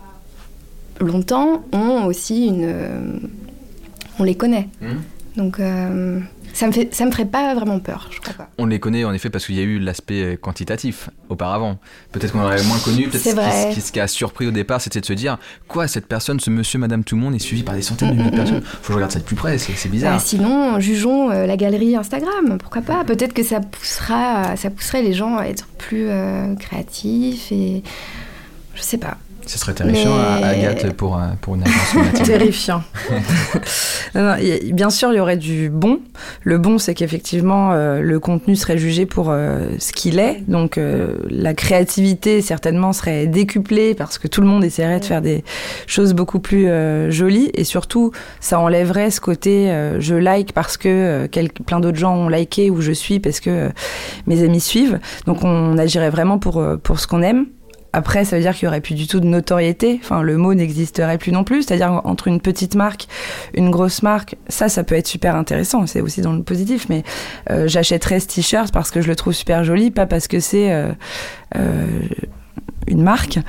longtemps 1.02 1.64
ont 1.72 2.06
aussi 2.06 2.48
une. 2.48 3.22
on 4.20 4.24
les 4.24 4.36
connaît. 4.36 4.68
Mmh. 4.82 4.88
Donc. 5.38 5.60
Ça 6.54 6.68
me, 6.68 6.72
fait, 6.72 6.94
ça 6.94 7.06
me 7.06 7.12
ferait 7.12 7.26
pas 7.26 7.54
vraiment 7.56 7.80
peur, 7.80 8.10
je 8.12 8.20
crois 8.20 8.34
pas. 8.34 8.50
On 8.58 8.66
les 8.66 8.80
connaît 8.80 9.06
en 9.06 9.14
effet 9.14 9.30
parce 9.30 9.46
qu'il 9.46 9.56
y 9.56 9.60
a 9.60 9.64
eu 9.64 9.80
l'aspect 9.80 10.38
quantitatif 10.42 11.10
auparavant. 11.30 11.78
Peut-être 12.12 12.34
qu'on 12.34 12.42
aurait 12.42 12.62
moins 12.64 12.80
connu, 12.80 13.08
peut-être 13.08 13.74
ce, 13.74 13.82
ce, 13.82 13.92
qui 13.92 14.00
a 14.00 14.08
surpris 14.08 14.48
au 14.48 14.52
départ, 14.52 14.82
c'était 14.82 15.00
de 15.00 15.06
se 15.06 15.14
dire 15.14 15.38
Quoi, 15.68 15.88
cette 15.88 16.08
personne, 16.08 16.40
ce 16.40 16.50
monsieur, 16.50 16.78
madame, 16.80 17.04
tout 17.04 17.16
le 17.16 17.22
monde 17.22 17.36
est 17.36 17.40
suivi 17.40 17.64
par 17.64 17.76
des 17.76 17.82
centaines 17.82 18.12
de 18.12 18.16
milliers 18.16 18.32
de 18.32 18.36
personnes 18.36 18.62
Faut 18.62 18.88
que 18.88 18.88
je 18.90 18.94
regarde 18.94 19.12
ça 19.12 19.20
de 19.20 19.24
plus 19.24 19.36
près, 19.36 19.58
c'est 19.58 19.90
bizarre. 19.90 20.18
Bah, 20.18 20.24
sinon, 20.24 20.80
jugeons 20.80 21.32
euh, 21.32 21.46
la 21.46 21.56
galerie 21.56 21.96
Instagram, 21.96 22.58
pourquoi 22.60 22.82
pas 22.82 23.04
Peut-être 23.06 23.34
que 23.34 23.44
ça, 23.44 23.62
poussera, 23.62 24.56
ça 24.58 24.70
pousserait 24.70 25.04
les 25.04 25.14
gens 25.14 25.38
à 25.38 25.46
être 25.46 25.68
plus 25.78 26.08
euh, 26.10 26.54
créatifs 26.56 27.52
et. 27.52 27.84
Je 28.74 28.82
sais 28.82 28.98
pas. 28.98 29.18
Ce 29.46 29.58
serait 29.58 29.74
terrifiant, 29.74 30.16
Mais... 30.16 30.48
Agathe, 30.48 30.94
pour, 30.94 31.20
pour 31.42 31.56
une 31.56 31.64
agence 31.64 32.14
Terrifiant. 32.24 32.84
non, 34.16 34.24
non, 34.24 34.36
y, 34.38 34.72
bien 34.74 34.90
sûr, 34.90 35.12
il 35.12 35.18
y 35.18 35.20
aurait 35.20 35.38
du 35.38 35.70
bon. 35.70 36.00
Le 36.44 36.58
bon, 36.58 36.78
c'est 36.78 36.94
qu'effectivement, 36.94 37.72
euh, 37.74 38.02
le 38.02 38.20
contenu 38.20 38.56
serait 38.56 38.78
jugé 38.78 39.06
pour 39.06 39.30
euh, 39.30 39.70
ce 39.80 39.92
qu'il 39.92 40.20
est. 40.20 40.44
Donc, 40.48 40.78
euh, 40.78 41.18
la 41.30 41.54
créativité, 41.54 42.42
certainement, 42.42 42.94
serait 42.94 43.28
décuplée 43.28 43.96
parce 43.96 44.18
que 44.18 44.28
tout 44.28 44.42
le 44.42 44.48
monde 44.48 44.64
essaierait 44.64 45.00
de 45.00 45.06
faire 45.06 45.22
des 45.22 45.44
choses 45.88 46.14
beaucoup 46.14 46.40
plus 46.40 46.68
jolies. 47.10 47.52
Et 47.56 47.64
surtout, 47.64 48.12
ça 48.40 48.60
enlèverait 48.60 49.12
ce 49.12 49.22
côté 49.22 49.72
je 50.00 50.16
like 50.16 50.54
parce 50.54 50.78
que 50.78 51.28
plein 51.66 51.80
d'autres 51.80 51.98
gens 51.98 52.16
ont 52.16 52.30
liké 52.30 52.70
ou 52.70 52.82
je 52.82 52.92
suis 52.92 53.20
parce 53.20 53.40
que 53.40 53.70
mes 54.28 54.44
amis 54.44 54.62
suivent. 54.62 55.00
Donc, 55.26 55.44
on 55.44 55.78
agirait 55.78 56.10
vraiment 56.10 56.40
pour, 56.40 56.64
pour 56.84 57.00
ce 57.00 57.08
qu'on 57.08 57.22
aime. 57.22 57.46
Après, 57.94 58.24
ça 58.24 58.38
veut 58.38 58.42
dire 58.42 58.54
qu'il 58.54 58.68
n'y 58.68 58.70
aurait 58.70 58.82
plus 58.82 58.96
du 58.96 59.08
tout 59.08 59.20
de 59.20 59.26
notoriété. 59.26 60.00
Enfin, 60.02 60.22
le 60.22 60.38
mot 60.38 60.54
n'existerait 60.54 61.18
plus 61.18 61.32
non 61.32 61.44
plus. 61.44 61.64
C'est-à-dire 61.64 62.02
entre 62.04 62.28
une 62.28 62.40
petite 62.40 62.76
marque, 62.76 63.08
une 63.54 63.70
grosse 63.70 64.02
marque, 64.02 64.36
ça, 64.48 64.70
ça 64.70 64.84
peut 64.84 64.96
être 64.96 65.08
super 65.08 65.36
intéressant. 65.36 65.86
C'est 65.88 66.02
aussi 66.02 66.22
dans 66.22 66.34
le 66.34 66.44
positif. 66.44 66.88
Mais 66.90 67.04
euh, 67.50 67.68
j'achèterais 67.68 68.20
ce 68.20 68.28
t-shirt 68.28 68.72
parce 68.72 68.92
que 68.92 69.02
je 69.02 69.08
le 69.08 69.16
trouve 69.16 69.34
super 69.34 69.64
joli, 69.64 69.92
pas 69.92 70.06
parce 70.06 70.28
que 70.28 70.40
c'est 70.40 70.72
euh, 70.72 70.92
euh, 71.58 71.86
une 72.88 73.04
marque 73.04 73.40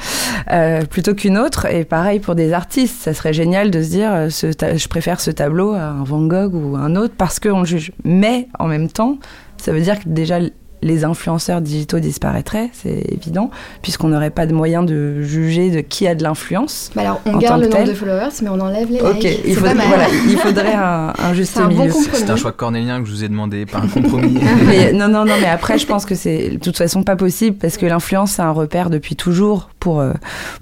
plutôt 0.91 1.15
qu'une 1.15 1.39
autre. 1.39 1.67
Et 1.67 1.85
pareil 1.85 2.19
pour 2.19 2.35
des 2.35 2.53
artistes. 2.53 3.01
Ça 3.01 3.15
serait 3.15 3.33
génial 3.33 3.71
de 3.71 3.81
se 3.81 3.89
dire, 3.89 4.29
je 4.29 4.89
préfère 4.89 5.21
ce 5.21 5.31
tableau 5.31 5.73
à 5.73 5.83
un 5.83 6.03
Van 6.03 6.23
Gogh 6.27 6.55
ou 6.55 6.77
un 6.77 6.97
autre 6.97 7.15
parce 7.17 7.39
qu'on 7.39 7.61
le 7.61 7.67
juge. 7.67 7.93
Mais 8.05 8.49
en 8.59 8.67
même 8.67 8.89
temps, 8.89 9.19
ça 9.57 9.73
veut 9.73 9.81
dire 9.81 10.01
que 10.01 10.09
déjà 10.09 10.41
les 10.83 11.05
influenceurs 11.05 11.61
digitaux 11.61 12.01
disparaîtraient, 12.01 12.71
c'est 12.73 13.05
évident, 13.13 13.51
puisqu'on 13.83 14.09
n'aurait 14.09 14.31
pas 14.31 14.47
de 14.47 14.53
moyen 14.53 14.83
de 14.83 15.23
juger 15.23 15.71
de 15.71 15.81
qui 15.81 16.07
a 16.07 16.15
de 16.15 16.23
l'influence. 16.23 16.91
Bah 16.95 17.03
alors, 17.03 17.21
on 17.27 17.39
garde 17.39 17.63
le 17.63 17.69
nombre 17.69 17.85
de 17.87 17.95
followers, 17.95 18.31
mais 18.43 18.49
on 18.49 18.61
enlève 18.61 18.91
les 18.91 19.01
Ok, 19.01 19.23
likes. 19.23 19.41
il, 19.47 19.59
voilà, 19.59 19.85
il 20.29 20.37
faudrait 20.37 20.75
un, 20.75 21.13
un 21.19 21.35
juste 21.35 21.57
un 21.59 21.69
milieu. 21.69 21.91
Bon 21.91 21.99
c'est 22.13 22.31
un 22.31 22.37
choix 22.37 22.53
cornélien 22.53 23.01
que 23.01 23.07
je 23.07 23.13
vous 23.13 23.25
ai 23.25 23.29
demandé, 23.29 23.65
pas 23.67 23.79
un 23.79 23.87
compromis. 23.89 24.39
mais, 24.67 24.93
non, 24.93 25.09
non, 25.09 25.25
non, 25.25 25.35
mais 25.41 25.49
après, 25.49 25.79
je 25.79 25.87
pense 25.87 26.05
que 26.05 26.15
c'est 26.15 26.51
de 26.51 26.59
toute 26.59 26.77
façon 26.77 27.03
pas 27.03 27.17
possible, 27.17 27.57
parce 27.57 27.77
que 27.77 27.87
l'influence, 27.87 28.33
c'est 28.33 28.43
un 28.43 28.51
repère 28.51 28.91
depuis 28.91 29.17
toujours 29.17 29.71
pour, 29.79 30.03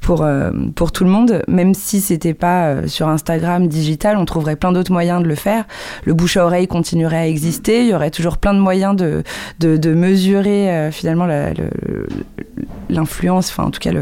pour, 0.01 0.27
pour 0.75 0.93
tout 0.93 1.05
le 1.05 1.11
monde. 1.11 1.43
Même 1.49 1.75
si 1.75 2.01
c'était 2.01 2.35
pas 2.35 2.87
sur 2.87 3.09
Instagram 3.09 3.69
digital, 3.69 4.17
on 4.17 4.25
trouverait 4.25 4.57
plein 4.57 4.73
d'autres 4.73 4.93
moyens 4.93 5.23
de 5.23 5.29
le 5.29 5.35
faire. 5.35 5.65
Le 6.05 6.15
bouche 6.15 6.37
à 6.37 6.45
oreille 6.45 6.69
continuerait 6.69 7.17
à 7.17 7.27
exister, 7.27 7.83
il 7.83 7.89
y 7.89 7.95
aurait 7.95 8.11
toujours 8.11 8.39
plein 8.39 8.55
de 8.55 8.59
moyens 8.61 8.97
de, 8.97 9.23
de, 9.59 9.77
de 9.77 9.95
mesurer 10.11 10.71
euh, 10.71 10.91
finalement 10.91 11.27
l'influence, 12.89 13.51
enfin 13.51 13.65
en 13.65 13.71
tout 13.71 13.81
cas 13.81 13.93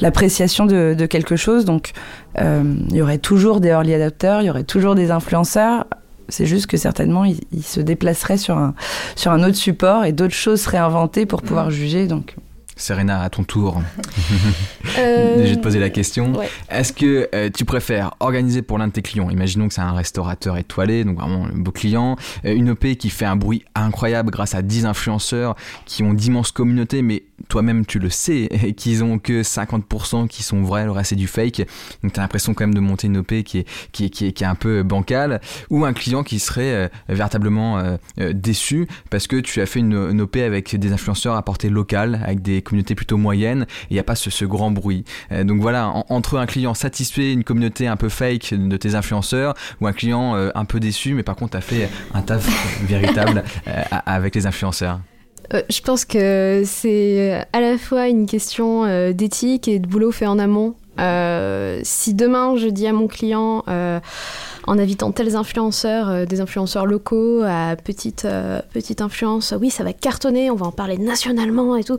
l'appréciation 0.00 0.66
de, 0.66 0.94
de, 0.96 1.06
quelque 1.06 1.36
chose. 1.36 1.64
Donc 1.64 1.92
euh, 2.38 2.62
il 2.90 2.96
y 2.96 3.02
aurait 3.02 3.18
toujours 3.18 3.60
des 3.60 3.68
early 3.68 3.94
adapters, 3.94 4.42
il 4.42 4.46
y 4.46 4.50
aurait 4.50 4.64
toujours 4.64 4.94
des 4.94 5.10
influenceurs. 5.10 5.86
C'est 6.28 6.46
juste 6.46 6.66
que 6.66 6.76
certainement 6.76 7.24
ils, 7.24 7.40
ils, 7.52 7.64
se 7.64 7.80
déplaceraient 7.80 8.36
sur 8.36 8.56
un, 8.56 8.74
sur 9.16 9.32
un 9.32 9.42
autre 9.42 9.56
support 9.56 10.04
et 10.04 10.12
d'autres 10.12 10.34
choses 10.34 10.60
seraient 10.60 10.78
inventées 10.78 11.26
pour 11.26 11.42
pouvoir 11.42 11.68
mmh. 11.68 11.72
juger. 11.72 12.06
Donc 12.06 12.36
Serena, 12.80 13.22
à 13.22 13.30
ton 13.30 13.44
tour. 13.44 13.82
Euh... 14.98 15.44
Je 15.44 15.50
vais 15.50 15.56
te 15.56 15.62
poser 15.62 15.78
la 15.78 15.90
question. 15.90 16.32
Ouais. 16.34 16.48
Est-ce 16.68 16.92
que 16.92 17.28
euh, 17.34 17.48
tu 17.54 17.64
préfères 17.64 18.14
organiser 18.20 18.60
pour 18.62 18.78
l'un 18.78 18.88
de 18.88 18.92
tes 18.92 19.02
clients, 19.02 19.30
imaginons 19.30 19.68
que 19.68 19.74
c'est 19.74 19.80
un 19.80 19.92
restaurateur 19.92 20.56
étoilé, 20.56 21.04
donc 21.04 21.18
vraiment 21.18 21.46
un 21.46 21.56
beau 21.56 21.70
client, 21.70 22.16
euh, 22.44 22.54
une 22.54 22.70
OP 22.70 22.94
qui 22.94 23.10
fait 23.10 23.24
un 23.24 23.36
bruit 23.36 23.64
incroyable 23.74 24.30
grâce 24.30 24.54
à 24.54 24.62
10 24.62 24.86
influenceurs 24.86 25.54
qui 25.86 26.02
ont 26.02 26.12
d'immenses 26.12 26.50
communautés, 26.50 27.02
mais 27.02 27.22
toi-même 27.48 27.86
tu 27.86 27.98
le 27.98 28.10
sais, 28.10 28.48
qu'ils 28.76 29.04
ont 29.04 29.18
que 29.18 29.42
50% 29.42 30.28
qui 30.28 30.42
sont 30.42 30.62
vrais, 30.62 30.84
le 30.84 30.90
reste 30.90 31.10
c'est 31.10 31.16
du 31.16 31.28
fake. 31.28 31.66
Donc 32.02 32.12
tu 32.12 32.20
as 32.20 32.22
l'impression 32.22 32.54
quand 32.54 32.64
même 32.64 32.74
de 32.74 32.80
monter 32.80 33.06
une 33.06 33.18
OP 33.18 33.42
qui 33.42 33.58
est, 33.58 33.68
qui 33.92 34.06
est, 34.06 34.10
qui 34.10 34.26
est, 34.26 34.32
qui 34.32 34.44
est 34.44 34.48
un 34.48 34.54
peu 34.54 34.82
bancale, 34.82 35.40
ou 35.70 35.84
un 35.84 35.92
client 35.92 36.22
qui 36.22 36.38
serait 36.38 36.74
euh, 36.74 36.88
véritablement 37.08 37.82
déçu 38.32 38.88
parce 39.10 39.26
que 39.26 39.36
tu 39.36 39.60
as 39.60 39.66
fait 39.66 39.80
une, 39.80 39.94
une 39.94 40.20
OP 40.20 40.36
avec 40.36 40.74
des 40.76 40.92
influenceurs 40.92 41.36
à 41.36 41.42
portée 41.42 41.68
locale, 41.68 42.20
avec 42.24 42.42
des 42.42 42.62
communauté 42.70 42.94
plutôt 42.94 43.16
moyenne, 43.16 43.66
il 43.90 43.94
n'y 43.94 44.00
a 44.00 44.04
pas 44.04 44.14
ce, 44.14 44.44
grand 44.44 44.70
bruit. 44.70 45.04
Euh, 45.32 45.44
donc 45.44 45.60
voilà, 45.60 45.88
en, 45.88 46.06
entre 46.08 46.38
un 46.38 46.46
client 46.46 46.74
satisfait, 46.74 47.32
une 47.32 47.44
communauté 47.44 47.86
un 47.86 47.96
peu 47.96 48.08
fake 48.08 48.54
de 48.54 48.76
tes 48.76 48.94
influenceurs, 48.94 49.54
ou 49.80 49.86
un 49.86 49.92
client 49.92 50.36
euh, 50.36 50.50
un 50.54 50.64
peu 50.64 50.80
déçu, 50.80 51.14
mais 51.14 51.22
par 51.22 51.36
contre 51.36 51.56
a 51.56 51.60
fait 51.60 51.88
un 52.14 52.22
taf 52.22 52.46
véritable 52.84 53.44
euh, 53.66 53.82
avec 54.06 54.34
les 54.34 54.46
influenceurs. 54.46 55.00
Je 55.68 55.80
pense 55.80 56.04
que 56.04 56.62
c'est 56.64 57.44
à 57.52 57.60
la 57.60 57.76
fois 57.76 58.06
une 58.06 58.26
question 58.26 59.10
d'éthique 59.10 59.66
et 59.66 59.80
de 59.80 59.86
boulot 59.88 60.12
fait 60.12 60.26
en 60.26 60.38
amont. 60.38 60.76
Si 61.82 62.14
demain 62.14 62.54
je 62.56 62.68
dis 62.68 62.86
à 62.86 62.92
mon 62.92 63.08
client, 63.08 63.64
en 63.66 64.78
invitant 64.78 65.10
tels 65.10 65.34
influenceurs, 65.34 66.24
des 66.24 66.40
influenceurs 66.40 66.86
locaux 66.86 67.42
à 67.44 67.74
petite, 67.74 68.28
petite 68.72 69.00
influence, 69.00 69.52
oui, 69.60 69.70
ça 69.70 69.82
va 69.82 69.92
cartonner, 69.92 70.52
on 70.52 70.54
va 70.54 70.66
en 70.66 70.72
parler 70.72 70.98
nationalement 70.98 71.74
et 71.74 71.82
tout, 71.82 71.98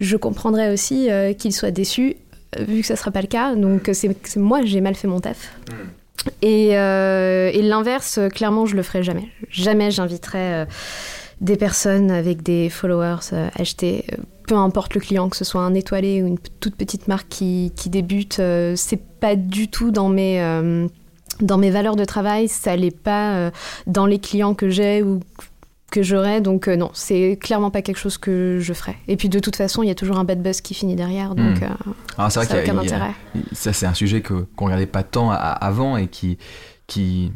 je 0.00 0.16
comprendrais 0.16 0.72
aussi 0.72 1.08
qu'il 1.38 1.52
soit 1.52 1.70
déçu, 1.70 2.16
vu 2.58 2.80
que 2.80 2.86
ça 2.86 2.94
ne 2.94 2.98
sera 2.98 3.10
pas 3.10 3.22
le 3.22 3.26
cas. 3.26 3.54
Donc 3.54 3.90
c'est 3.92 4.36
moi, 4.36 4.60
j'ai 4.64 4.80
mal 4.80 4.94
fait 4.94 5.08
mon 5.08 5.20
taf. 5.20 5.52
Mm. 5.70 5.74
Et, 6.42 6.76
euh, 6.76 7.50
et 7.52 7.62
l'inverse, 7.62 8.18
clairement, 8.34 8.66
je 8.66 8.76
le 8.76 8.82
ferai 8.82 9.02
jamais. 9.02 9.28
Jamais 9.50 9.90
j'inviterai 9.90 10.54
euh, 10.54 10.64
des 11.40 11.56
personnes 11.56 12.10
avec 12.10 12.42
des 12.42 12.68
followers 12.68 13.32
euh, 13.32 13.48
achetés. 13.54 14.06
Peu 14.46 14.54
importe 14.54 14.94
le 14.94 15.00
client, 15.00 15.28
que 15.28 15.36
ce 15.36 15.44
soit 15.44 15.62
un 15.62 15.74
étoilé 15.74 16.22
ou 16.22 16.26
une 16.26 16.38
toute 16.60 16.76
petite 16.76 17.08
marque 17.08 17.28
qui, 17.28 17.72
qui 17.76 17.90
débute, 17.90 18.38
euh, 18.38 18.74
c'est 18.76 19.00
pas 19.20 19.36
du 19.36 19.68
tout 19.68 19.90
dans 19.90 20.08
mes 20.08 20.40
euh, 20.40 20.86
dans 21.40 21.58
mes 21.58 21.70
valeurs 21.70 21.96
de 21.96 22.04
travail. 22.04 22.48
Ça 22.48 22.76
l'est 22.76 22.96
pas 22.96 23.50
dans 23.86 24.06
les 24.06 24.18
clients 24.18 24.54
que 24.54 24.70
j'ai 24.70 25.02
ou 25.02 25.20
que 25.90 26.02
j'aurais. 26.02 26.40
Donc 26.40 26.68
euh, 26.68 26.76
non, 26.76 26.90
c'est 26.92 27.38
clairement 27.40 27.70
pas 27.70 27.82
quelque 27.82 27.98
chose 27.98 28.18
que 28.18 28.58
je 28.60 28.72
ferais. 28.72 28.96
Et 29.08 29.16
puis 29.16 29.28
de 29.28 29.38
toute 29.38 29.56
façon, 29.56 29.82
il 29.82 29.88
y 29.88 29.90
a 29.90 29.94
toujours 29.94 30.18
un 30.18 30.24
bad 30.24 30.42
buzz 30.42 30.60
qui 30.60 30.74
finit 30.74 30.96
derrière, 30.96 31.34
donc 31.34 31.60
mmh. 31.60 31.64
euh, 31.64 31.92
Alors, 32.18 32.32
ça 32.32 32.44
n'a 32.44 32.62
aucun 32.62 32.78
intérêt. 32.78 33.10
A, 33.10 33.38
ça, 33.52 33.72
c'est 33.72 33.86
un 33.86 33.94
sujet 33.94 34.20
que, 34.20 34.46
qu'on 34.56 34.66
regardait 34.66 34.86
pas 34.86 35.02
tant 35.02 35.30
à, 35.30 35.36
avant 35.36 35.96
et 35.96 36.08
qui 36.08 36.38
qui 36.86 37.32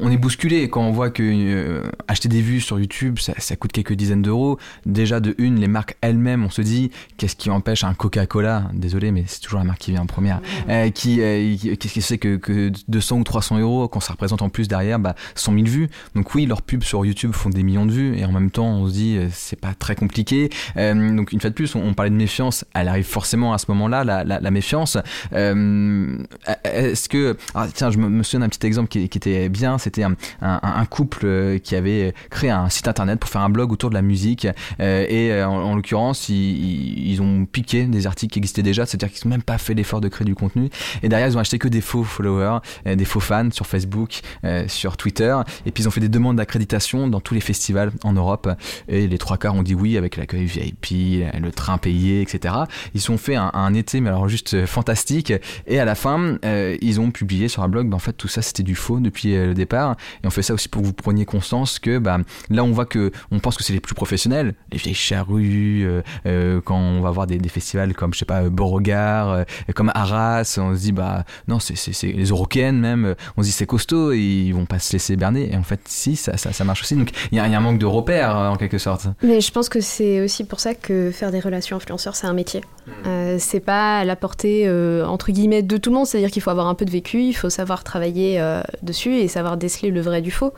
on 0.00 0.10
est 0.10 0.16
bousculé. 0.16 0.68
Quand 0.68 0.82
on 0.82 0.92
voit 0.92 1.10
que 1.10 1.22
euh, 1.22 1.82
acheter 2.08 2.28
des 2.28 2.40
vues 2.40 2.60
sur 2.60 2.78
YouTube 2.78 3.18
ça, 3.18 3.34
ça 3.38 3.56
coûte 3.56 3.72
quelques 3.72 3.92
dizaines 3.92 4.22
d'euros. 4.22 4.58
Déjà 4.86 5.20
de 5.20 5.34
une 5.38 5.60
les 5.60 5.68
marques 5.68 5.96
elles-mêmes 6.00 6.44
on 6.44 6.50
se 6.50 6.62
dit 6.62 6.90
qu'est-ce 7.16 7.36
qui 7.36 7.50
empêche 7.50 7.84
un 7.84 7.94
Coca-Cola 7.94 8.70
désolé 8.72 9.10
mais 9.10 9.24
c'est 9.26 9.40
toujours 9.40 9.58
la 9.58 9.64
marque 9.64 9.80
qui 9.80 9.90
vient 9.90 10.02
en 10.02 10.06
première 10.06 10.40
euh, 10.68 10.90
qui 10.90 11.20
euh, 11.20 11.56
qu'est-ce 11.78 11.92
qui 11.92 12.00
fait 12.00 12.18
que, 12.18 12.36
que 12.36 12.72
200 12.88 13.18
ou 13.18 13.24
300 13.24 13.58
euros 13.58 13.88
quand 13.88 14.00
ça 14.00 14.12
représente 14.12 14.40
en 14.42 14.48
plus 14.48 14.68
derrière 14.68 14.98
bah 14.98 15.14
100 15.34 15.52
000 15.52 15.64
vues. 15.66 15.90
Donc 16.14 16.34
oui 16.34 16.46
leurs 16.46 16.62
pubs 16.62 16.82
sur 16.82 17.04
YouTube 17.04 17.32
font 17.32 17.50
des 17.50 17.62
millions 17.62 17.86
de 17.86 17.92
vues. 17.92 18.16
Et 18.16 18.24
en 18.24 18.32
même 18.32 18.50
temps 18.50 18.68
on 18.68 18.88
se 18.88 18.92
dit 18.92 19.18
c'est 19.32 19.60
pas 19.60 19.74
très 19.74 19.96
compliqué. 19.96 20.50
Donc 20.76 21.32
une 21.32 21.40
fois 21.40 21.50
de 21.50 21.54
plus 21.54 21.74
on, 21.74 21.82
on, 21.84 21.94
parlait 21.94 22.10
de 22.10 22.16
méfiance. 22.16 22.64
Elle 22.74 22.88
arrive 22.88 23.04
forcément 23.04 23.52
à 23.52 23.58
ce 23.58 23.66
moment-là 23.68 24.04
la, 24.04 24.24
la, 24.24 24.40
la 24.40 24.50
méfiance. 24.50 24.96
Est-ce 25.32 27.08
que 27.08 27.36
ah, 27.54 27.66
tiens 27.72 27.90
je 27.90 27.98
me, 27.98 28.08
me 28.08 28.22
souviens 28.22 28.40
d'un 28.40 28.48
petit 28.48 28.66
exemple 28.66 28.88
qui, 29.08 29.18
était 29.18 29.48
bien. 29.48 29.78
C'était 29.78 30.02
un, 30.02 30.86
couple 30.86 31.58
qui 31.60 31.76
avait 31.76 32.14
créé 32.30 32.50
un 32.50 32.68
site 32.68 32.88
internet 32.88 33.18
pour 33.18 33.30
faire 33.30 33.42
un 33.42 33.50
blog 33.50 33.72
autour 33.72 33.90
de 33.90 33.94
la 33.94 34.02
musique. 34.02 34.46
et 34.78 35.42
en, 35.42 35.74
l'occurrence, 35.74 36.28
ils, 36.28 37.18
ont 37.20 37.46
piqué 37.46 37.84
des 37.84 38.06
articles 38.06 38.32
qui 38.32 38.38
existaient 38.38 38.62
déjà, 38.62 38.86
c'est-à-dire 38.86 39.12
qu'ils 39.12 39.28
n'ont 39.28 39.34
même 39.34 39.42
pas 39.42 39.58
fait 39.58 39.74
l'effort 39.74 40.00
de 40.00 40.08
créer 40.08 40.24
du 40.24 40.34
contenu. 40.34 40.68
Et 41.02 41.08
derrière, 41.08 41.28
ils 41.28 41.36
ont 41.36 41.40
acheté 41.40 41.58
que 41.58 41.68
des 41.68 41.80
faux 41.80 42.04
followers, 42.04 42.58
des 42.84 43.04
faux 43.04 43.20
fans 43.20 43.50
sur 43.50 43.66
Facebook, 43.66 44.20
sur 44.66 44.96
Twitter. 44.96 45.36
Et 45.66 45.70
puis 45.70 45.84
ils 45.84 45.88
ont 45.88 45.90
fait 45.90 46.00
des 46.00 46.08
demandes 46.08 46.36
d'accréditation 46.36 47.08
dans 47.08 47.20
tous 47.20 47.34
les 47.34 47.40
festivals 47.40 47.92
en 48.02 48.12
Europe. 48.12 48.50
Et 48.88 49.06
les 49.06 49.18
trois 49.18 49.38
quarts 49.38 49.54
ont 49.54 49.62
dit 49.62 49.74
oui 49.74 49.96
avec 49.96 50.16
l'accueil 50.16 50.44
VIP, 50.44 51.24
le 51.40 51.50
train 51.50 51.78
payé, 51.78 52.20
etc. 52.20 52.54
Ils 52.94 53.00
se 53.00 53.06
sont 53.06 53.18
fait 53.18 53.36
un, 53.36 53.74
été, 53.74 54.00
mais 54.00 54.08
alors 54.08 54.28
juste 54.28 54.66
fantastique. 54.66 55.32
Et 55.66 55.78
à 55.78 55.84
la 55.84 55.94
fin, 55.94 56.38
euh, 56.44 56.76
ils 56.80 57.00
ont 57.00 57.10
publié 57.10 57.48
sur 57.48 57.62
un 57.62 57.68
blog, 57.68 57.88
bah, 57.88 57.96
en 57.96 58.00
fait, 58.00 58.12
tout 58.12 58.28
ça 58.28 58.42
c'était 58.42 58.62
du 58.62 58.74
depuis 59.00 59.34
euh, 59.34 59.46
le 59.46 59.54
départ. 59.54 59.96
Et 60.22 60.26
on 60.26 60.30
fait 60.30 60.42
ça 60.42 60.54
aussi 60.54 60.68
pour 60.68 60.82
que 60.82 60.86
vous 60.86 60.92
preniez 60.92 61.24
conscience 61.24 61.78
que 61.78 61.98
bah, 61.98 62.18
là, 62.50 62.64
on 62.64 62.72
voit 62.72 62.86
que 62.86 63.10
on 63.30 63.38
pense 63.38 63.56
que 63.56 63.62
c'est 63.62 63.72
les 63.72 63.80
plus 63.80 63.94
professionnels, 63.94 64.54
les 64.72 64.78
vieilles 64.78 64.94
charrues, 64.94 65.86
euh, 66.26 66.60
quand 66.60 66.78
on 66.78 67.00
va 67.00 67.10
voir 67.10 67.26
des, 67.26 67.38
festivals 67.48 67.94
comme, 67.94 68.12
je 68.14 68.18
sais 68.18 68.24
pas, 68.24 68.48
Beauregard, 68.48 69.44
comme 69.74 69.92
Arras, 69.94 70.58
on 70.58 70.74
se 70.74 70.80
dit, 70.80 70.92
bah 70.92 71.24
non, 71.46 71.58
c'est 71.60 72.02
les 72.02 72.24
Eurocaines 72.24 72.80
même, 72.80 73.14
on 73.36 73.42
se 73.42 73.46
dit 73.46 73.52
c'est 73.52 73.66
costaud 73.66 74.12
et 74.12 74.18
ils 74.18 74.52
vont 74.52 74.66
pas 74.66 74.78
se 74.78 74.92
laisser 74.92 75.16
berner. 75.16 75.52
Et 75.52 75.56
en 75.56 75.62
fait, 75.62 75.80
si, 75.84 76.16
ça, 76.16 76.36
ça, 76.36 76.52
ça 76.52 76.64
marche 76.64 76.82
aussi. 76.82 76.96
Donc 76.96 77.10
il 77.30 77.36
y, 77.36 77.40
a 77.40 77.44
un 77.44 77.60
manque 77.60 77.78
de 77.78 77.86
repères 77.86 78.36
en 78.36 78.56
quelque 78.56 78.78
sorte. 78.78 79.06
Mais 79.22 79.40
je 79.40 79.52
pense 79.52 79.68
que 79.68 79.80
c'est 79.80 80.20
aussi 80.20 80.44
pour 80.44 80.60
ça 80.60 80.74
que 80.74 81.10
faire 81.10 81.30
des 81.30 81.40
relations 81.40 81.76
influenceurs, 81.76 82.16
c'est 82.16 82.26
un 82.26 82.32
métier. 82.32 82.62
Hmm. 82.86 82.90
Euh, 83.06 83.36
c'est 83.38 83.60
pas 83.60 83.98
à 83.98 84.04
la 84.04 84.16
portée 84.16 84.64
euh, 84.66 85.06
entre 85.06 85.32
guillemets 85.32 85.62
de 85.62 85.76
tout 85.76 85.90
le 85.90 85.96
monde, 85.96 86.06
c'est-à-dire 86.06 86.30
qu'il 86.30 86.42
faut 86.42 86.50
avoir 86.50 86.66
un 86.66 86.74
peu 86.74 86.84
de 86.84 86.90
vécu, 86.90 87.22
il 87.22 87.32
faut 87.32 87.50
savoir 87.50 87.84
travailler 87.84 88.40
euh, 88.40 88.62
dessus 88.82 89.14
et 89.16 89.28
savoir 89.28 89.56
déceler 89.56 89.90
le 89.90 90.00
vrai 90.00 90.22
du 90.22 90.30
faux. 90.30 90.52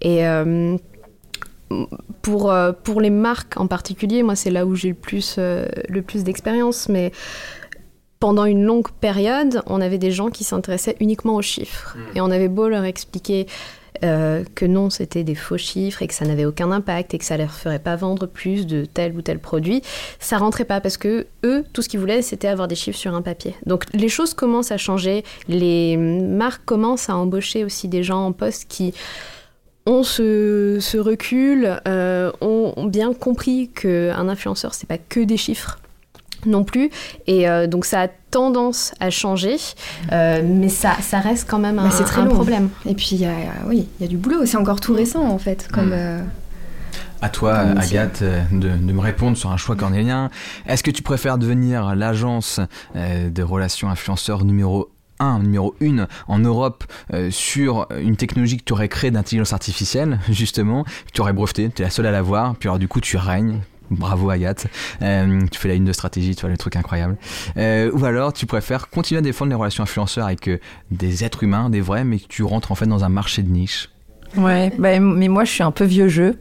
Et 0.00 0.22
pour, 2.22 2.54
pour 2.84 3.00
les 3.00 3.10
marques 3.10 3.58
en 3.58 3.66
particulier, 3.66 4.22
moi 4.22 4.36
c'est 4.36 4.50
là 4.50 4.66
où 4.66 4.74
j'ai 4.74 4.90
le 4.90 4.94
plus, 4.94 5.38
le 5.38 6.00
plus 6.02 6.24
d'expérience, 6.24 6.88
mais 6.88 7.12
pendant 8.18 8.44
une 8.44 8.64
longue 8.64 8.90
période, 9.00 9.62
on 9.66 9.80
avait 9.80 9.98
des 9.98 10.10
gens 10.10 10.30
qui 10.30 10.44
s'intéressaient 10.44 10.96
uniquement 11.00 11.34
aux 11.34 11.42
chiffres. 11.42 11.96
Hmm. 11.96 12.16
Et 12.16 12.20
on 12.20 12.30
avait 12.30 12.48
beau 12.48 12.68
leur 12.68 12.84
expliquer 12.84 13.46
euh, 14.04 14.44
que 14.54 14.64
non, 14.64 14.90
c'était 14.90 15.24
des 15.24 15.34
faux 15.34 15.58
chiffres 15.58 16.02
et 16.02 16.06
que 16.06 16.14
ça 16.14 16.24
n'avait 16.24 16.44
aucun 16.44 16.70
impact 16.70 17.14
et 17.14 17.18
que 17.18 17.24
ça 17.24 17.36
leur 17.36 17.52
ferait 17.52 17.78
pas 17.78 17.96
vendre 17.96 18.26
plus 18.26 18.66
de 18.66 18.84
tel 18.84 19.16
ou 19.16 19.22
tel 19.22 19.38
produit, 19.38 19.82
ça 20.18 20.38
rentrait 20.38 20.64
pas 20.64 20.80
parce 20.80 20.96
que 20.96 21.26
eux, 21.44 21.64
tout 21.72 21.82
ce 21.82 21.88
qu'ils 21.88 22.00
voulaient, 22.00 22.22
c'était 22.22 22.48
avoir 22.48 22.68
des 22.68 22.74
chiffres 22.74 22.98
sur 22.98 23.14
un 23.14 23.22
papier. 23.22 23.54
Donc 23.66 23.84
les 23.92 24.08
choses 24.08 24.34
commencent 24.34 24.72
à 24.72 24.78
changer, 24.78 25.24
les 25.48 25.96
marques 25.96 26.64
commencent 26.64 27.10
à 27.10 27.16
embaucher 27.16 27.64
aussi 27.64 27.88
des 27.88 28.02
gens 28.02 28.26
en 28.26 28.32
poste 28.32 28.66
qui 28.68 28.94
ont 29.86 30.02
ce, 30.02 30.98
recul, 30.98 31.80
euh, 31.86 32.32
ont, 32.40 32.86
bien 32.86 33.14
compris 33.14 33.68
qu'un 33.68 34.28
influenceur, 34.28 34.74
c'est 34.74 34.88
pas 34.88 34.98
que 34.98 35.20
des 35.20 35.36
chiffres 35.36 35.78
non 36.46 36.64
plus. 36.64 36.90
Et 37.26 37.48
euh, 37.48 37.66
donc 37.66 37.84
ça 37.84 38.02
a 38.02 38.08
tendance 38.08 38.94
à 39.00 39.10
changer, 39.10 39.56
euh, 40.12 40.42
mais 40.44 40.68
ça, 40.68 40.96
ça 41.00 41.20
reste 41.20 41.48
quand 41.48 41.58
même 41.58 41.78
un, 41.78 41.90
c'est 41.90 42.04
très 42.04 42.20
un 42.20 42.26
problème. 42.26 42.68
Et 42.84 42.94
puis, 42.94 43.10
il 43.12 43.20
y 43.20 43.26
a, 43.26 43.32
oui, 43.66 43.88
il 43.98 44.02
y 44.02 44.06
a 44.06 44.08
du 44.08 44.16
boulot. 44.16 44.44
C'est 44.44 44.56
encore 44.56 44.80
tout 44.80 44.92
récent, 44.92 45.24
en 45.24 45.38
fait. 45.38 45.68
Comme, 45.72 45.90
mm. 45.90 45.94
euh, 45.94 46.22
à 47.22 47.28
toi, 47.30 47.54
Agathe, 47.54 48.22
de, 48.22 48.68
de, 48.68 48.92
me 48.92 49.00
répondre 49.00 49.36
sur 49.36 49.50
un 49.50 49.56
choix 49.56 49.74
cornélien. 49.74 50.30
Est-ce 50.66 50.82
que 50.82 50.90
tu 50.90 51.02
préfères 51.02 51.38
devenir 51.38 51.94
l'agence 51.94 52.60
de 52.94 53.42
relations 53.42 53.88
influenceurs 53.88 54.44
numéro 54.44 54.90
1, 55.18 55.38
numéro 55.38 55.74
1 55.80 56.08
en 56.28 56.38
Europe 56.38 56.84
sur 57.30 57.88
une 57.98 58.16
technologie 58.16 58.58
que 58.58 58.64
tu 58.64 58.74
aurais 58.74 58.88
créée 58.88 59.10
d'intelligence 59.10 59.54
artificielle, 59.54 60.20
justement, 60.28 60.84
que 60.84 61.12
tu 61.14 61.22
aurais 61.22 61.32
breveté, 61.32 61.70
tu 61.74 61.80
es 61.80 61.86
la 61.86 61.90
seule 61.90 62.06
à 62.06 62.10
l'avoir, 62.10 62.54
puis 62.54 62.68
alors 62.68 62.78
du 62.78 62.86
coup 62.86 63.00
tu 63.00 63.16
règnes, 63.16 63.60
Bravo 63.90 64.30
Agathe, 64.30 64.66
euh, 65.02 65.40
tu 65.50 65.58
fais 65.58 65.68
la 65.68 65.74
une 65.74 65.84
de 65.84 65.92
stratégie, 65.92 66.34
tu 66.34 66.42
vois 66.42 66.50
le 66.50 66.56
truc 66.56 66.76
incroyable. 66.76 67.16
Euh, 67.56 67.90
ou 67.92 68.04
alors 68.04 68.32
tu 68.32 68.46
préfères 68.46 68.88
continuer 68.88 69.18
à 69.18 69.22
défendre 69.22 69.50
les 69.50 69.56
relations 69.56 69.84
influenceurs 69.84 70.26
avec 70.26 70.48
euh, 70.48 70.58
des 70.90 71.24
êtres 71.24 71.44
humains, 71.44 71.70
des 71.70 71.80
vrais, 71.80 72.04
mais 72.04 72.18
que 72.18 72.26
tu 72.28 72.42
rentres 72.42 72.72
en 72.72 72.74
fait 72.74 72.86
dans 72.86 73.04
un 73.04 73.08
marché 73.08 73.42
de 73.42 73.50
niche. 73.50 73.90
Ouais, 74.36 74.70
bah, 74.76 74.98
mais 75.00 75.28
moi 75.28 75.44
je 75.44 75.50
suis 75.52 75.62
un 75.62 75.70
peu 75.70 75.84
vieux 75.84 76.08
jeu. 76.08 76.38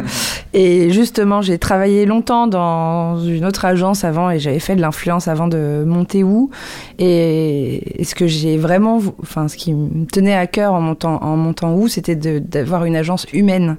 et 0.52 0.90
justement, 0.90 1.42
j'ai 1.42 1.58
travaillé 1.58 2.06
longtemps 2.06 2.46
dans 2.46 3.18
une 3.18 3.44
autre 3.44 3.64
agence 3.64 4.04
avant 4.04 4.30
et 4.30 4.38
j'avais 4.38 4.58
fait 4.58 4.76
de 4.76 4.80
l'influence 4.80 5.28
avant 5.28 5.48
de 5.48 5.82
monter 5.86 6.22
où. 6.22 6.50
Et, 6.98 8.04
ce 8.04 8.14
que 8.14 8.26
j'ai 8.26 8.58
vraiment, 8.58 9.00
enfin, 9.22 9.48
ce 9.48 9.56
qui 9.56 9.72
me 9.72 10.06
tenait 10.06 10.34
à 10.34 10.46
cœur 10.46 10.74
en 10.74 10.80
montant, 10.80 11.22
en 11.22 11.36
montant 11.36 11.74
où, 11.74 11.88
c'était 11.88 12.16
d'avoir 12.16 12.84
une 12.84 12.96
agence 12.96 13.26
humaine. 13.32 13.76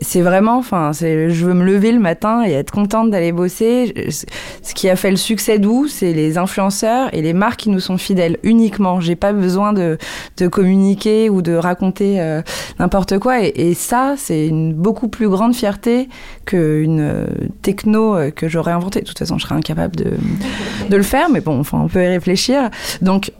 C'est 0.00 0.20
vraiment, 0.20 0.58
enfin, 0.58 0.90
je 0.92 1.44
veux 1.44 1.54
me 1.54 1.64
lever 1.64 1.92
le 1.92 2.00
matin 2.00 2.44
et 2.46 2.52
être 2.52 2.70
contente 2.70 3.10
d'aller 3.10 3.32
bosser. 3.32 4.10
Ce 4.10 4.74
qui 4.74 4.88
a 4.90 4.96
fait 4.96 5.10
le 5.10 5.16
succès 5.16 5.58
d'où, 5.58 5.86
c'est 5.86 6.12
les 6.12 6.36
influenceurs 6.36 7.14
et 7.14 7.22
les 7.22 7.32
marques 7.32 7.60
qui 7.60 7.70
nous 7.70 7.80
sont 7.80 7.96
fidèles 7.96 8.38
uniquement. 8.42 9.00
J'ai 9.00 9.16
pas 9.16 9.32
besoin 9.32 9.72
de, 9.72 9.96
de, 10.36 10.48
communiquer 10.48 11.30
ou 11.30 11.42
de 11.42 11.54
raconter 11.54 12.20
euh, 12.20 12.42
n'importe 12.78 13.18
quoi. 13.18 13.40
Et, 13.42 13.74
ça, 13.74 14.14
c'est 14.16 14.46
une 14.46 14.74
beaucoup 14.74 15.08
plus 15.08 15.28
grande 15.28 15.54
fierté 15.54 16.08
qu'une 16.44 17.00
euh, 17.00 17.26
techno 17.62 18.16
euh, 18.16 18.30
que 18.30 18.48
j'aurais 18.48 18.72
inventée. 18.72 19.00
De 19.00 19.06
toute 19.06 19.18
façon, 19.18 19.38
je 19.38 19.44
serais 19.44 19.54
incapable 19.54 19.96
de, 19.96 20.12
de 20.90 20.96
le 20.96 21.02
faire, 21.02 21.30
mais 21.30 21.40
bon, 21.40 21.60
enfin, 21.60 21.80
on 21.82 21.88
peut 21.88 22.02
y 22.02 22.08
réfléchir. 22.08 22.70
Donc, 23.00 23.32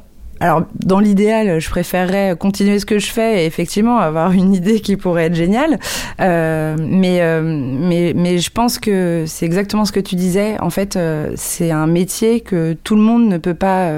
alors, 0.44 0.64
dans 0.74 1.00
l'idéal, 1.00 1.58
je 1.58 1.70
préférerais 1.70 2.36
continuer 2.38 2.78
ce 2.78 2.84
que 2.84 2.98
je 2.98 3.10
fais 3.10 3.42
et 3.42 3.46
effectivement 3.46 3.96
avoir 3.96 4.30
une 4.32 4.52
idée 4.60 4.80
qui 4.80 4.98
pourrait 4.98 5.24
être 5.24 5.34
géniale. 5.34 5.78
Euh, 6.20 6.76
mais, 6.78 7.22
euh, 7.22 7.40
mais, 7.42 8.12
mais 8.14 8.36
je 8.36 8.50
pense 8.50 8.78
que 8.78 9.24
c'est 9.26 9.46
exactement 9.46 9.86
ce 9.86 9.92
que 9.92 10.00
tu 10.00 10.16
disais. 10.16 10.60
En 10.60 10.68
fait, 10.68 10.96
euh, 10.96 11.32
c'est 11.34 11.70
un 11.70 11.86
métier 11.86 12.40
que 12.42 12.74
tout 12.84 12.94
le 12.94 13.00
monde 13.00 13.26
ne 13.26 13.38
peut 13.38 13.54
pas 13.54 13.90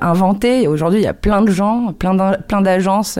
inventer. 0.00 0.66
Aujourd'hui, 0.68 1.00
il 1.00 1.04
y 1.04 1.08
a 1.08 1.12
plein 1.12 1.42
de 1.42 1.50
gens, 1.50 1.92
plein 1.92 2.62
d'agences 2.62 3.18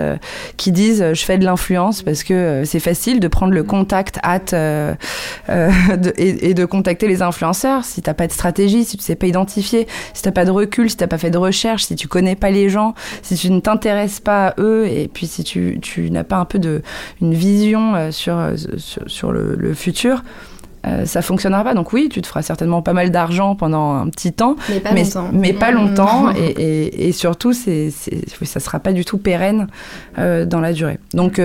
qui 0.57 0.73
disent 0.73 1.13
je 1.13 1.25
fais 1.25 1.37
de 1.37 1.45
l'influence 1.45 2.03
parce 2.03 2.23
que 2.23 2.63
c'est 2.65 2.81
facile 2.81 3.21
de 3.21 3.29
prendre 3.29 3.53
le 3.53 3.63
contact 3.63 4.19
hâte 4.25 4.55
et, 5.49 6.55
de 6.55 6.65
contacter 6.65 7.09
les 7.09 7.21
influenceurs. 7.21 7.85
Si 7.85 8.01
tu 8.01 8.09
n'as 8.09 8.15
pas 8.15 8.27
de 8.27 8.33
stratégie, 8.33 8.85
si 8.85 8.97
tu 8.97 9.03
sais 9.03 9.17
pas 9.17 9.27
identifier, 9.27 9.87
si 10.15 10.23
tu 10.23 10.29
n'as 10.29 10.33
pas 10.33 10.47
de 10.47 10.51
recul, 10.51 10.89
si 10.89 10.97
tu 10.97 11.05
n'as 11.05 11.09
pas 11.09 11.19
fait 11.19 11.31
de 11.31 11.37
recherche, 11.37 11.58
si 11.59 11.97
tu 11.97 12.09
connais 12.09 12.37
pas 12.37 12.51
les 12.51 12.69
gens, 12.69 12.95
si 13.23 13.37
tu 13.37 13.51
ne 13.51 13.61
t'intéresses 13.61 14.21
pas 14.21 14.49
à 14.49 14.55
eux, 14.59 14.87
et 14.87 15.09
puis 15.09 15.27
si 15.27 15.45
tu, 15.45 15.79
tu 15.81 16.11
n'as 16.11 16.25
pas 16.25 16.37
un 16.37 16.45
peu 16.45 16.59
de 16.59 16.83
une 17.21 17.35
vision 17.35 17.95
euh, 17.95 18.11
sur, 18.11 18.37
euh, 18.39 18.57
sur, 19.07 19.33
le, 19.33 19.75
futur, 19.75 20.23
euh, 20.87 21.05
ça 21.05 21.23
fonctionnera 21.23 21.65
pas. 21.65 21.75
Donc 21.75 21.93
oui, 21.93 22.09
tu 22.11 22.23
te 22.23 22.27
feras 22.27 22.43
certainement 22.43 22.83
pas 22.83 22.93
mal 22.93 23.11
d'argent 23.11 23.55
pendant 23.55 23.95
un 23.95 24.09
petit 24.09 24.33
temps, 24.33 24.57
mais 24.69 24.81
pas 24.81 24.93
longtemps. 24.93 25.31
Mais 25.33 25.53
pas 25.53 25.71
longtemps 25.71 26.31
et, 26.37 27.09
et, 27.09 27.13
surtout, 27.13 27.53
c'est, 27.53 27.91
ça 27.91 28.61
sera 28.61 28.79
pas 28.81 28.93
du 28.93 29.05
tout 29.05 29.19
pérenne 29.19 29.67
dans 30.17 30.61
la 30.61 30.73
durée. 30.73 30.99
Donc, 31.15 31.41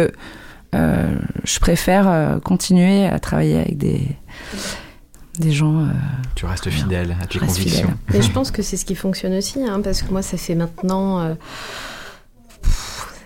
je 0.73 1.59
préfère 1.59 2.39
continuer 2.43 3.05
à 3.05 3.19
travailler 3.19 3.57
avec 3.57 3.77
des 3.77 4.01
des 5.39 5.51
gens. 5.51 5.79
Euh, 5.79 5.91
tu 6.35 6.45
restes 6.45 6.69
fidèle 6.69 7.15
à 7.21 7.25
tes 7.25 7.39
convictions. 7.39 7.93
Et 8.13 8.21
je 8.21 8.31
pense 8.31 8.51
que 8.51 8.61
c'est 8.61 8.77
ce 8.77 8.85
qui 8.85 8.95
fonctionne 8.95 9.33
aussi, 9.33 9.63
hein, 9.63 9.81
parce 9.83 10.01
que 10.01 10.11
moi, 10.11 10.21
ça 10.21 10.37
fait 10.37 10.55
maintenant. 10.55 11.19
Euh, 11.19 11.33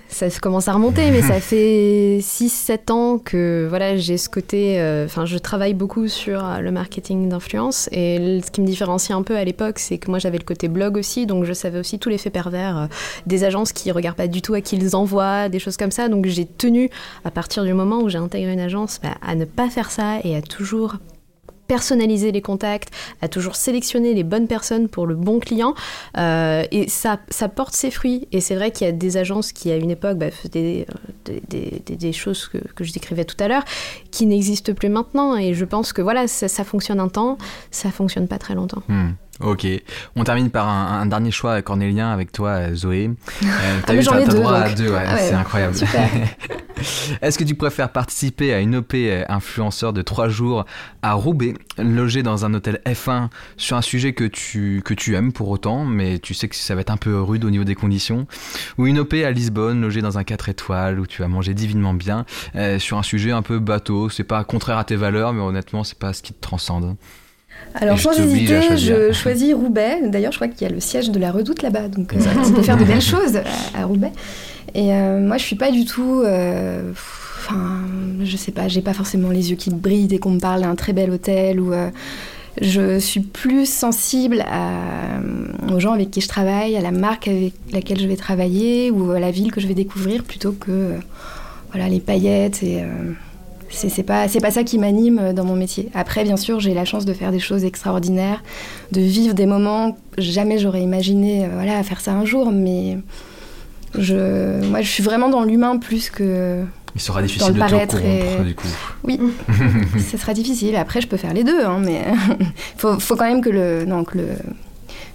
ça 0.09 0.27
commence 0.41 0.67
à 0.67 0.73
remonter, 0.73 1.11
mais 1.11 1.21
ça 1.21 1.39
fait 1.39 2.17
6-7 2.21 2.91
ans 2.91 3.17
que 3.19 3.67
voilà, 3.69 3.97
j'ai 3.97 4.17
ce 4.17 4.29
côté. 4.29 4.81
Euh, 4.81 5.05
enfin, 5.05 5.25
je 5.25 5.37
travaille 5.37 5.75
beaucoup 5.75 6.07
sur 6.07 6.43
le 6.59 6.71
marketing 6.71 7.29
d'influence. 7.29 7.87
Et 7.91 8.41
ce 8.43 8.49
qui 8.49 8.61
me 8.61 8.65
différencie 8.65 9.15
un 9.15 9.21
peu 9.21 9.35
à 9.35 9.43
l'époque, 9.43 9.77
c'est 9.77 9.99
que 9.99 10.09
moi, 10.09 10.17
j'avais 10.17 10.39
le 10.39 10.43
côté 10.43 10.69
blog 10.69 10.97
aussi. 10.97 11.27
Donc, 11.27 11.43
je 11.43 11.53
savais 11.53 11.77
aussi 11.77 11.99
tous 11.99 12.09
les 12.09 12.17
faits 12.17 12.33
pervers 12.33 12.87
des 13.27 13.43
agences 13.43 13.73
qui 13.73 13.91
regardent 13.91 14.17
pas 14.17 14.27
du 14.27 14.41
tout 14.41 14.55
à 14.55 14.61
qui 14.61 14.77
ils 14.77 14.95
envoient, 14.95 15.49
des 15.49 15.59
choses 15.59 15.77
comme 15.77 15.91
ça. 15.91 16.09
Donc, 16.09 16.25
j'ai 16.25 16.45
tenu, 16.45 16.89
à 17.23 17.29
partir 17.29 17.63
du 17.63 17.73
moment 17.73 17.99
où 17.99 18.09
j'ai 18.09 18.17
intégré 18.17 18.51
une 18.51 18.59
agence, 18.59 18.99
bah, 19.03 19.17
à 19.21 19.35
ne 19.35 19.45
pas 19.45 19.69
faire 19.69 19.91
ça 19.91 20.15
et 20.23 20.35
à 20.35 20.41
toujours 20.41 20.97
personnaliser 21.67 22.31
les 22.31 22.41
contacts, 22.41 22.89
à 23.21 23.27
toujours 23.27 23.55
sélectionner 23.55 24.13
les 24.13 24.23
bonnes 24.23 24.47
personnes 24.47 24.87
pour 24.87 25.05
le 25.05 25.15
bon 25.15 25.39
client. 25.39 25.75
Euh, 26.17 26.63
et 26.71 26.87
ça, 26.89 27.19
ça 27.29 27.49
porte 27.49 27.75
ses 27.75 27.91
fruits. 27.91 28.27
Et 28.31 28.41
c'est 28.41 28.55
vrai 28.55 28.71
qu'il 28.71 28.87
y 28.87 28.89
a 28.89 28.93
des 28.93 29.17
agences 29.17 29.51
qui, 29.51 29.71
à 29.71 29.77
une 29.77 29.91
époque, 29.91 30.17
bah, 30.17 30.31
faisaient 30.31 30.85
des, 31.25 31.41
des, 31.49 31.95
des, 31.95 32.13
choses 32.13 32.47
que, 32.47 32.57
que, 32.57 32.83
je 32.83 32.93
décrivais 32.93 33.25
tout 33.25 33.35
à 33.39 33.47
l'heure, 33.47 33.63
qui 34.11 34.25
n'existent 34.25 34.73
plus 34.73 34.89
maintenant. 34.89 35.35
Et 35.35 35.53
je 35.53 35.65
pense 35.65 35.93
que 35.93 36.01
voilà, 36.01 36.27
ça, 36.27 36.63
fonctionne 36.63 36.99
un 36.99 37.09
temps, 37.09 37.37
ça 37.71 37.91
fonctionne 37.91 38.27
pas 38.27 38.39
très 38.39 38.55
longtemps. 38.55 38.83
Hmm. 38.87 39.11
Ok. 39.39 39.67
On 40.15 40.23
termine 40.23 40.49
par 40.49 40.67
un, 40.67 41.05
dernier 41.05 41.31
choix 41.31 41.61
cornélien 41.61 42.09
avec 42.11 42.31
toi, 42.31 42.73
Zoé. 42.73 43.11
Euh, 43.43 43.45
t'as 43.85 43.93
ah, 43.93 44.15
as, 44.15 44.25
droit 44.25 44.53
à 44.53 44.69
deux, 44.73 44.93
ah 44.95 45.17
c'est 45.17 45.33
incroyable. 45.33 45.75
Est-ce 47.21 47.37
que 47.37 47.43
tu 47.43 47.55
préfères 47.55 47.91
participer 47.91 48.53
à 48.53 48.59
une 48.59 48.75
OP 48.75 48.93
euh, 48.95 49.23
influenceur 49.29 49.93
de 49.93 50.01
trois 50.01 50.29
jours 50.29 50.65
à 51.01 51.13
Roubaix, 51.13 51.53
logé 51.77 52.23
dans 52.23 52.45
un 52.45 52.53
hôtel 52.53 52.81
F1 52.85 53.29
sur 53.57 53.77
un 53.77 53.81
sujet 53.81 54.13
que 54.13 54.25
tu, 54.25 54.81
que 54.83 54.93
tu 54.93 55.15
aimes 55.15 55.31
pour 55.31 55.49
autant, 55.49 55.85
mais 55.85 56.19
tu 56.19 56.33
sais 56.33 56.47
que 56.47 56.55
ça 56.55 56.75
va 56.75 56.81
être 56.81 56.91
un 56.91 56.97
peu 56.97 57.19
rude 57.19 57.45
au 57.45 57.49
niveau 57.49 57.63
des 57.63 57.75
conditions, 57.75 58.27
ou 58.77 58.87
une 58.87 58.99
OP 58.99 59.13
à 59.13 59.31
Lisbonne, 59.31 59.81
logé 59.81 60.01
dans 60.01 60.17
un 60.17 60.23
4 60.23 60.49
étoiles 60.49 60.99
où 60.99 61.07
tu 61.07 61.21
vas 61.21 61.27
manger 61.27 61.53
divinement 61.53 61.93
bien, 61.93 62.25
euh, 62.55 62.79
sur 62.79 62.97
un 62.97 63.03
sujet 63.03 63.31
un 63.31 63.41
peu 63.41 63.59
bateau, 63.59 64.09
c'est 64.09 64.23
pas 64.23 64.43
contraire 64.43 64.77
à 64.77 64.83
tes 64.83 64.95
valeurs, 64.95 65.33
mais 65.33 65.41
honnêtement, 65.41 65.83
c'est 65.83 65.97
pas 65.97 66.13
ce 66.13 66.21
qui 66.21 66.33
te 66.33 66.41
transcende? 66.41 66.95
Alors, 67.79 67.99
sans 67.99 68.13
hésiter, 68.13 68.77
je 68.77 69.11
choisis 69.11 69.53
Roubaix. 69.53 69.99
D'ailleurs, 70.03 70.31
je 70.31 70.37
crois 70.37 70.47
qu'il 70.47 70.67
y 70.67 70.71
a 70.71 70.73
le 70.73 70.79
siège 70.79 71.11
de 71.11 71.19
la 71.19 71.31
Redoute 71.31 71.61
là-bas, 71.61 71.87
donc 71.87 72.13
euh, 72.13 72.17
on 72.45 72.51
peut 72.51 72.63
faire 72.63 72.77
de 72.77 72.85
belles 72.85 73.01
choses 73.15 73.39
à, 73.75 73.85
Roubaix. 73.85 74.11
Et 74.73 74.93
euh, 74.93 75.19
moi, 75.19 75.37
je 75.37 75.43
suis 75.43 75.55
pas 75.55 75.71
du 75.71 75.85
tout. 75.85 76.21
Euh, 76.25 76.91
enfin, 76.91 77.81
je 78.23 78.37
sais 78.37 78.51
pas, 78.51 78.67
j'ai 78.67 78.81
pas 78.81 78.93
forcément 78.93 79.29
les 79.29 79.51
yeux 79.51 79.55
qui 79.55 79.69
brillent 79.69 80.07
dès 80.07 80.17
qu'on 80.17 80.31
me 80.31 80.39
parle 80.39 80.61
d'un 80.61 80.75
très 80.75 80.93
bel 80.93 81.11
hôtel 81.11 81.59
ou. 81.59 81.73
je 82.59 82.97
suis 82.97 83.19
plus 83.19 83.69
sensible 83.69 84.43
aux 85.71 85.79
gens 85.79 85.93
avec 85.93 86.09
qui 86.09 86.21
je 86.21 86.27
travaille, 86.27 86.75
à 86.75 86.81
la 86.81 86.91
marque 86.91 87.27
avec 87.27 87.53
laquelle 87.71 87.99
je 87.99 88.07
vais 88.07 88.15
travailler 88.15 88.89
ou 88.89 89.11
à 89.11 89.19
la 89.19 89.29
ville 89.29 89.51
que 89.51 89.61
je 89.61 89.67
vais 89.67 89.75
découvrir 89.75 90.23
plutôt 90.23 90.53
que 90.53 90.93
voilà 91.71 91.87
les 91.87 91.99
paillettes 91.99 92.63
et 92.63 92.83
c'est 93.69 94.03
pas 94.03 94.27
c'est 94.27 94.39
pas 94.39 94.51
ça 94.51 94.63
qui 94.63 94.77
m'anime 94.77 95.33
dans 95.33 95.43
mon 95.43 95.55
métier. 95.55 95.89
Après, 95.93 96.23
bien 96.23 96.37
sûr, 96.37 96.59
j'ai 96.59 96.73
la 96.73 96.85
chance 96.85 97.05
de 97.05 97.13
faire 97.13 97.31
des 97.31 97.39
choses 97.39 97.65
extraordinaires, 97.65 98.43
de 98.91 99.01
vivre 99.01 99.33
des 99.33 99.45
moments 99.45 99.97
jamais 100.17 100.57
j'aurais 100.57 100.81
imaginé 100.81 101.45
euh, 101.45 101.49
voilà 101.53 101.81
faire 101.83 102.01
ça 102.01 102.13
un 102.13 102.25
jour, 102.25 102.51
mais 102.51 102.97
je 103.97 104.65
moi 104.65 104.81
je 104.81 104.89
suis 104.89 105.03
vraiment 105.03 105.29
dans 105.29 105.43
l'humain 105.43 105.77
plus 105.77 106.09
que 106.09 106.63
il 106.95 107.01
sera 107.01 107.21
difficile 107.21 107.53
de 107.53 107.59
te 107.59 108.43
du 108.43 108.55
coup. 108.55 108.67
Oui, 109.03 109.19
ce 110.11 110.17
sera 110.17 110.33
difficile. 110.33 110.75
Après, 110.75 110.99
je 110.99 111.07
peux 111.07 111.17
faire 111.17 111.33
les 111.33 111.43
deux, 111.43 111.63
hein, 111.63 111.79
mais 111.79 112.01
faut, 112.77 112.99
faut 112.99 113.15
quand 113.15 113.27
même 113.27 113.41
que 113.41 113.51
le, 113.51 113.85
non, 113.85 114.03
que 114.03 114.17
le, 114.17 114.29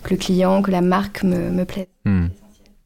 que 0.04 0.10
le 0.10 0.16
client, 0.16 0.62
que 0.62 0.70
la 0.70 0.80
marque 0.80 1.24
me, 1.24 1.50
me 1.50 1.64
plaise. 1.64 1.86
Hmm. 2.04 2.26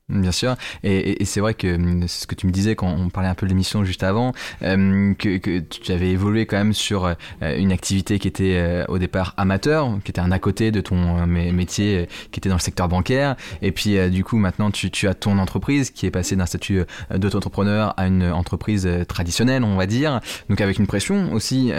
Bien 0.08 0.30
sûr, 0.30 0.54
et, 0.84 1.24
c'est 1.24 1.40
vrai 1.40 1.54
que 1.54 1.74
hum, 1.74 2.02
c'est 2.06 2.22
ce 2.22 2.26
que 2.28 2.36
tu 2.36 2.46
me 2.46 2.52
disais 2.52 2.76
quand 2.76 2.86
on 2.86 3.08
parlait 3.08 3.28
un 3.28 3.34
peu 3.34 3.44
de 3.44 3.50
l'émission 3.50 3.82
juste 3.82 4.04
avant, 4.04 4.34
hum, 4.62 5.16
que, 5.16 5.58
tu 5.58 5.90
avais 5.90 6.10
évolué 6.10 6.46
quand 6.46 6.58
même 6.58 6.74
sur 6.74 7.06
euh, 7.06 7.14
une 7.42 7.72
activité 7.72 8.20
qui 8.20 8.28
était 8.28 8.54
euh, 8.54 8.84
au 8.86 8.98
départ 8.98 9.34
amateur, 9.36 9.98
qui 10.04 10.12
était 10.12 10.20
un 10.20 10.30
à 10.30 10.38
côté 10.38 10.70
de 10.70 10.80
ton 10.80 11.18
euh, 11.18 11.26
métier 11.26 12.06
qui 12.30 12.38
était 12.38 12.48
dans 12.48 12.54
le 12.54 12.60
secteur 12.60 12.88
bancaire, 12.88 13.34
et 13.62 13.72
puis 13.72 13.98
du 14.08 14.22
coup 14.22 14.36
maintenant 14.36 14.70
tu, 14.70 15.08
as 15.08 15.14
ton 15.14 15.38
entreprise 15.38 15.90
qui 15.90 16.06
est 16.06 16.12
passée 16.12 16.36
d'un 16.36 16.46
statut 16.46 16.82
d'auto-entrepreneur 17.12 17.92
à 17.96 18.06
une 18.06 18.30
entreprise 18.30 18.88
traditionnelle, 19.08 19.64
on 19.64 19.74
va 19.74 19.86
dire, 19.86 20.20
donc 20.48 20.60
avec 20.60 20.78
une 20.78 20.86
pression 20.86 21.32
aussi 21.32 21.72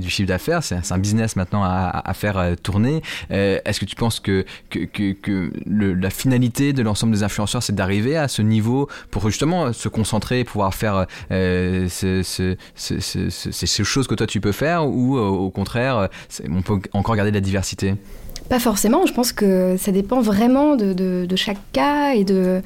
du 0.00 0.10
chiffre 0.10 0.28
d'affaires, 0.28 0.62
c'est 0.62 0.92
un 0.92 0.98
business 0.98 1.36
maintenant 1.36 1.62
à, 1.64 2.12
faire 2.12 2.56
tourner. 2.62 3.02
Est-ce 3.30 3.80
que 3.80 3.86
tu 3.86 3.96
penses 3.96 4.20
que, 4.20 4.44
que, 4.68 5.50
la 5.66 6.10
finalité 6.10 6.72
de 6.74 6.82
l'ensemble 6.82 7.12
des 7.12 7.22
influenceurs 7.22 7.62
d'arriver 7.70 8.16
à 8.16 8.28
ce 8.28 8.42
niveau 8.42 8.88
pour 9.10 9.26
justement 9.28 9.72
se 9.72 9.88
concentrer, 9.88 10.44
pouvoir 10.44 10.74
faire 10.74 11.06
euh, 11.30 11.88
ces 11.88 13.84
choses 13.84 14.06
que 14.06 14.14
toi 14.14 14.26
tu 14.26 14.40
peux 14.40 14.52
faire 14.52 14.86
ou 14.86 15.16
euh, 15.16 15.26
au 15.26 15.50
contraire, 15.50 16.08
on 16.48 16.62
peut 16.62 16.80
encore 16.92 17.16
garder 17.16 17.30
de 17.30 17.36
la 17.36 17.40
diversité? 17.40 17.94
Pas 18.48 18.58
forcément, 18.58 19.06
je 19.06 19.12
pense 19.12 19.32
que 19.32 19.76
ça 19.78 19.92
dépend 19.92 20.20
vraiment 20.20 20.74
de, 20.74 20.92
de 20.92 21.36
chaque 21.36 21.60
cas 21.72 22.14
et 22.14 22.24
de 22.24 22.62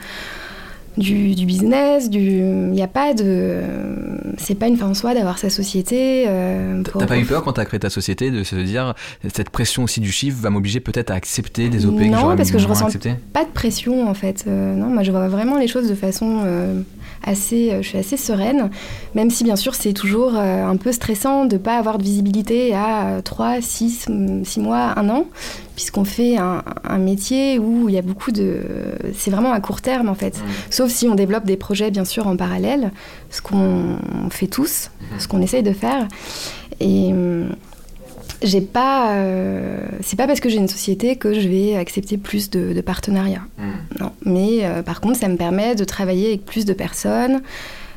du, 0.97 1.47
business, 1.47 2.11
du... 2.11 2.20
il 2.20 2.70
n'y 2.70 2.82
a 2.82 2.88
pas 2.88 3.14
de... 3.14 3.62
C'est 4.38 4.55
pas 4.55 4.68
une 4.68 4.76
fin 4.76 4.86
en 4.86 4.95
soi 4.95 5.14
d'avoir 5.14 5.38
sa 5.38 5.51
société. 5.51 6.24
Euh, 6.26 6.82
T'as 6.99 7.07
pas 7.07 7.18
eu 7.18 7.24
peur 7.24 7.42
quand 7.45 7.55
t'as 7.55 7.64
créé 7.64 7.80
ta 7.80 7.90
société 7.90 8.30
de 8.30 8.42
se 8.42 8.57
dire 8.57 8.95
cette 9.32 9.51
pression 9.51 9.84
aussi 9.84 10.01
du 10.01 10.11
chiffre 10.12 10.38
va 10.40 10.51
m'obliger 10.51 10.80
peut-être 10.80 11.11
à 11.11 11.14
accepter 11.14 11.68
des 11.68 11.86
OP 11.86 12.01
non, 12.01 12.32
que 12.32 12.36
parce 12.36 12.51
que 12.51 12.59
je 12.59 12.68
ressens 12.68 12.88
pas 13.32 13.45
de 13.45 13.51
pression 13.51 14.09
en 14.09 14.14
fait. 14.14 14.45
Euh, 14.47 14.74
non, 14.74 14.86
moi 14.86 15.03
je 15.03 15.11
vois 15.11 15.28
vraiment 15.28 15.59
les 15.59 15.68
choses 15.68 15.88
de 15.88 15.95
façon 15.95 16.42
euh, 16.45 16.82
assez... 17.25 17.77
je 17.83 17.89
suis 17.89 17.99
assez 17.99 18.16
sereine, 18.16 18.70
même 19.14 19.31
si 19.31 19.45
bien 19.45 19.57
sûr 19.57 19.75
c'est 19.75 19.93
toujours 19.93 20.35
un 20.37 20.77
peu 20.77 20.93
stressant 20.93 21.45
de 21.45 21.57
pas 21.57 21.77
avoir 21.77 21.99
de 21.99 22.03
visibilité 22.03 22.75
à 22.75 23.20
3, 23.22 23.61
6, 23.61 24.09
6 24.45 24.61
mois, 24.61 24.99
1 24.99 25.09
an 25.09 25.27
puisqu'on 25.75 26.05
fait 26.05 26.37
un, 26.37 26.62
métier 26.99 27.59
où 27.59 27.89
il 27.89 27.95
y 27.95 27.99
a 27.99 28.03
beaucoup 28.03 28.31
de... 28.31 28.61
C'est 29.14 29.31
vraiment 29.31 29.53
à 29.53 29.61
court 29.61 29.81
terme 29.81 30.09
en 30.09 30.14
fait. 30.14 30.41
Sauf 30.70 30.91
si 30.91 31.09
on 31.09 31.14
développe 31.14 31.45
des 31.45 31.57
projets 31.57 31.91
bien 31.91 32.05
sûr 32.05 32.27
en 32.27 32.37
parallèle, 32.37 32.93
ce 33.31 33.43
qu'on 33.43 33.99
fait 34.31 34.47
tous, 34.47 34.91
mhm. 35.01 35.20
ce 35.20 35.29
qu'on 35.29 35.43
essaye 35.43 35.62
de 35.62 35.72
faire. 35.72 36.07
Et 36.81 37.12
hum, 37.12 37.57
j'ai 38.45 38.61
pas... 38.61 39.12
Euh, 39.12 39.78
c'est 40.03 40.16
pas 40.16 40.26
parce 40.26 40.40
que 40.40 40.49
j'ai 40.49 40.59
une 40.59 40.68
société 40.68 41.16
que 41.16 41.34
je 41.34 41.49
vais 41.49 41.76
accepter 41.76 42.16
plus 42.16 42.51
de, 42.51 42.80
partenariats. 42.80 43.45
Mhm. 43.59 43.74
Non. 44.01 44.12
Mais 44.24 44.64
euh, 44.64 44.82
par 44.82 45.01
contre, 45.01 45.18
ça 45.18 45.28
me 45.28 45.36
permet 45.36 45.74
de 45.74 45.84
travailler 45.84 46.28
avec 46.28 46.45
plus 46.45 46.64
de 46.64 46.72
personnes. 46.72 47.42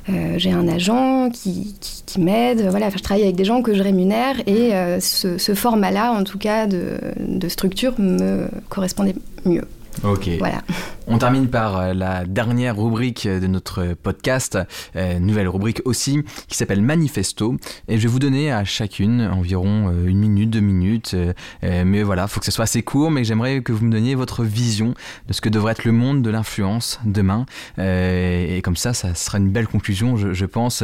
Euh, 0.09 0.35
j'ai 0.37 0.51
un 0.51 0.67
agent 0.67 1.29
qui, 1.31 1.75
qui, 2.05 2.21
m'aide. 2.21 2.67
Voilà, 2.69 2.89
je 2.89 2.97
travaille 2.97 3.23
avec 3.23 3.35
des 3.35 3.43
gens 3.43 3.61
que 3.61 3.73
je 3.73 3.83
rémunère 3.83 4.39
et 4.47 4.73
euh, 4.73 4.99
ce, 5.01 5.53
format-là, 5.53 6.13
en 6.13 6.23
tout 6.23 6.37
cas, 6.37 6.65
de, 6.65 6.97
de 7.19 7.49
structure 7.49 7.93
me 7.99 8.47
correspondait 8.69 9.15
mieux. 9.45 9.65
Ok. 10.03 10.29
Voilà. 10.39 10.61
On 11.07 11.17
termine 11.17 11.47
par 11.47 11.77
euh, 11.77 11.93
la 11.93 12.25
dernière 12.25 12.77
rubrique 12.77 13.27
de 13.27 13.47
notre 13.47 13.93
podcast, 13.93 14.57
euh, 14.95 15.19
nouvelle 15.19 15.47
rubrique 15.47 15.81
aussi, 15.85 16.23
qui 16.47 16.57
s'appelle 16.57 16.81
Manifesto. 16.81 17.55
Et 17.87 17.97
je 17.97 18.03
vais 18.03 18.09
vous 18.09 18.19
donner 18.19 18.51
à 18.51 18.65
chacune 18.65 19.21
environ 19.21 19.89
euh, 19.89 20.07
une 20.07 20.19
minute, 20.19 20.49
deux 20.49 20.59
minutes. 20.59 21.15
mais 21.63 22.03
voilà, 22.03 22.27
faut 22.27 22.39
que 22.39 22.45
ce 22.45 22.51
soit 22.51 22.63
assez 22.63 22.83
court, 22.83 23.11
mais 23.11 23.23
j'aimerais 23.23 23.61
que 23.61 23.71
vous 23.71 23.85
me 23.85 23.91
donniez 23.91 24.15
votre 24.15 24.43
vision 24.43 24.93
de 25.27 25.33
ce 25.33 25.41
que 25.41 25.49
devrait 25.49 25.71
être 25.71 25.85
le 25.85 25.91
monde 25.91 26.21
de 26.21 26.29
l'influence 26.29 26.99
demain. 27.05 27.45
et 27.77 28.61
comme 28.63 28.75
ça, 28.75 28.93
ça 28.93 29.15
sera 29.15 29.37
une 29.37 29.49
belle 29.49 29.67
conclusion, 29.67 30.17
je, 30.17 30.45
pense, 30.45 30.83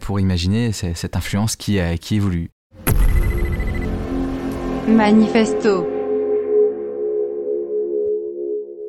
pour 0.00 0.20
imaginer 0.20 0.72
cette 0.72 1.16
influence 1.16 1.56
qui, 1.56 1.78
qui 2.00 2.16
évolue. 2.16 2.50
Manifesto. 4.88 5.99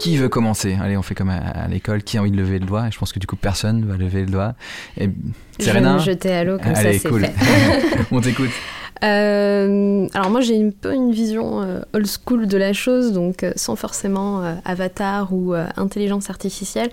Qui 0.01 0.17
veut 0.17 0.29
commencer? 0.29 0.75
Allez, 0.81 0.97
on 0.97 1.03
fait 1.03 1.13
comme 1.13 1.29
à, 1.29 1.67
l'école. 1.69 2.01
Qui 2.01 2.17
a 2.17 2.21
envie 2.21 2.31
de 2.31 2.37
lever 2.37 2.57
le 2.57 2.65
doigt? 2.65 2.87
Et 2.87 2.91
je 2.91 2.97
pense 2.97 3.13
que 3.13 3.19
du 3.19 3.27
coup, 3.27 3.35
personne 3.35 3.85
va 3.85 3.97
lever 3.97 4.21
le 4.21 4.31
doigt. 4.31 4.55
Et 4.97 5.11
je 5.59 5.69
vais 5.69 5.79
me 5.79 5.99
jeter 5.99 6.31
à 6.31 6.43
l'eau 6.43 6.57
comme 6.57 6.73
ça, 6.73 6.91
c'est 6.91 7.07
cool. 7.07 7.25
fait. 7.25 7.99
on 8.11 8.19
t'écoute. 8.19 8.49
Euh, 9.03 10.07
alors 10.13 10.29
moi 10.29 10.41
j'ai 10.41 10.63
un 10.63 10.69
peu 10.69 10.93
une 10.93 11.11
vision 11.11 11.63
euh, 11.63 11.79
old 11.93 12.05
school 12.05 12.45
de 12.45 12.55
la 12.55 12.71
chose, 12.71 13.13
donc 13.13 13.41
euh, 13.41 13.51
sans 13.55 13.75
forcément 13.75 14.43
avatar 14.63 15.33
ou 15.33 15.55
intelligence 15.75 16.29
artificielle. 16.29 16.91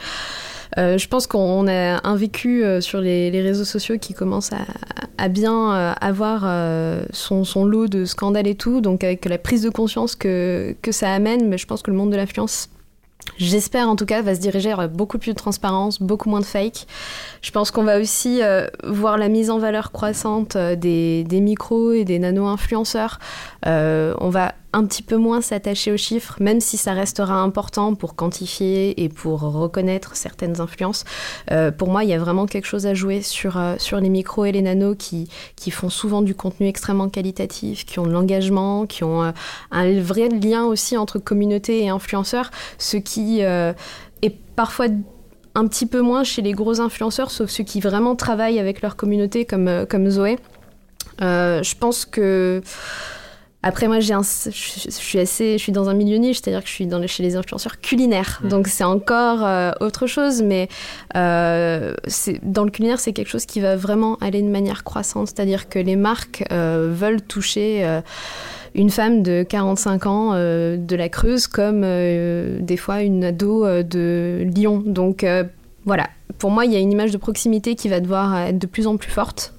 je 0.79 1.07
pense 1.07 1.27
qu'on 1.27 1.69
a 1.69 2.01
un 2.09 2.17
vécu 2.17 2.65
sur 2.81 3.03
les, 3.03 3.29
réseaux 3.43 3.67
sociaux 3.67 3.99
qui 3.99 4.15
commence 4.15 4.53
à, 5.19 5.29
bien 5.29 5.95
avoir 6.01 6.47
son, 7.13 7.45
son, 7.45 7.67
lot 7.67 7.89
de 7.89 8.07
scandales 8.07 8.47
et 8.47 8.55
tout, 8.55 8.81
donc 8.81 9.05
avec 9.05 9.27
la 9.27 9.37
prise 9.37 9.61
de 9.61 9.69
conscience 9.69 10.17
que, 10.17 10.75
que 10.81 10.93
ça 10.93 11.13
amène, 11.13 11.47
mais 11.47 11.59
je 11.59 11.67
pense 11.67 11.83
que 11.83 11.91
le 11.91 11.97
monde 11.99 12.11
de 12.11 12.17
l'influence 12.17 12.71
j'espère 13.37 13.89
en 13.89 13.97
tout 13.97 14.07
cas, 14.07 14.23
va 14.23 14.35
se 14.35 14.41
diriger 14.41 14.69
vers 14.69 14.89
beaucoup 14.89 15.19
plus 15.19 15.33
de 15.33 15.37
transparence, 15.37 16.01
beaucoup 16.01 16.29
moins 16.31 16.41
de 16.41 16.47
fake. 16.47 16.87
Je 17.43 17.51
pense 17.51 17.71
qu'on 17.71 17.85
va 17.85 17.99
aussi 18.01 18.43
euh, 18.43 18.67
voir 18.85 19.19
la 19.19 19.29
mise 19.29 19.51
en 19.51 19.59
valeur 19.59 19.93
croissante 19.93 20.57
euh, 20.57 20.77
des, 20.77 21.25
micros 21.31 21.93
et 21.93 22.05
des 22.05 22.19
nano-influenceurs. 22.19 23.19
Euh, 23.67 24.15
on 24.19 24.31
va 24.31 24.55
un 24.73 24.85
petit 24.85 25.03
peu 25.03 25.17
moins 25.17 25.41
s'attacher 25.41 25.93
aux 25.93 25.97
chiffres, 25.97 26.37
même 26.41 26.61
si 26.61 26.77
ça 26.77 26.93
restera 26.93 27.41
important 27.41 27.95
pour 27.95 28.15
quantifier 28.15 29.03
et 29.03 29.09
pour 29.09 29.41
reconnaître 29.41 30.15
certaines 30.15 30.61
influences. 30.61 31.05
pour 31.79 31.89
moi, 31.89 32.05
il 32.05 32.11
y 32.11 32.13
a 32.13 32.19
vraiment 32.19 32.47
quelque 32.47 32.67
chose 32.67 32.87
à 32.87 32.93
jouer 32.93 33.23
sur, 33.23 33.59
sur 33.79 33.99
les 33.99 34.11
micros 34.11 34.45
et 34.45 34.53
les 34.53 34.61
nanos 34.61 34.97
qui, 34.99 35.29
qui 35.57 35.71
font 35.71 35.89
souvent 35.89 36.21
du 36.21 36.35
contenu 36.35 36.67
extrêmement 36.69 37.09
qualitatif, 37.09 37.87
qui 37.87 37.99
ont 37.99 38.07
de 38.07 38.13
l'engagement, 38.13 38.87
qui 38.87 39.05
ont 39.05 39.33
un 39.71 40.01
vrai 40.01 40.29
lien 40.29 40.65
aussi 40.65 40.97
entre 40.97 41.19
communauté 41.19 41.83
et 41.85 41.89
influenceurs, 41.89 42.51
ce 42.77 42.99
qui 42.99 43.41
est 43.41 43.75
parfois 44.55 44.89
un 45.59 45.67
petit 45.67 45.87
peu 45.87 46.01
moins 46.01 46.25
chez 46.25 46.41
les 46.41 46.53
gros 46.53 46.81
influenceurs, 46.81 47.31
sauf 47.31 47.51
ceux 47.51 47.65
qui 47.65 47.81
vraiment 47.81 48.15
travaillent 48.15 48.61
avec 48.61 48.81
leur 48.81 48.97
communauté, 48.97 49.45
comme, 49.45 49.69
euh, 49.69 49.87
comme 49.87 50.09
Zoé. 50.09 50.39
Euh, 51.21 51.63
je 51.63 51.75
pense 51.75 52.05
que. 52.05 52.63
Après, 53.69 53.87
moi, 53.87 54.01
j'ai 54.01 54.15
un, 54.15 54.23
je, 54.23 54.51
suis 54.51 55.19
assez, 55.19 55.59
je 55.59 55.63
suis 55.63 55.73
dans 55.73 55.91
un 55.91 55.95
milieu 55.95 56.17
niche, 56.17 56.41
c'est-à-dire 56.41 56.63
que 56.63 56.69
je 56.71 56.73
suis 56.73 56.87
dans 56.87 57.07
chez 57.07 57.23
les 57.23 57.37
influenceurs 57.37 57.83
culinaires. 57.83 58.41
Donc, 58.43 58.67
c'est 58.67 58.83
encore 58.83 59.45
euh, 59.45 59.73
autre 59.81 60.07
chose, 60.07 60.41
mais 60.41 60.71
c'est, 61.13 62.41
dans 62.43 62.65
le 62.65 62.71
culinaire, 62.71 62.99
c'est 62.99 63.13
quelque 63.13 63.29
chose 63.29 63.45
qui 63.45 63.61
va 63.61 63.77
vraiment 63.77 64.17
aller 64.23 64.41
de 64.41 64.49
manière 64.49 64.85
croissante. 64.85 65.27
C'est-à-dire 65.29 65.69
que 65.69 65.79
les 65.79 65.97
marques 65.97 66.45
veulent 66.51 67.21
toucher 67.21 68.01
une 68.75 68.89
femme 68.89 69.23
de 69.23 69.43
45 69.43 70.07
ans 70.07 70.33
de 70.33 70.97
la 70.97 71.09
Creuse 71.11 71.47
comme 71.47 71.83
des 71.83 72.77
fois 72.79 73.03
une 73.03 73.23
ado 73.23 73.67
de 73.83 74.47
Lyon. 74.47 74.83
Donc 74.87 75.27
voilà, 75.85 76.09
pour 76.39 76.51
moi, 76.51 76.65
il 76.65 76.73
y 76.73 76.77
a 76.77 76.81
une 76.81 76.93
image 76.93 77.11
de 77.11 77.19
proximité 77.19 77.75
qui 77.75 77.91
va 77.91 78.01
devoir 78.01 78.35
être 78.39 78.59
de 78.59 78.67
plus 78.67 78.87
en 78.87 78.97
plus 78.97 79.11
forte. 79.11 79.53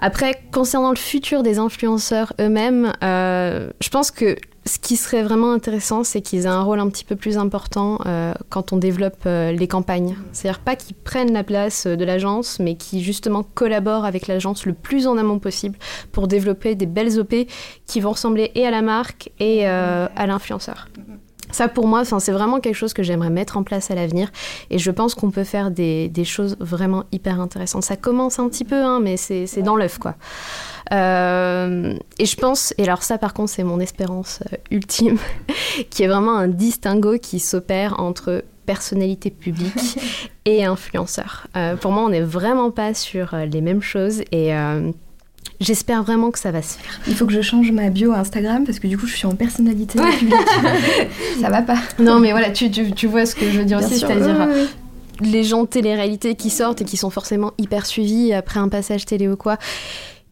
Après, 0.00 0.42
concernant 0.52 0.90
le 0.90 0.96
futur 0.96 1.42
des 1.42 1.58
influenceurs 1.58 2.32
eux-mêmes, 2.40 2.92
je 3.02 3.88
pense 3.90 4.10
que 4.10 4.36
ce 4.66 4.78
qui 4.78 4.96
serait 4.96 5.22
vraiment 5.22 5.52
intéressant, 5.52 6.04
c'est 6.04 6.20
qu'ils 6.20 6.42
aient 6.42 6.46
un 6.46 6.62
rôle 6.62 6.80
un 6.80 6.88
petit 6.88 7.04
peu 7.04 7.16
plus 7.16 7.38
important 7.38 7.98
euh, 8.06 8.34
quand 8.50 8.72
on 8.72 8.76
développe 8.76 9.22
euh, 9.26 9.52
les 9.52 9.66
campagnes. 9.66 10.16
C'est-à-dire 10.32 10.60
pas 10.60 10.76
qu'ils 10.76 10.94
prennent 10.94 11.32
la 11.32 11.44
place 11.44 11.86
euh, 11.86 11.96
de 11.96 12.04
l'agence, 12.04 12.58
mais 12.60 12.74
qui 12.76 13.02
justement 13.02 13.42
collaborent 13.42 14.04
avec 14.04 14.26
l'agence 14.26 14.66
le 14.66 14.74
plus 14.74 15.06
en 15.06 15.16
amont 15.16 15.38
possible 15.38 15.78
pour 16.12 16.28
développer 16.28 16.74
des 16.74 16.86
belles 16.86 17.18
OP 17.18 17.34
qui 17.86 18.00
vont 18.00 18.12
ressembler 18.12 18.52
et 18.54 18.66
à 18.66 18.70
la 18.70 18.82
marque 18.82 19.30
et 19.40 19.66
à 19.66 20.26
l'influenceur. 20.26 20.88
Ça, 21.52 21.68
pour 21.68 21.86
moi, 21.86 22.04
c'est 22.04 22.32
vraiment 22.32 22.60
quelque 22.60 22.74
chose 22.74 22.92
que 22.92 23.02
j'aimerais 23.02 23.30
mettre 23.30 23.56
en 23.56 23.62
place 23.62 23.90
à 23.90 23.94
l'avenir. 23.94 24.30
Et 24.70 24.78
je 24.78 24.90
pense 24.90 25.14
qu'on 25.14 25.30
peut 25.30 25.44
faire 25.44 25.70
des, 25.70 26.08
des, 26.08 26.24
choses 26.24 26.56
vraiment 26.60 27.04
hyper 27.12 27.40
intéressantes. 27.40 27.84
Ça 27.84 27.96
commence 27.96 28.38
un 28.38 28.48
petit 28.48 28.64
peu, 28.64 28.82
hein, 28.82 29.00
mais 29.00 29.16
c'est 29.16 29.62
dans 29.62 29.76
l'œuf, 29.76 29.98
quoi. 29.98 30.14
Euh, 30.92 31.94
et 32.18 32.26
je 32.26 32.36
pense, 32.36 32.74
et 32.76 32.82
alors 32.82 33.02
ça 33.02 33.16
par 33.16 33.32
contre 33.32 33.50
c'est 33.50 33.62
mon 33.62 33.78
espérance 33.78 34.40
euh, 34.52 34.56
ultime, 34.70 35.18
qui 35.90 36.02
est 36.02 36.08
vraiment 36.08 36.36
un 36.36 36.48
distinguo 36.48 37.18
qui 37.18 37.38
s'opère 37.38 38.00
entre 38.00 38.44
personnalité 38.66 39.30
publique 39.30 39.98
et 40.44 40.64
influenceur. 40.64 41.46
Euh, 41.56 41.76
pour 41.76 41.92
moi 41.92 42.02
on 42.02 42.08
n'est 42.08 42.20
vraiment 42.20 42.70
pas 42.70 42.94
sur 42.94 43.36
les 43.36 43.60
mêmes 43.60 43.82
choses 43.82 44.22
et... 44.32 44.52
J'espère 45.60 46.02
vraiment 46.02 46.30
que 46.30 46.38
ça 46.38 46.50
va 46.50 46.62
se 46.62 46.78
faire. 46.78 47.00
Il 47.06 47.14
faut 47.14 47.26
que 47.26 47.32
je 47.32 47.42
change 47.42 47.70
ma 47.70 47.90
bio 47.90 48.12
Instagram 48.12 48.64
parce 48.64 48.78
que 48.78 48.86
du 48.86 48.96
coup 48.96 49.06
je 49.06 49.14
suis 49.14 49.26
en 49.26 49.34
personnalité 49.34 49.98
publique. 49.98 50.34
ça 51.40 51.50
va 51.50 51.60
pas. 51.60 51.78
Non 51.98 52.18
mais 52.18 52.30
voilà, 52.30 52.50
tu, 52.50 52.70
tu, 52.70 52.92
tu 52.92 53.06
vois 53.06 53.26
ce 53.26 53.34
que 53.34 53.50
je 53.50 53.58
veux 53.58 53.64
dire 53.64 53.78
aussi, 53.78 53.98
c'est-à-dire 53.98 54.48
les 55.20 55.44
gens 55.44 55.62
de 55.62 55.68
télé-réalité 55.68 56.34
qui 56.34 56.50
sortent 56.50 56.80
et 56.80 56.84
qui 56.84 56.96
sont 56.96 57.10
forcément 57.10 57.52
hyper 57.58 57.86
suivis 57.86 58.32
après 58.32 58.58
un 58.58 58.68
passage 58.68 59.04
télé 59.04 59.28
ou 59.28 59.36
quoi 59.36 59.58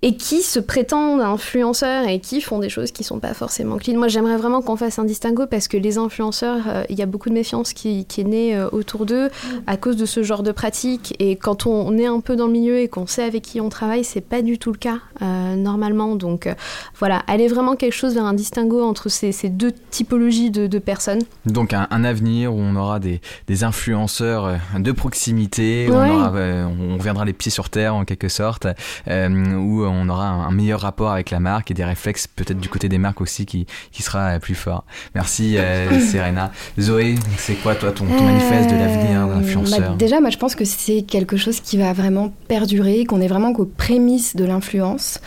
et 0.01 0.16
qui 0.16 0.42
se 0.42 0.61
prétendent 0.61 1.20
influenceurs 1.20 2.07
et 2.07 2.20
qui 2.20 2.40
font 2.40 2.61
des 2.61 2.68
choses 2.68 2.92
qui 2.92 3.03
sont 3.03 3.18
pas 3.18 3.34
forcément 3.34 3.78
clean. 3.78 3.96
Moi, 3.96 4.07
j'aimerais 4.07 4.36
vraiment 4.36 4.62
qu'on 4.62 4.76
fasse 4.76 4.99
un 5.01 5.05
distinguo 5.05 5.46
parce 5.46 5.66
que 5.66 5.76
les 5.76 5.99
influenceurs, 5.99 6.62
euh, 6.68 6.84
il 6.88 6.96
y 6.96 7.03
a 7.03 7.07
beaucoup 7.07 7.28
de 7.28 7.34
méfiance 7.34 7.72
qui, 7.72 8.05
qui 8.05 8.20
est 8.20 8.24
née 8.24 8.57
euh, 8.57 8.68
autour 8.70 9.07
d'eux 9.07 9.28
à 9.66 9.76
cause 9.76 9.96
de 9.96 10.07
ce 10.07 10.22
genre 10.22 10.44
de 10.44 10.53
pratique. 10.53 11.16
Et 11.18 11.34
quand 11.34 11.66
on, 11.66 11.99
est 11.99 12.07
un 12.07 12.20
peu 12.20 12.36
dans 12.36 12.46
le 12.46 12.53
milieu 12.53 12.78
et 12.78 12.86
qu'on 12.86 13.09
sait 13.09 13.24
avec 13.24 13.42
qui 13.42 13.61
on 13.61 13.70
travaille, 13.70 14.05
c'est 14.05 14.20
pas 14.20 14.40
du 14.40 14.59
tout 14.59 14.70
le 14.70 14.78
cas 14.78 14.99
euh, 15.20 15.57
normalement. 15.57 16.14
Donc 16.14 16.49
voilà, 16.96 17.24
aller 17.26 17.49
vraiment 17.49 17.74
quelque 17.74 17.94
chose 17.94 18.14
vers 18.14 18.24
un 18.24 18.34
distinguo 18.34 18.82
entre 18.82 19.09
ces, 19.09 19.32
ces 19.32 19.49
deux 19.49 19.72
typologies 19.90 20.53
de, 20.53 20.68
de, 20.68 20.78
personnes. 20.78 21.22
Donc 21.44 21.72
un, 21.72 21.88
un, 21.90 22.05
avenir 22.05 22.55
où 22.55 22.61
on 22.61 22.76
aura 22.76 23.01
des, 23.01 23.20
des 23.49 23.64
influenceurs 23.64 24.59
de 24.78 24.92
proximité, 24.92 25.88
où 25.90 25.94
on, 25.94 26.11
aura, 26.11 26.32
on, 26.32 26.96
viendra 26.99 27.24
les 27.24 27.32
pieds 27.32 27.51
sur 27.51 27.68
terre 27.68 27.96
en 27.96 28.05
quelque 28.05 28.28
sorte, 28.28 28.68
où 29.09 29.88
on 29.91 30.09
aura 30.09 30.26
un, 30.26 30.51
meilleur 30.51 30.80
rapport 30.80 31.11
avec 31.11 31.30
la 31.30 31.41
marque 31.41 31.70
et 31.70 31.74
des 31.74 31.84
réflexes 31.84 32.26
peut-être 32.26 32.59
du 32.59 32.68
côté 32.68 32.89
des 32.89 32.99
marques 32.99 33.20
aussi 33.20 33.47
qui, 33.47 33.66
qui 33.93 34.03
sera 34.03 34.39
plus 34.39 34.55
fort. 34.55 34.84
Merci 35.14 35.57
euh, 35.59 36.01
Serena. 36.11 36.53
Zoé, 36.78 37.14
c'est 37.36 37.55
quoi 37.55 37.74
toi 37.74 37.93
ton, 37.93 38.05
manifeste 38.05 38.70
de 38.70 38.76
l'avenir 38.76 39.26
d'un 39.26 39.39
influenceur 39.39 39.80
bah, 39.80 39.97
Déjà, 39.99 40.20
moi 40.20 40.30
je 40.30 40.39
pense 40.39 40.55
que 40.55 40.64
c'est 40.64 41.03
quelque 41.03 41.36
chose 41.36 41.61
qui 41.61 41.76
va 41.76 41.93
vraiment 41.93 42.32
perdurer, 42.49 43.05
qu'on 43.05 43.20
est 43.20 43.28
vraiment 43.28 43.53
qu'aux 43.53 43.66
prémices 43.66 44.36
de 44.36 44.45
l'influence. 44.45 45.20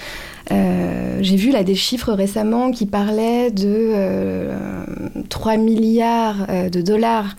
Euh, 0.52 1.20
j'ai 1.22 1.36
vu 1.36 1.52
là 1.52 1.64
des 1.64 1.76
chiffres 1.76 2.12
récemment 2.14 2.72
qui 2.72 2.86
parlaient 2.86 3.52
de 3.52 4.50
3 5.30 5.54
euh, 5.54 5.58
milliards 5.58 6.48
euh, 6.50 6.70
de 6.70 6.82
dollars. 6.82 7.36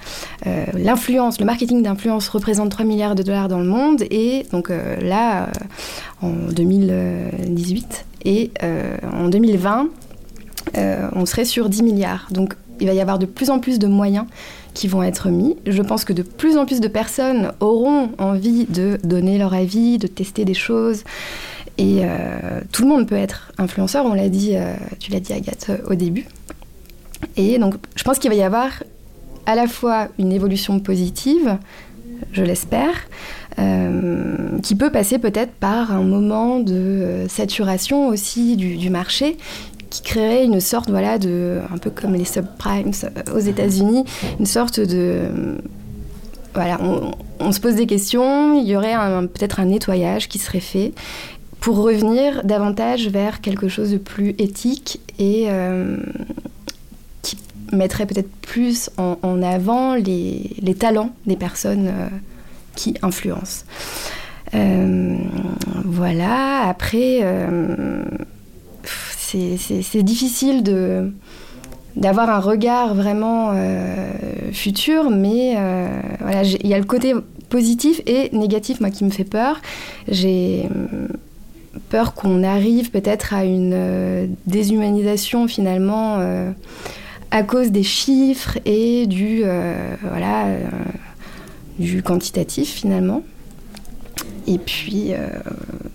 L'influence, 0.74 1.38
le 1.38 1.46
marketing 1.46 1.82
d'influence 1.82 2.28
représente 2.28 2.70
3 2.70 2.84
milliards 2.84 3.14
de 3.14 3.22
dollars 3.22 3.48
dans 3.48 3.58
le 3.58 3.66
monde 3.66 4.02
et 4.10 4.44
donc 4.52 4.70
là 5.00 5.48
en 6.22 6.32
2018 6.52 8.06
et 8.24 8.50
en 9.12 9.28
2020 9.28 9.88
on 11.14 11.26
serait 11.26 11.44
sur 11.44 11.68
10 11.68 11.82
milliards. 11.82 12.28
Donc 12.30 12.54
il 12.80 12.86
va 12.86 12.94
y 12.94 13.00
avoir 13.00 13.18
de 13.18 13.26
plus 13.26 13.50
en 13.50 13.58
plus 13.58 13.78
de 13.78 13.86
moyens 13.86 14.26
qui 14.74 14.88
vont 14.88 15.02
être 15.02 15.28
mis. 15.28 15.56
Je 15.66 15.82
pense 15.82 16.04
que 16.04 16.12
de 16.12 16.22
plus 16.22 16.56
en 16.56 16.66
plus 16.66 16.80
de 16.80 16.88
personnes 16.88 17.52
auront 17.60 18.10
envie 18.18 18.64
de 18.66 18.98
donner 19.04 19.38
leur 19.38 19.54
avis, 19.54 19.98
de 19.98 20.06
tester 20.06 20.44
des 20.44 20.54
choses. 20.54 21.04
Et 21.78 22.00
euh, 22.02 22.60
tout 22.70 22.82
le 22.82 22.88
monde 22.88 23.06
peut 23.06 23.16
être 23.16 23.52
influenceur, 23.58 24.04
on 24.04 24.14
l'a 24.14 24.28
dit, 24.28 24.52
euh, 24.54 24.74
tu 24.98 25.10
l'as 25.10 25.20
dit 25.20 25.32
Agathe 25.32 25.66
euh, 25.70 25.78
au 25.88 25.94
début. 25.94 26.26
Et 27.36 27.58
donc 27.58 27.74
je 27.94 28.04
pense 28.04 28.18
qu'il 28.18 28.30
va 28.30 28.36
y 28.36 28.42
avoir 28.42 28.82
à 29.46 29.54
la 29.54 29.66
fois 29.66 30.08
une 30.18 30.32
évolution 30.32 30.80
positive, 30.80 31.58
je 32.32 32.42
l'espère, 32.42 32.94
qui 34.62 34.74
peut 34.74 34.90
passer 34.90 35.18
peut-être 35.18 35.52
par 35.52 35.92
un 35.92 36.02
moment 36.02 36.60
de 36.60 37.26
saturation 37.28 38.08
aussi 38.08 38.56
du, 38.56 38.90
marché 38.90 39.36
qui 39.90 40.02
créerait 40.02 40.44
une 40.44 40.60
sorte, 40.60 40.88
voilà, 40.88 41.18
de, 41.18 41.58
un 41.72 41.78
peu 41.78 41.90
comme 41.90 42.14
les 42.14 42.24
subprimes 42.24 42.92
aux 43.34 43.38
États-Unis, 43.38 44.04
une 44.38 44.46
sorte 44.46 44.80
de 44.80 45.28
voilà, 46.54 46.78
on, 47.40 47.52
se 47.52 47.60
pose 47.60 47.74
des 47.76 47.86
questions, 47.86 48.60
il 48.60 48.68
y 48.68 48.76
aurait 48.76 48.94
peut-être 49.28 49.60
un 49.60 49.66
nettoyage 49.66 50.28
qui 50.28 50.38
serait 50.38 50.60
fait 50.60 50.92
pour 51.60 51.76
revenir 51.78 52.44
davantage 52.44 53.08
vers 53.08 53.40
quelque 53.40 53.68
chose 53.68 53.92
de 53.92 53.96
plus 53.96 54.34
éthique 54.38 55.00
et 55.18 55.46
euh, 55.48 55.96
qui 57.22 57.38
mettrait 57.72 58.04
peut-être 58.04 58.30
plus 58.42 58.90
en, 58.98 59.42
avant 59.42 59.94
les, 59.94 60.74
talents 60.78 61.10
des 61.26 61.36
personnes 61.36 61.88
euh, 61.88 62.08
qui 62.76 62.94
influencent. 63.02 63.64
Euh, 64.54 65.16
voilà, 65.84 66.68
après, 66.68 67.20
c'est 68.84 70.02
difficile 70.02 70.62
de 70.62 71.12
d'avoir 71.94 72.30
un 72.30 72.38
regard 72.38 72.94
vraiment 72.94 73.52
futur, 74.52 75.10
mais 75.10 75.56
voilà, 76.20 76.42
il 76.42 76.66
y 76.66 76.74
a 76.74 76.78
le 76.78 76.84
côté 76.84 77.14
positif 77.48 78.00
et 78.06 78.30
négatif, 78.32 78.80
moi, 78.80 78.90
qui 78.90 79.04
me 79.04 79.10
fait 79.10 79.24
peur. 79.24 79.60
J'ai 80.08 80.68
peur 81.92 82.14
qu'on 82.14 82.42
arrive 82.42 82.90
peut-être 82.90 83.34
à 83.34 83.44
une 83.44 83.72
euh, 83.74 84.26
déshumanisation 84.46 85.48
finalement 85.48 86.16
euh, 86.18 86.50
à 87.30 87.42
cause 87.42 87.70
des 87.70 87.82
chiffres 87.82 88.58
et 88.64 89.06
du, 89.06 89.42
euh, 89.44 89.94
voilà, 90.02 90.46
du 91.78 92.02
quantitatif 92.02 92.68
finalement. 92.68 93.22
Et 94.46 94.58
puis, 94.58 95.12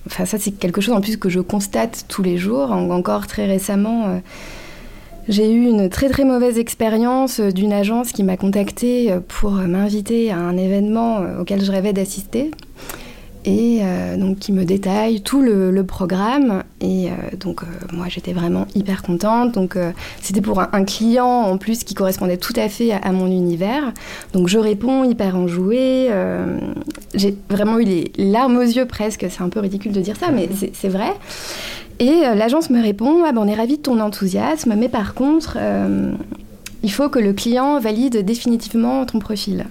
enfin 0.06 0.26
ça 0.26 0.38
c'est 0.40 0.52
quelque 0.52 0.82
chose 0.82 0.94
en 0.94 1.02
plus 1.02 1.18
que 1.18 1.30
je 1.30 1.40
constate 1.40 2.06
tous 2.08 2.24
les 2.24 2.38
jours. 2.38 2.72
encore 2.72 3.28
très 3.28 3.46
récemment, 3.46 4.22
j'ai 5.28 5.52
eu 5.52 5.66
une 5.66 5.90
très 5.90 6.08
très 6.08 6.24
mauvaise 6.24 6.58
expérience 6.58 7.42
d'une 7.42 7.74
agence 7.74 8.14
qui 8.14 8.24
m'a 8.24 8.38
contactée 8.38 9.14
pour 9.28 9.52
m'inviter 9.52 10.32
à 10.32 10.38
un 10.38 10.56
événement 10.56 11.20
auquel 11.40 11.64
je 11.64 11.72
rêvais 11.72 11.92
d'assister 11.92 12.52
et 13.48 13.80
euh, 13.82 14.18
donc 14.18 14.40
qui 14.40 14.52
me 14.52 14.66
détaille 14.66 15.22
tout 15.22 15.42
le, 15.42 15.84
programme. 15.84 16.64
Et 16.82 17.08
euh, 17.08 17.12
donc 17.40 17.64
euh, 17.64 17.66
moi 17.94 18.08
j'étais 18.10 18.34
vraiment 18.34 18.68
hyper 18.76 19.02
contente. 19.02 19.54
Donc 19.54 19.78
c'était 20.22 20.42
pour 20.42 20.60
un, 20.60 20.84
client 20.84 21.26
en 21.26 21.58
plus 21.58 21.84
qui 21.84 21.94
correspondait 21.94 22.38
tout 22.38 22.54
à 22.58 22.68
fait 22.68 22.92
à, 22.92 23.12
mon 23.12 23.28
univers. 23.28 23.94
Donc 24.34 24.50
je 24.50 24.60
réponds 24.60 25.06
hyper 25.06 25.36
enjouée. 25.38 26.10
J'ai 27.14 27.36
vraiment 27.50 27.80
eu 27.80 27.86
les 27.86 28.12
larmes 28.18 28.58
aux 28.58 28.62
yeux 28.62 28.86
presque. 28.86 29.26
C'est 29.30 29.42
un 29.42 29.50
peu 29.50 29.62
ridicule 29.62 29.94
de 29.94 30.02
dire 30.02 30.18
ça, 30.18 30.30
mais 30.30 30.50
c'est 30.74 30.90
vrai. 30.90 31.14
Et 32.00 32.22
l'agence 32.36 32.70
me 32.70 32.82
répond 32.82 33.24
ah 33.26 33.32
ben, 33.32 33.42
on 33.42 33.48
est 33.48 33.56
ravis 33.56 33.78
de 33.78 33.82
ton 33.82 34.00
enthousiasme, 34.02 34.76
mais 34.78 34.90
par 34.90 35.14
contre 35.14 35.58
il 36.84 36.92
faut 36.92 37.10
que 37.10 37.20
le 37.20 37.34
client 37.34 37.80
valide 37.80 38.24
définitivement 38.26 39.06
ton 39.06 39.20
profil. 39.20 39.66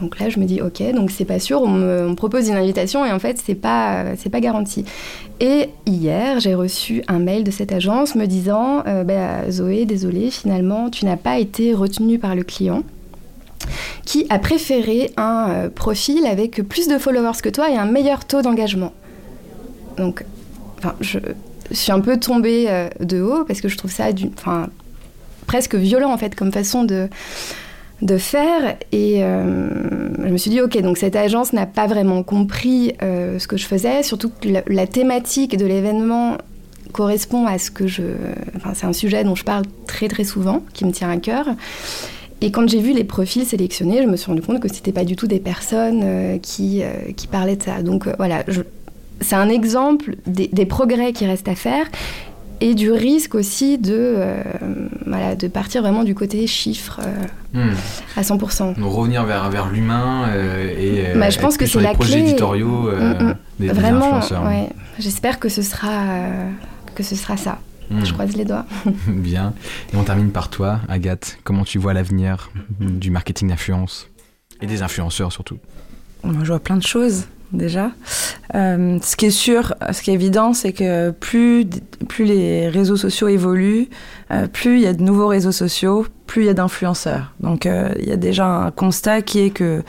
Donc 0.00 0.18
là, 0.18 0.28
je 0.28 0.38
me 0.38 0.44
dis, 0.44 0.60
ok, 0.60 0.82
donc 0.92 1.10
c'est 1.10 1.24
pas 1.24 1.38
sûr, 1.38 1.62
on 1.62 1.68
me, 1.68 2.14
propose 2.14 2.48
une 2.48 2.56
invitation 2.56 3.04
et 3.06 3.12
en 3.12 3.18
fait, 3.18 3.40
c'est 3.44 3.54
pas, 3.54 4.16
c'est 4.16 4.30
pas 4.30 4.40
garanti. 4.40 4.84
Et 5.40 5.68
hier, 5.86 6.40
j'ai 6.40 6.54
reçu 6.54 7.02
un 7.08 7.18
mail 7.18 7.44
de 7.44 7.50
cette 7.50 7.72
agence 7.72 8.14
me 8.14 8.26
disant, 8.26 8.82
euh, 8.86 9.04
bah, 9.04 9.50
Zoé, 9.50 9.84
désolé, 9.84 10.30
finalement, 10.30 10.90
tu 10.90 11.04
n'as 11.04 11.16
pas 11.16 11.38
été 11.38 11.74
retenue 11.74 12.18
par 12.18 12.34
le 12.34 12.42
client 12.42 12.82
qui 14.04 14.26
a 14.28 14.38
préféré 14.38 15.10
un 15.16 15.48
euh, 15.48 15.70
profil 15.70 16.26
avec 16.26 16.62
plus 16.68 16.88
de 16.88 16.98
followers 16.98 17.40
que 17.42 17.48
toi 17.48 17.70
et 17.70 17.76
un 17.76 17.86
meilleur 17.86 18.24
taux 18.24 18.42
d'engagement. 18.42 18.92
Donc, 19.96 20.24
je 21.00 21.18
suis 21.70 21.92
un 21.92 22.00
peu 22.00 22.18
tombée 22.18 22.66
euh, 22.68 22.88
de 23.00 23.22
haut 23.22 23.44
parce 23.44 23.60
que 23.60 23.68
je 23.68 23.78
trouve 23.78 23.90
ça 23.90 24.06
presque 25.46 25.74
violent 25.74 26.12
en 26.12 26.18
fait 26.18 26.34
comme 26.34 26.52
façon 26.52 26.84
de 26.84 27.08
de 28.04 28.18
faire. 28.18 28.76
Et 28.92 29.24
euh, 29.24 29.68
je 30.24 30.28
me 30.28 30.36
suis 30.36 30.50
dit, 30.50 30.60
ok, 30.60 30.80
donc 30.82 30.98
cette 30.98 31.16
agence 31.16 31.52
n'a 31.52 31.66
pas 31.66 31.86
vraiment 31.86 32.22
compris 32.22 32.92
euh, 33.02 33.38
ce 33.38 33.48
que 33.48 33.56
je 33.56 33.66
faisais, 33.66 34.02
surtout 34.02 34.30
que 34.30 34.48
la, 34.66 34.86
thématique 34.86 35.56
de 35.56 35.66
l'événement 35.66 36.36
correspond 36.92 37.46
à 37.46 37.58
ce 37.58 37.70
que 37.70 37.86
je. 37.86 38.02
Enfin, 38.56 38.72
c'est 38.74 38.86
un 38.86 38.92
sujet 38.92 39.24
dont 39.24 39.34
je 39.34 39.44
parle 39.44 39.64
très 39.86 40.08
très 40.08 40.24
souvent, 40.24 40.62
qui 40.74 40.84
me 40.84 40.92
tient 40.92 41.10
à 41.10 41.16
cœur. 41.16 41.46
Et 42.40 42.50
quand 42.50 42.68
j'ai 42.68 42.80
vu 42.80 42.92
les 42.92 43.04
profils 43.04 43.46
sélectionnés, 43.46 44.02
je 44.02 44.08
me 44.08 44.16
suis 44.16 44.26
rendu 44.26 44.42
compte 44.42 44.60
que 44.60 44.68
c'était 44.68 44.92
pas 44.92 45.04
du 45.04 45.16
tout 45.16 45.26
des 45.26 45.40
personnes 45.40 46.02
euh, 46.04 46.38
qui, 46.38 46.82
qui 47.16 47.26
parlaient 47.26 47.56
de 47.56 47.62
ça. 47.62 47.82
Donc 47.82 48.06
voilà, 48.18 48.44
c'est 49.20 49.36
un 49.36 49.48
exemple 49.48 50.16
des, 50.26 50.66
progrès 50.66 51.12
qui 51.12 51.26
restent 51.26 51.48
à 51.48 51.54
faire 51.54 51.86
et 52.60 52.74
du 52.74 52.90
risque 52.90 53.34
aussi 53.34 53.78
de, 53.78 54.16
voilà, 55.06 55.36
de 55.36 55.48
partir 55.48 55.82
vraiment 55.82 56.04
du 56.04 56.14
côté 56.14 56.46
chiffre 56.46 57.00
hmm. 57.52 57.70
à 58.16 58.22
100%. 58.22 58.78
Donc 58.78 58.92
revenir 58.92 59.24
vers, 59.24 59.50
vers 59.50 59.68
l'humain 59.70 60.28
et, 60.78 61.12
bah, 61.16 61.30
je 61.30 61.38
pense 61.38 61.56
que 61.56 61.66
c'est 61.66 61.80
la 61.80 61.94
projets 61.94 62.20
clé. 62.20 62.30
éditoriaux 62.30 62.90
mm, 62.90 63.24
mm. 63.24 63.36
des, 63.60 63.68
vraiment, 63.68 64.20
des 64.20 64.34
ouais. 64.34 64.68
J'espère 64.98 65.38
que 65.38 65.48
ce 65.48 65.62
sera 65.62 66.20
que 66.94 67.02
ce 67.02 67.16
sera 67.16 67.36
ça. 67.36 67.58
Je 67.90 67.96
hmm. 67.96 68.12
croise 68.12 68.36
les 68.36 68.44
doigts. 68.44 68.64
Bien. 69.06 69.52
Et 69.92 69.96
on 69.96 70.04
termine 70.04 70.30
par 70.30 70.48
toi, 70.48 70.80
Agathe. 70.88 71.38
Comment 71.44 71.64
tu 71.64 71.78
vois 71.78 71.92
l'avenir 71.92 72.50
du 72.80 73.10
marketing 73.10 73.48
d'influence 73.48 74.08
et 74.60 74.66
des 74.66 74.82
influenceurs 74.82 75.32
surtout? 75.32 75.58
Moi, 76.22 76.42
je 76.42 76.48
vois 76.48 76.60
plein 76.60 76.76
de 76.76 76.82
choses 76.82 77.26
déjà. 77.54 77.90
Euh, 78.54 78.98
ce 79.02 79.16
qui 79.16 79.26
est 79.26 79.30
sûr, 79.30 79.74
ce 79.92 80.02
qui 80.02 80.10
est 80.10 80.14
évident, 80.14 80.52
c'est 80.52 80.72
que 80.72 81.10
plus, 81.10 81.66
plus 82.08 82.24
les 82.24 82.68
réseaux 82.68 82.96
sociaux 82.96 83.28
évoluent, 83.28 83.88
euh, 84.30 84.46
plus 84.46 84.76
il 84.76 84.82
y 84.82 84.86
a 84.86 84.94
de 84.94 85.02
nouveaux 85.02 85.28
réseaux 85.28 85.52
sociaux, 85.52 86.06
plus 86.26 86.44
il 86.44 86.46
y 86.46 86.48
a 86.48 86.54
d'influenceurs. 86.54 87.32
Donc 87.40 87.66
euh, 87.66 87.90
il 87.98 88.08
y 88.08 88.12
a 88.12 88.16
déjà 88.16 88.46
un 88.46 88.70
constat 88.70 89.22
qui 89.22 89.40
est 89.40 89.50
que 89.50 89.82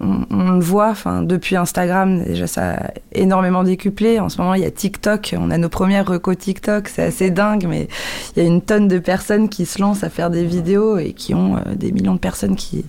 on, 0.00 0.50
le 0.50 0.60
voit, 0.60 0.90
enfin 0.90 1.22
depuis 1.22 1.56
Instagram 1.56 2.22
déjà 2.22 2.46
ça 2.46 2.74
a 2.74 2.90
énormément 3.12 3.62
décuplé. 3.62 4.18
En 4.18 4.28
ce 4.28 4.38
moment 4.38 4.54
il 4.54 4.62
y 4.62 4.66
a 4.66 4.70
TikTok, 4.70 5.34
on 5.38 5.50
a 5.50 5.58
nos 5.58 5.68
premières 5.68 6.06
recos 6.06 6.36
TikTok, 6.36 6.88
c'est 6.88 7.04
assez 7.04 7.30
dingue, 7.30 7.66
mais 7.68 7.88
il 8.36 8.42
y 8.42 8.46
a 8.46 8.48
une 8.48 8.60
tonne 8.60 8.88
de 8.88 8.98
personnes 8.98 9.48
qui 9.48 9.64
se 9.64 9.80
lancent 9.80 10.04
à 10.04 10.10
faire 10.10 10.30
des 10.30 10.44
vidéos 10.44 10.98
et 10.98 11.12
qui 11.12 11.34
ont 11.34 11.56
euh, 11.56 11.74
des 11.74 11.92
millions 11.92 12.14
de 12.14 12.20
personnes 12.20 12.56
qui 12.56 12.84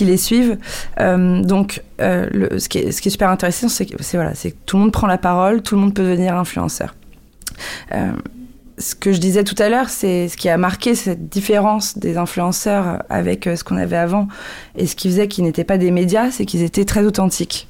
les 0.00 0.16
suivent. 0.16 0.58
donc 0.98 1.82
ce, 1.98 2.68
qui 2.68 2.78
est, 2.78 2.92
super 2.92 3.30
intéressant, 3.30 3.68
c'est 3.68 3.88
voilà, 4.14 4.34
c'est 4.34 4.52
que 4.52 4.56
tout 4.66 4.76
le 4.76 4.82
monde 4.84 4.92
prend 4.92 5.06
la 5.06 5.18
parole, 5.18 5.62
tout 5.62 5.74
le 5.74 5.80
monde 5.80 5.94
peut 5.94 6.04
devenir 6.04 6.36
influenceur 6.36 6.94
ce 8.78 8.94
que 8.94 9.12
je 9.12 9.18
disais 9.18 9.44
tout 9.44 9.54
à 9.58 9.68
l'heure, 9.68 9.88
c'est 9.88 10.28
ce 10.28 10.36
qui 10.36 10.48
a 10.48 10.56
marqué 10.56 10.94
cette 10.94 11.28
différence 11.28 11.98
des 11.98 12.16
influenceurs 12.16 13.02
avec 13.08 13.46
euh, 13.46 13.56
ce 13.56 13.64
qu'on 13.64 13.76
avait 13.76 13.96
avant 13.96 14.28
et 14.76 14.86
ce 14.86 14.96
qui 14.96 15.08
faisait 15.08 15.28
qu'ils 15.28 15.44
n'étaient 15.44 15.64
pas 15.64 15.78
des 15.78 15.90
médias, 15.90 16.30
c'est 16.30 16.46
qu'ils 16.46 16.62
étaient 16.62 16.84
très 16.84 17.04
authentiques. 17.04 17.68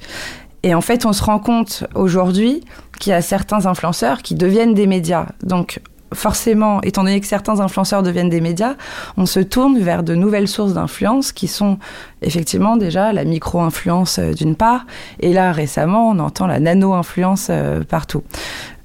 Et 0.63 0.75
en 0.75 0.81
fait, 0.81 1.05
on 1.05 1.13
se 1.13 1.23
rend 1.23 1.39
compte 1.39 1.85
aujourd'hui 1.95 2.63
qu'il 2.99 3.11
y 3.11 3.13
a 3.13 3.21
certains 3.21 3.65
influenceurs 3.65 4.21
qui 4.21 4.35
deviennent 4.35 4.73
des 4.73 4.87
médias. 4.87 5.27
Donc, 5.41 5.79
forcément, 6.13 6.81
étant 6.81 7.03
donné 7.03 7.19
que 7.21 7.27
certains 7.27 7.59
influenceurs 7.59 8.03
deviennent 8.03 8.29
des 8.29 8.41
médias, 8.41 8.75
on 9.15 9.25
se 9.25 9.39
tourne 9.39 9.79
vers 9.79 10.03
de 10.03 10.15
nouvelles 10.15 10.47
sources 10.47 10.73
d'influence 10.73 11.31
qui 11.31 11.47
sont 11.47 11.77
effectivement 12.21 12.77
déjà 12.77 13.13
la 13.13 13.23
micro-influence 13.23 14.19
euh, 14.19 14.33
d'une 14.33 14.55
part, 14.55 14.85
et 15.19 15.33
là 15.33 15.51
récemment 15.51 16.09
on 16.09 16.19
entend 16.19 16.47
la 16.47 16.59
nano-influence 16.59 17.47
euh, 17.49 17.83
partout. 17.83 18.23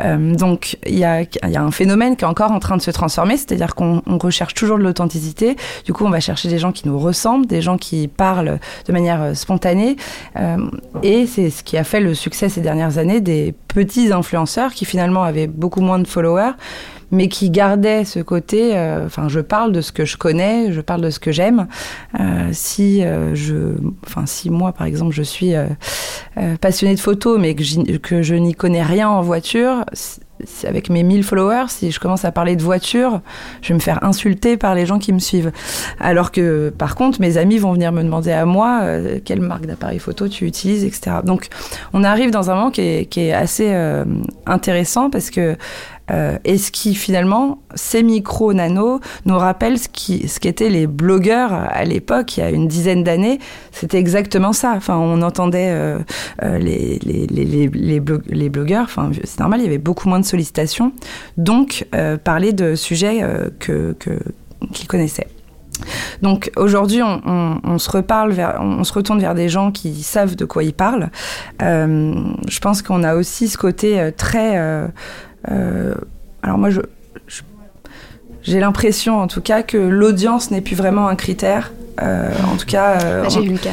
Euh, 0.03 0.35
donc 0.35 0.77
il 0.87 0.99
y 0.99 1.05
a, 1.05 1.25
un 1.43 1.71
phénomène 1.71 2.17
qui 2.17 2.25
est 2.25 2.29
encore 2.29 2.53
en 2.53 2.59
train 2.59 2.77
de 2.77 2.83
se 2.83 2.91
transformer, 2.91 3.37
c'est-à-dire 3.37 3.75
qu'on 3.75 4.03
recherche 4.21 4.55
toujours 4.55 4.79
de 4.79 4.83
l'authenticité, 4.83 5.57
du 5.85 5.93
coup 5.93 6.05
on 6.05 6.11
va 6.11 6.21
chercher 6.21 6.49
des 6.49 6.59
gens 6.59 6.73
qui 6.73 6.89
nous 6.89 6.99
ressemblent, 6.99 7.47
des 7.47 7.63
gens 7.63 7.79
qui 7.79 8.09
parlent 8.09 8.59
de 8.87 8.93
manière 8.93 9.37
spontanée, 9.37 9.97
et 11.03 11.27
c'est 11.27 11.51
ce 11.51 11.63
qui 11.63 11.79
a 11.79 11.85
fait 11.85 12.01
le 12.01 12.15
succès 12.15 12.49
ces 12.49 12.61
dernières 12.61 12.99
années 12.99 13.21
des 13.21 13.55
petits 13.69 14.13
influenceurs 14.13 14.73
qui 14.73 14.85
finalement 14.85 15.23
avaient 15.23 15.47
beaucoup 15.47 15.81
moins 15.81 15.99
de 15.99 16.07
followers, 16.07 16.53
mais 17.11 17.29
qui 17.29 17.51
gardait 17.51 18.05
ce 18.05 18.21
côté. 18.21 18.73
Enfin, 19.07 19.29
je 19.29 19.41
parle 19.41 19.73
de 19.73 19.81
ce 19.81 19.93
que 19.93 20.05
je 20.05 20.17
connais, 20.17 20.73
je 20.73 20.81
parle 20.81 21.01
de 21.01 21.11
ce 21.11 21.21
que 21.21 21.33
j'aime. 21.33 21.69
Si 22.53 23.05
enfin, 24.07 24.27
si 24.27 24.51
moi, 24.51 24.73
par 24.73 24.87
exemple, 24.87 25.15
je 25.15 25.23
suis 25.23 25.53
passionnée 26.61 26.95
de 26.95 27.01
photos, 27.01 27.39
mais 27.39 27.55
que, 27.55 28.23
je 28.23 28.35
n'y 28.35 28.55
connais 28.55 28.83
rien 28.83 29.09
en 29.09 29.23
voiture, 29.23 29.85
avec 30.65 30.91
mes 30.91 31.05
1000 31.05 31.23
followers, 31.23 31.67
si 31.69 31.91
je 31.91 32.01
commence 32.01 32.25
à 32.25 32.33
parler 32.33 32.57
de 32.57 32.63
voiture, 32.63 33.21
je 33.63 33.69
vais 33.69 33.75
me 33.75 33.81
faire 33.81 34.03
insulter 34.03 34.57
par 34.57 34.75
les 34.75 34.85
gens 34.85 34.99
qui 34.99 35.13
me 35.13 35.21
suivent. 35.21 35.53
Alors 36.01 36.33
que, 36.33 36.71
par 36.77 36.97
contre, 36.97 37.21
mes 37.21 37.39
amis 37.39 37.59
vont 37.59 37.73
venir 37.73 37.93
me 37.93 38.03
demander 38.03 38.33
à 38.33 38.45
moi 38.45 38.83
quelle 39.25 39.41
marque 39.41 39.67
d'appareil 39.67 40.01
photo 40.01 40.29
tu 40.29 40.45
utilises, 40.47 40.85
etc. 40.85 41.19
Donc, 41.25 41.49
on 41.93 42.03
arrive 42.05 42.31
dans 42.31 42.51
un 42.51 42.57
moment 42.57 42.71
qui 42.71 42.81
est 42.83 43.33
assez 43.33 43.73
intéressant 44.45 45.09
parce 45.09 45.31
que 45.31 45.57
euh, 46.11 46.39
et 46.45 46.59
ce 46.59 46.71
qui 46.71 46.95
finalement, 46.95 47.63
ces 47.75 48.03
micro-nanos 48.03 49.01
nous 49.25 49.39
rappellent 49.39 49.79
ce 49.79 49.89
qui, 49.89 50.29
ce 50.29 50.39
qu'étaient 50.41 50.69
les 50.69 50.87
blogueurs 50.87 51.53
à 51.53 51.85
l'époque, 51.85 52.37
il 52.37 52.41
y 52.41 52.43
a 52.43 52.51
une 52.51 52.69
dizaine 52.69 53.05
d'années, 53.05 53.39
c'était 53.73 53.99
exactement 53.99 54.53
ça. 54.53 54.75
Enfin, 54.77 54.97
on 54.97 55.23
entendait 55.23 55.71
euh, 55.71 55.99
euh, 56.43 56.59
les, 56.59 56.99
les, 56.99 57.27
les, 57.27 58.01
les, 58.27 58.49
blogueurs, 58.51 58.85
enfin, 58.85 59.11
c'est 59.25 59.41
normal, 59.41 59.61
il 59.61 59.65
y 59.65 59.69
avait 59.69 59.79
beaucoup 59.79 60.09
moins 60.09 60.21
de 60.21 60.27
sollicitations, 60.27 60.93
donc 61.37 61.87
parler 62.25 62.53
de 62.53 62.75
sujets 62.75 63.25
que, 63.59 63.95
que, 63.99 64.19
qu'ils 64.73 64.87
connaissaient. 64.87 65.29
Donc 66.23 66.51
aujourd'hui, 66.57 67.03
on, 67.03 67.21
on, 67.27 67.61
on, 67.65 67.79
se 67.79 67.91
reparle 67.91 68.33
vers, 68.33 68.59
on, 68.61 68.85
se 68.85 68.93
retourne 68.93 69.21
vers 69.21 69.35
des 69.35 69.49
gens 69.49 69.71
qui 69.71 70.03
savent 70.03 70.37
de 70.37 70.45
quoi 70.45 70.65
ils 70.65 70.75
parlent. 70.75 71.11
Euh, 71.63 72.15
je 72.49 72.59
pense 72.61 72.83
qu'on 72.83 73.03
a 73.03 73.15
aussi 73.15 73.49
ce 73.49 73.59
côté 73.59 74.11
très 74.17 74.59
euh, 74.59 74.87
euh, 75.51 75.95
alors 76.43 76.59
moi, 76.59 76.71
je, 76.71 76.81
j'ai 78.43 78.61
l'impression 78.61 79.21
en 79.21 79.27
tout 79.27 79.41
cas 79.41 79.63
que 79.63 79.79
l'audience 79.79 80.51
n'est 80.51 80.61
plus 80.61 80.77
vraiment 80.77 81.09
un 81.09 81.17
critère. 81.17 81.73
Euh, 82.03 82.31
en 82.53 82.57
tout 82.57 82.67
cas, 82.67 82.99
euh, 83.01 83.23
bah, 83.23 83.29
j'ai 83.29 83.45
eu 83.45 83.53
le 83.53 83.59
cas. 83.59 83.71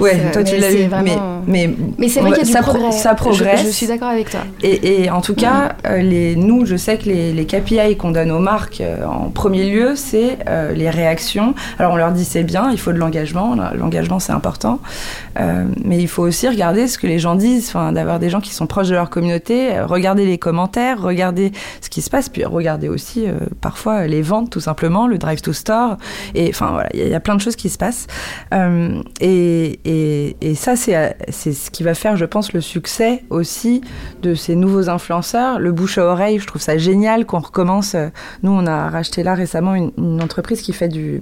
ouais, 0.00 0.32
toi 0.32 0.42
tu 0.42 0.56
l'as 0.56 0.72
eu, 0.72 0.88
mais 1.04 1.16
mais, 1.46 1.70
mais 1.98 2.08
c'est 2.08 2.20
vrai 2.20 2.32
qu'il 2.32 2.48
y 2.48 2.56
a 2.56 2.60
du 2.60 2.64
progrès. 2.64 2.92
ça 2.92 3.14
progresse. 3.14 3.64
Je, 3.64 3.70
suis 3.70 3.86
d'accord 3.86 4.08
avec 4.08 4.30
toi. 4.30 4.40
Et, 4.62 5.02
et 5.02 5.10
en 5.10 5.20
tout 5.20 5.34
cas, 5.34 5.76
les, 5.98 6.36
nous, 6.36 6.66
je 6.66 6.76
sais 6.76 6.98
que 6.98 7.04
les, 7.04 7.32
les 7.32 7.46
KPI 7.46 7.96
qu'on 7.96 8.10
donne 8.10 8.30
aux 8.30 8.38
marques 8.38 8.82
en 9.06 9.30
premier 9.30 9.70
lieu, 9.70 9.94
c'est 9.96 10.38
les 10.74 10.90
réactions. 10.90 11.54
Alors 11.78 11.92
on 11.92 11.96
leur 11.96 12.12
dit 12.12 12.24
c'est 12.24 12.44
bien, 12.44 12.70
il 12.70 12.78
faut 12.78 12.92
de 12.92 12.98
l'engagement, 12.98 13.56
l'engagement 13.74 14.18
c'est 14.18 14.32
important, 14.32 14.80
mais 15.36 15.98
il 15.98 16.08
faut 16.08 16.22
aussi 16.22 16.48
regarder 16.48 16.86
ce 16.86 16.98
que 16.98 17.06
les 17.06 17.18
gens 17.18 17.34
disent, 17.34 17.68
enfin 17.68 17.92
d'avoir 17.92 18.18
des 18.18 18.30
gens 18.30 18.40
qui 18.40 18.54
sont 18.54 18.66
proches 18.66 18.88
de 18.88 18.94
leur 18.94 19.10
communauté, 19.10 19.80
regarder 19.80 20.26
les 20.26 20.38
commentaires, 20.38 21.00
regarder 21.00 21.52
ce 21.80 21.88
qui 21.88 22.02
se 22.02 22.10
passe, 22.10 22.28
puis 22.28 22.44
regarder 22.44 22.88
aussi 22.88 23.26
parfois 23.60 24.06
les 24.06 24.22
ventes 24.22 24.50
tout 24.50 24.60
simplement, 24.60 25.06
le 25.06 25.18
drive 25.18 25.40
to 25.40 25.52
store, 25.52 25.96
et 26.34 26.48
enfin 26.48 26.70
voilà, 26.72 26.88
il 26.94 27.08
y, 27.08 27.14
a 27.14 27.20
plein 27.20 27.34
de 27.34 27.40
choses 27.40 27.56
qui 27.56 27.68
se 27.68 27.78
passent. 27.78 28.06
Euh, 28.52 29.02
et, 29.20 29.80
et, 29.84 30.36
et, 30.40 30.54
ça, 30.54 30.76
c'est 30.76 31.12
ce 31.32 31.70
qui 31.70 31.82
va 31.82 31.94
faire, 31.94 32.16
je 32.16 32.24
pense, 32.24 32.52
le 32.52 32.60
succès 32.60 33.24
aussi 33.30 33.80
de 34.22 34.34
ces 34.34 34.54
nouveaux 34.54 34.88
influenceurs. 34.88 35.58
Le 35.58 35.72
bouche 35.72 35.98
à 35.98 36.04
oreille, 36.04 36.38
je 36.38 36.46
trouve 36.46 36.62
ça 36.62 36.78
génial 36.78 37.26
qu'on 37.26 37.40
recommence. 37.40 37.96
Nous, 38.42 38.52
on 38.52 38.66
a 38.66 38.88
racheté 38.88 39.22
là 39.22 39.34
récemment 39.34 39.74
une, 39.74 39.92
une 39.98 40.22
entreprise 40.22 40.62
qui 40.62 40.72
fait 40.72 40.88
du 40.88 41.20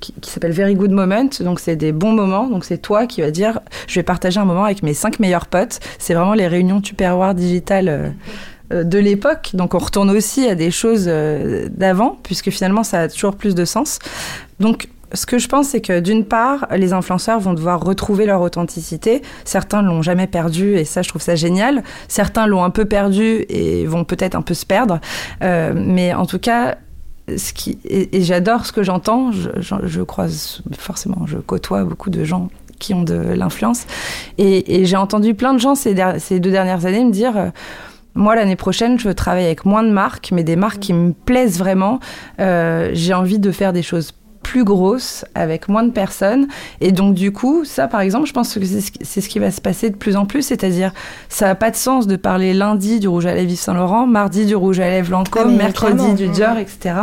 qui, 0.00 0.30
s'appelle 0.30 0.52
Very 0.52 0.74
Good 0.74 0.92
Moment. 0.92 1.28
Donc, 1.40 1.60
c'est 1.60 1.76
des 1.76 1.92
bons 1.92 2.12
moments. 2.12 2.48
Donc, 2.48 2.64
c'est 2.64 2.78
toi 2.78 3.06
qui 3.06 3.20
vas 3.20 3.30
dire 3.30 3.60
je 3.86 3.94
vais 3.94 4.04
partager 4.04 4.38
un 4.38 4.44
moment 4.44 4.64
avec 4.64 4.82
mes 4.82 4.94
cinq 4.94 5.18
meilleurs 5.18 5.46
potes. 5.46 5.80
C'est 5.98 6.14
vraiment 6.14 6.34
les 6.34 6.46
réunions 6.46 6.80
Tupperware 6.80 7.34
digitales. 7.34 7.88
Euh, 7.88 8.10
euh, 8.70 8.84
de 8.84 8.98
l'époque. 8.98 9.52
Donc 9.54 9.72
on 9.74 9.78
retourne 9.78 10.10
aussi 10.10 10.46
à 10.46 10.54
des 10.54 10.70
choses 10.70 11.06
euh, 11.08 11.68
d'avant, 11.70 12.18
puisque 12.22 12.50
finalement 12.50 12.84
ça 12.84 13.00
a 13.00 13.08
toujours 13.08 13.34
plus 13.34 13.54
de 13.54 13.64
sens. 13.64 13.98
Donc 14.60 14.88
ce 15.12 15.26
que 15.26 15.38
je 15.38 15.48
pense, 15.48 15.68
c'est 15.68 15.80
que 15.80 16.00
d'une 16.00 16.24
part, 16.24 16.66
les 16.76 16.92
influenceurs 16.92 17.40
vont 17.40 17.54
devoir 17.54 17.80
retrouver 17.80 18.26
leur 18.26 18.40
authenticité. 18.40 19.22
Certains 19.44 19.82
l'ont 19.82 20.02
jamais 20.02 20.26
perdu, 20.26 20.76
et 20.76 20.84
ça, 20.84 21.02
je 21.02 21.08
trouve 21.08 21.22
ça 21.22 21.34
génial. 21.34 21.82
Certains 22.08 22.46
l'ont 22.46 22.64
un 22.64 22.70
peu 22.70 22.84
perdu 22.84 23.44
et 23.48 23.86
vont 23.86 24.04
peut-être 24.04 24.34
un 24.34 24.42
peu 24.42 24.54
se 24.54 24.66
perdre. 24.66 25.00
Euh, 25.42 25.72
mais 25.74 26.14
en 26.14 26.26
tout 26.26 26.38
cas, 26.38 26.76
ce 27.36 27.52
qui 27.52 27.78
et, 27.84 28.22
j'adore 28.22 28.66
ce 28.66 28.72
que 28.72 28.82
j'entends. 28.82 29.32
Je, 29.32 29.50
je, 29.82 30.02
croise 30.02 30.62
forcément, 30.78 31.26
je 31.26 31.38
côtoie 31.38 31.84
beaucoup 31.84 32.10
de 32.10 32.24
gens 32.24 32.48
qui 32.78 32.94
ont 32.94 33.02
de 33.02 33.14
l'influence, 33.14 33.86
et, 34.38 34.80
et 34.80 34.84
j'ai 34.84 34.96
entendu 34.96 35.34
plein 35.34 35.52
de 35.52 35.58
gens 35.58 35.74
ces, 35.74 35.96
ces, 36.18 36.38
deux 36.38 36.52
dernières 36.52 36.86
années 36.86 37.04
me 37.04 37.10
dire 37.10 37.50
moi, 38.18 38.34
l'année 38.34 38.56
prochaine, 38.56 38.98
je 38.98 39.06
veux 39.06 39.14
travailler 39.14 39.46
avec 39.46 39.64
moins 39.64 39.84
de 39.84 39.90
marques, 39.90 40.30
mais 40.32 40.42
des 40.42 40.56
marques 40.56 40.80
qui 40.80 40.92
me 40.92 41.12
plaisent 41.12 41.58
vraiment. 41.58 42.00
Euh, 42.40 42.90
j'ai 42.92 43.14
envie 43.14 43.38
de 43.38 43.52
faire 43.52 43.72
des 43.72 43.82
choses 43.82 44.12
plus 44.48 44.64
grosses, 44.64 45.26
avec 45.34 45.68
moins 45.68 45.82
de 45.82 45.90
personnes. 45.90 46.48
Et 46.80 46.90
donc, 46.90 47.14
du 47.14 47.32
coup, 47.32 47.66
ça, 47.66 47.86
par 47.86 48.00
exemple, 48.00 48.26
je 48.26 48.32
pense 48.32 48.54
que 48.54 48.60
c'est 48.64 49.20
ce 49.20 49.28
qui 49.28 49.38
va 49.38 49.50
se 49.50 49.60
passer 49.60 49.90
de 49.90 49.96
plus 49.96 50.16
en 50.16 50.24
plus. 50.24 50.40
C'est-à-dire, 50.40 50.92
ça 51.28 51.48
n'a 51.48 51.54
pas 51.54 51.70
de 51.70 51.76
sens 51.76 52.06
de 52.06 52.16
parler 52.16 52.54
lundi 52.54 52.98
du 52.98 53.08
rouge 53.08 53.26
à 53.26 53.34
lèvres 53.34 53.50
Yves 53.50 53.58
Saint-Laurent, 53.58 54.06
mardi 54.06 54.46
du 54.46 54.56
rouge 54.56 54.80
à 54.80 54.88
lèvres 54.88 55.10
Lancôme, 55.10 55.50
ah, 55.50 55.64
mercredi 55.64 56.14
du 56.14 56.28
Dior, 56.28 56.56
etc. 56.56 56.94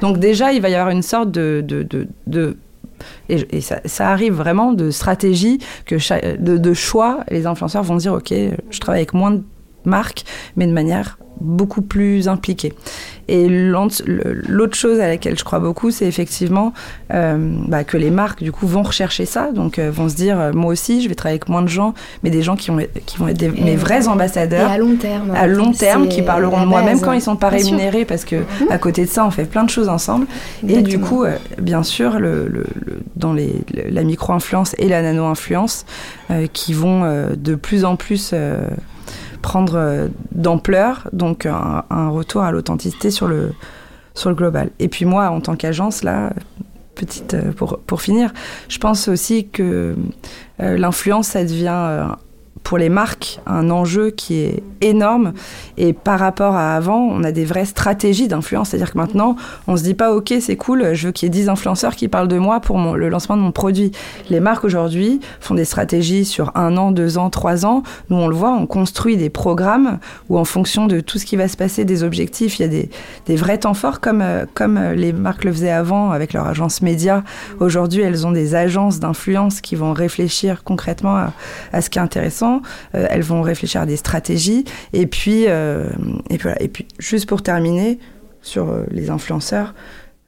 Donc, 0.00 0.18
déjà, 0.18 0.52
il 0.52 0.62
va 0.62 0.70
y 0.70 0.74
avoir 0.74 0.88
une 0.88 1.02
sorte 1.02 1.30
de, 1.30 1.62
de, 1.62 1.82
de, 1.82 2.08
de 2.26 2.56
et, 3.28 3.60
ça, 3.60 3.80
ça, 3.84 4.08
arrive 4.08 4.32
vraiment 4.32 4.72
de 4.72 4.90
stratégie, 4.90 5.58
que 5.84 5.96
de, 6.38 6.56
de, 6.56 6.74
choix. 6.74 7.20
Les 7.30 7.44
influenceurs 7.44 7.82
vont 7.82 7.96
dire, 7.96 8.14
OK, 8.14 8.32
je 8.32 8.80
travaille 8.80 9.00
avec 9.00 9.12
moins 9.12 9.32
de 9.32 9.42
marque, 9.84 10.24
mais 10.56 10.66
de 10.66 10.72
manière 10.72 11.18
beaucoup 11.40 11.82
plus 11.82 12.28
impliqués. 12.28 12.72
Et 13.28 13.48
l'autre 13.48 14.76
chose 14.76 15.00
à 15.00 15.08
laquelle 15.08 15.38
je 15.38 15.44
crois 15.44 15.58
beaucoup, 15.58 15.90
c'est 15.90 16.06
effectivement 16.06 16.72
euh, 17.12 17.36
bah, 17.68 17.84
que 17.84 17.96
les 17.96 18.10
marques, 18.10 18.42
du 18.42 18.52
coup, 18.52 18.66
vont 18.66 18.82
rechercher 18.82 19.24
ça. 19.24 19.52
Donc, 19.52 19.78
euh, 19.78 19.90
vont 19.90 20.08
se 20.08 20.14
dire, 20.14 20.38
euh, 20.38 20.52
moi 20.52 20.72
aussi, 20.72 21.02
je 21.02 21.08
vais 21.08 21.14
travailler 21.14 21.38
avec 21.38 21.48
moins 21.48 21.62
de 21.62 21.68
gens, 21.68 21.94
mais 22.22 22.30
des 22.30 22.42
gens 22.42 22.56
qui, 22.56 22.70
ont, 22.70 22.78
qui 23.06 23.16
vont 23.16 23.28
être 23.28 23.38
des, 23.38 23.48
mes 23.48 23.76
vrais 23.76 24.08
ambassadeurs. 24.08 24.70
Et 24.70 24.74
à 24.74 24.78
long 24.78 24.96
terme. 24.96 25.32
À 25.34 25.46
long 25.46 25.72
terme, 25.72 26.08
qui 26.08 26.22
parleront 26.22 26.60
de 26.60 26.66
moi, 26.66 26.82
même 26.82 27.00
quand 27.00 27.12
ils 27.12 27.22
sont 27.22 27.36
pas 27.36 27.48
rémunérés, 27.48 28.04
parce 28.04 28.24
que 28.24 28.36
mhm. 28.36 28.70
à 28.70 28.78
côté 28.78 29.04
de 29.04 29.10
ça, 29.10 29.24
on 29.26 29.30
fait 29.30 29.44
plein 29.44 29.64
de 29.64 29.70
choses 29.70 29.88
ensemble. 29.88 30.26
Et 30.68 30.82
du 30.82 30.98
coup, 30.98 31.24
bien 31.60 31.82
sûr, 31.82 32.18
le, 32.18 32.48
le, 32.48 32.66
dans 33.16 33.32
les, 33.32 33.62
la 33.72 34.02
micro-influence 34.02 34.74
et 34.78 34.88
la 34.88 35.02
nano-influence, 35.02 35.86
qui 36.52 36.72
vont 36.72 37.28
de 37.36 37.54
plus 37.54 37.84
en 37.84 37.96
plus 37.96 38.34
prendre 39.44 39.74
euh, 39.76 40.08
d'ampleur, 40.32 41.06
donc 41.12 41.44
un, 41.44 42.08
retour 42.08 42.42
à 42.42 42.50
l'authenticité 42.50 43.10
sur 43.10 43.28
le, 43.28 43.52
sur 44.14 44.30
le 44.30 44.34
global. 44.34 44.70
Et 44.78 44.88
puis 44.88 45.04
moi, 45.04 45.28
en 45.28 45.42
tant 45.42 45.54
qu'agence, 45.54 46.02
là, 46.02 46.32
petite 46.94 47.34
euh, 47.34 47.52
pour, 47.52 47.78
pour 47.80 48.00
finir, 48.00 48.32
je 48.70 48.78
pense 48.78 49.06
aussi 49.06 49.46
que 49.48 49.96
euh, 50.60 50.78
l'influence, 50.78 51.28
ça 51.28 51.44
devient 51.44 52.08
pour 52.62 52.78
les 52.78 52.88
marques 52.88 53.40
un 53.46 53.70
enjeu 53.70 54.10
qui 54.10 54.40
est 54.40 54.62
énorme. 54.80 55.32
Et 55.76 55.92
par 55.92 56.18
rapport 56.18 56.54
à 56.54 56.74
avant, 56.74 56.98
on 56.98 57.24
a 57.24 57.32
des 57.32 57.44
vraies 57.44 57.64
stratégies 57.64 58.28
d'influence. 58.28 58.70
C'est-à-dire 58.70 58.92
que 58.92 58.98
maintenant, 58.98 59.36
on 59.66 59.76
se 59.76 59.82
dit 59.82 59.94
pas, 59.94 60.12
OK, 60.12 60.32
c'est 60.40 60.56
cool, 60.56 60.94
je 60.94 61.06
veux 61.06 61.12
qu'il 61.12 61.26
y 61.26 61.28
ait 61.28 61.30
10 61.30 61.48
influenceurs 61.48 61.96
qui 61.96 62.08
parlent 62.08 62.28
de 62.28 62.38
moi 62.38 62.60
pour 62.60 62.78
le 62.96 63.08
lancement 63.08 63.36
de 63.36 63.42
mon 63.42 63.52
produit. 63.52 63.92
Les 64.30 64.40
marques 64.40 64.64
aujourd'hui 64.64 65.20
font 65.40 65.54
des 65.54 65.64
stratégies 65.64 66.24
sur 66.24 66.52
un 66.56 66.76
an, 66.76 66.92
deux 66.92 67.18
ans, 67.18 67.28
trois 67.30 67.66
ans. 67.66 67.82
Nous, 68.10 68.16
on 68.16 68.28
le 68.28 68.34
voit, 68.34 68.52
on 68.52 68.66
construit 68.66 69.16
des 69.16 69.30
programmes 69.30 69.98
où, 70.28 70.38
en 70.38 70.44
fonction 70.44 70.86
de 70.86 71.00
tout 71.00 71.18
ce 71.18 71.26
qui 71.26 71.36
va 71.36 71.48
se 71.48 71.56
passer, 71.56 71.84
des 71.84 72.02
objectifs, 72.02 72.58
il 72.58 72.62
y 72.62 72.64
a 72.64 72.68
des, 73.26 73.36
vrais 73.36 73.58
temps 73.58 73.74
forts 73.74 74.00
comme, 74.00 74.22
euh, 74.22 74.46
comme 74.54 74.78
les 74.78 75.12
marques 75.12 75.44
le 75.44 75.52
faisaient 75.52 75.70
avant 75.70 76.12
avec 76.12 76.32
leur 76.32 76.46
agence 76.46 76.82
média. 76.82 77.24
Aujourd'hui, 77.58 78.02
elles 78.02 78.26
ont 78.26 78.32
des 78.32 78.54
agences 78.54 79.00
d'influence 79.00 79.60
qui 79.60 79.74
vont 79.74 79.92
réfléchir 79.92 80.62
concrètement 80.64 81.26
à 81.72 81.80
ce 81.80 81.90
qui 81.90 81.98
est 81.98 82.02
intéressant. 82.02 82.43
Euh, 82.94 83.06
elles 83.10 83.22
vont 83.22 83.42
réfléchir 83.42 83.80
à 83.80 83.86
des 83.86 83.96
stratégies. 83.96 84.64
Et 84.92 85.06
puis, 85.06 85.44
euh, 85.48 85.88
et, 86.30 86.68
puis 86.68 86.86
juste 86.98 87.26
pour 87.28 87.42
terminer 87.42 87.98
sur 88.42 88.70
euh, 88.70 88.84
les 88.90 89.10
influenceurs, 89.10 89.74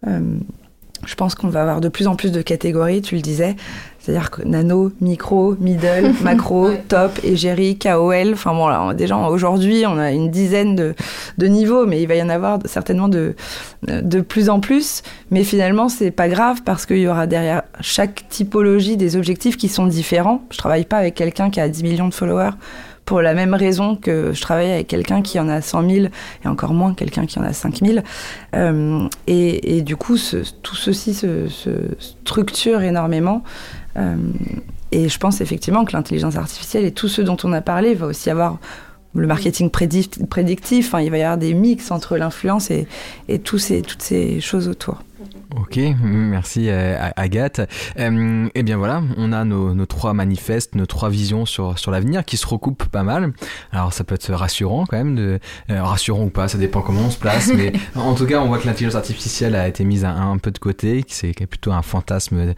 je 0.05 1.15
pense 1.17 1.35
qu'on 1.35 1.49
va 1.49 1.63
avoir 1.63 1.81
de 1.81 1.89
plus 1.89 2.07
en 2.07 2.15
plus 2.15 2.31
de 2.31 2.43
catégories, 2.43 3.03
tu 3.03 3.17
le 3.17 3.21
disais. 3.21 3.57
C'est-à-dire 4.07 4.31
que 4.31 4.43
nano, 4.43 4.93
micro, 5.01 5.57
middle, 5.59 6.13
macro, 6.23 6.71
top, 6.87 7.19
égérie, 7.25 7.77
KOL. 7.77 8.35
Enfin 8.35 8.55
bon, 8.55 8.69
là, 8.69 8.95
déjà 8.95 9.17
aujourd'hui, 9.17 9.85
on 9.85 9.99
a 9.99 10.13
une 10.13 10.31
dizaine 10.31 10.77
de, 10.77 10.95
de, 11.39 11.47
niveaux, 11.49 11.87
mais 11.87 12.01
il 12.01 12.07
va 12.07 12.15
y 12.15 12.23
en 12.23 12.29
avoir 12.29 12.61
certainement 12.67 13.09
de, 13.09 13.35
de 13.83 14.21
plus 14.21 14.49
en 14.49 14.61
plus. 14.61 15.03
Mais 15.33 15.43
finalement, 15.43 15.89
c'est 15.89 16.13
pas 16.13 16.29
grave 16.29 16.63
parce 16.65 16.87
qu'il 16.87 16.99
y 16.99 17.09
aura 17.09 17.27
derrière 17.27 17.63
chaque 17.81 18.29
typologie 18.29 18.97
des 18.97 19.17
objectifs 19.17 19.57
qui 19.57 19.67
sont 19.67 19.87
différents. 19.87 20.45
Je 20.53 20.59
travaille 20.59 20.85
pas 20.85 20.99
avec 20.99 21.17
quelqu'un 21.17 21.51
qui 21.51 21.59
a 21.59 21.69
10 21.69 21.83
millions 21.83 22.09
de 22.09 22.15
followers 22.15 22.53
pour 23.07 23.23
la 23.23 23.35
même 23.35 23.55
raison 23.55 23.97
que 23.97 24.33
je 24.33 24.41
travaille 24.41 24.71
avec 24.71 24.87
quelqu'un 24.87 25.23
qui 25.23 25.41
en 25.41 25.49
a 25.49 25.61
100 25.61 25.91
000 25.91 26.07
et 26.45 26.49
encore 26.49 26.75
moins 26.75 26.95
quelqu'un 26.95 27.27
qui 27.27 27.41
en 27.41 27.43
a 27.43 27.53
5 27.53 27.79
000. 27.85 27.99
Euh, 28.55 29.09
et, 29.27 29.79
et, 29.79 29.83
du 29.83 29.97
coup, 29.97 30.17
ce, 30.17 30.39
tout 30.63 30.75
ceci 30.77 31.15
se, 31.15 31.49
se 31.49 31.71
structure 31.99 32.83
énormément. 32.83 33.43
Euh, 33.97 34.17
et 34.93 35.09
je 35.09 35.19
pense 35.19 35.41
effectivement 35.41 35.85
que 35.85 35.93
l'intelligence 35.93 36.37
artificielle 36.37 36.85
et 36.85 36.93
tout 36.93 37.09
ce 37.09 37.23
dont 37.23 37.37
on 37.45 37.53
a 37.53 37.61
parlé 37.61 37.95
va 37.95 38.07
aussi 38.07 38.31
avoir 38.31 38.59
le 39.15 39.27
marketing 39.27 39.71
prédictif. 39.71 40.95
il 41.01 41.11
va 41.11 41.19
y 41.19 41.23
avoir 41.23 41.39
des 41.39 41.55
mix 41.55 41.91
entre 41.91 42.17
l'influence 42.17 42.71
et, 42.71 42.87
et 43.29 43.39
toutes 43.39 43.61
ces 43.61 44.41
choses 44.41 44.69
autour. 44.69 45.03
Ok, 45.59 45.81
merci 46.03 46.69
euh, 46.69 46.97
Agathe. 47.17 47.61
Euh, 47.99 48.49
eh 48.55 48.63
bien 48.63 48.77
voilà, 48.77 49.03
on 49.17 49.33
a 49.33 49.45
nos, 49.45 49.87
trois 49.87 50.13
manifestes, 50.13 50.75
nos 50.75 50.87
trois 50.87 51.09
visions 51.09 51.47
sur, 51.47 51.79
sur 51.79 51.91
l'avenir 51.91 52.25
qui 52.25 52.37
se 52.37 52.47
recoupent 52.47 52.85
pas 52.85 53.03
mal. 53.03 53.33
Alors 53.73 53.93
ça 53.93 54.05
peut 54.05 54.15
être 54.17 54.33
rassurant 54.33 54.85
quand 54.87 54.97
même, 54.97 55.15
de, 55.15 55.39
euh, 55.71 55.83
rassurant 55.83 56.25
ou 56.25 56.31
pas, 56.31 56.49
ça 56.49 56.59
dépend 56.59 56.83
comment 56.83 57.03
on 57.03 57.11
se 57.11 57.19
place, 57.19 57.51
mais 57.55 57.73
en 57.95 58.15
tout 58.15 58.27
cas 58.27 58.41
on 58.41 58.49
voit 58.49 58.59
que 58.59 58.67
l'intelligence 58.67 58.97
artificielle 58.97 59.55
a 59.55 59.67
été 59.67 59.85
mise 59.85 60.05
un, 60.05 60.15
un 60.15 60.39
peu 60.39 60.51
de 60.51 60.59
côté, 60.59 61.03
que 61.03 61.13
c'est 61.13 61.33
plutôt 61.47 61.73
un 61.73 61.83
fantasme 61.83 62.55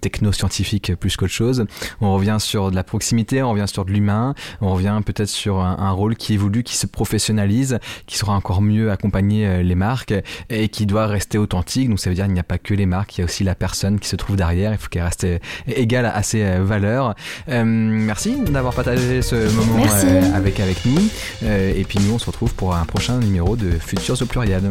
techno-scientifique 0.00 0.94
plus 0.96 1.16
qu'autre 1.16 1.32
chose. 1.32 1.64
On 2.00 2.12
revient 2.14 2.38
sur 2.40 2.70
de 2.70 2.76
la 2.76 2.84
proximité, 2.84 3.42
on 3.42 3.50
revient 3.50 3.68
sur 3.68 3.84
de 3.84 3.92
l'humain, 3.92 4.34
on 4.60 4.72
revient 4.74 5.00
peut-être 5.04 5.28
sur 5.28 5.60
un, 5.60 5.76
un, 5.78 5.90
rôle 5.90 6.16
qui 6.16 6.34
évolue, 6.34 6.62
qui 6.62 6.76
se 6.76 6.86
professionnalise, 6.86 7.78
qui 8.06 8.18
sera 8.18 8.34
encore 8.34 8.62
mieux 8.62 8.90
accompagner 8.90 9.62
les 9.62 9.74
marques 9.74 10.14
et 10.50 10.68
qui 10.68 10.86
doit 10.86 11.06
rester 11.06 11.38
authentique. 11.38 11.85
Donc 11.88 12.00
ça 12.00 12.10
veut 12.10 12.14
dire 12.14 12.24
qu'il 12.24 12.34
n'y 12.34 12.40
a 12.40 12.44
pas 12.44 12.58
que 12.58 12.74
les 12.74 12.86
marques, 12.86 13.16
il 13.16 13.20
y 13.20 13.22
a 13.22 13.24
aussi 13.24 13.44
la 13.44 13.54
personne 13.54 13.98
qui 13.98 14.08
se 14.08 14.16
trouve 14.16 14.36
derrière. 14.36 14.72
Il 14.72 14.78
faut 14.78 14.88
qu'elle 14.88 15.02
reste 15.02 15.26
égale 15.66 16.06
à 16.06 16.22
ses 16.22 16.42
euh, 16.42 16.64
valeurs. 16.64 17.14
Euh, 17.48 17.64
merci 17.64 18.36
d'avoir 18.40 18.74
partagé 18.74 19.22
ce 19.22 19.50
moment 19.54 19.84
euh, 20.04 20.34
avec, 20.34 20.60
avec 20.60 20.84
nous. 20.84 21.00
et 21.42 21.84
puis 21.88 21.98
nous, 22.00 22.14
on 22.14 22.18
se 22.18 22.26
retrouve 22.26 22.54
pour 22.54 22.74
un 22.74 22.84
prochain 22.84 23.18
numéro 23.18 23.56
de 23.56 23.70
Futurs 23.70 24.20
au 24.22 24.26
pluriel. 24.26 24.70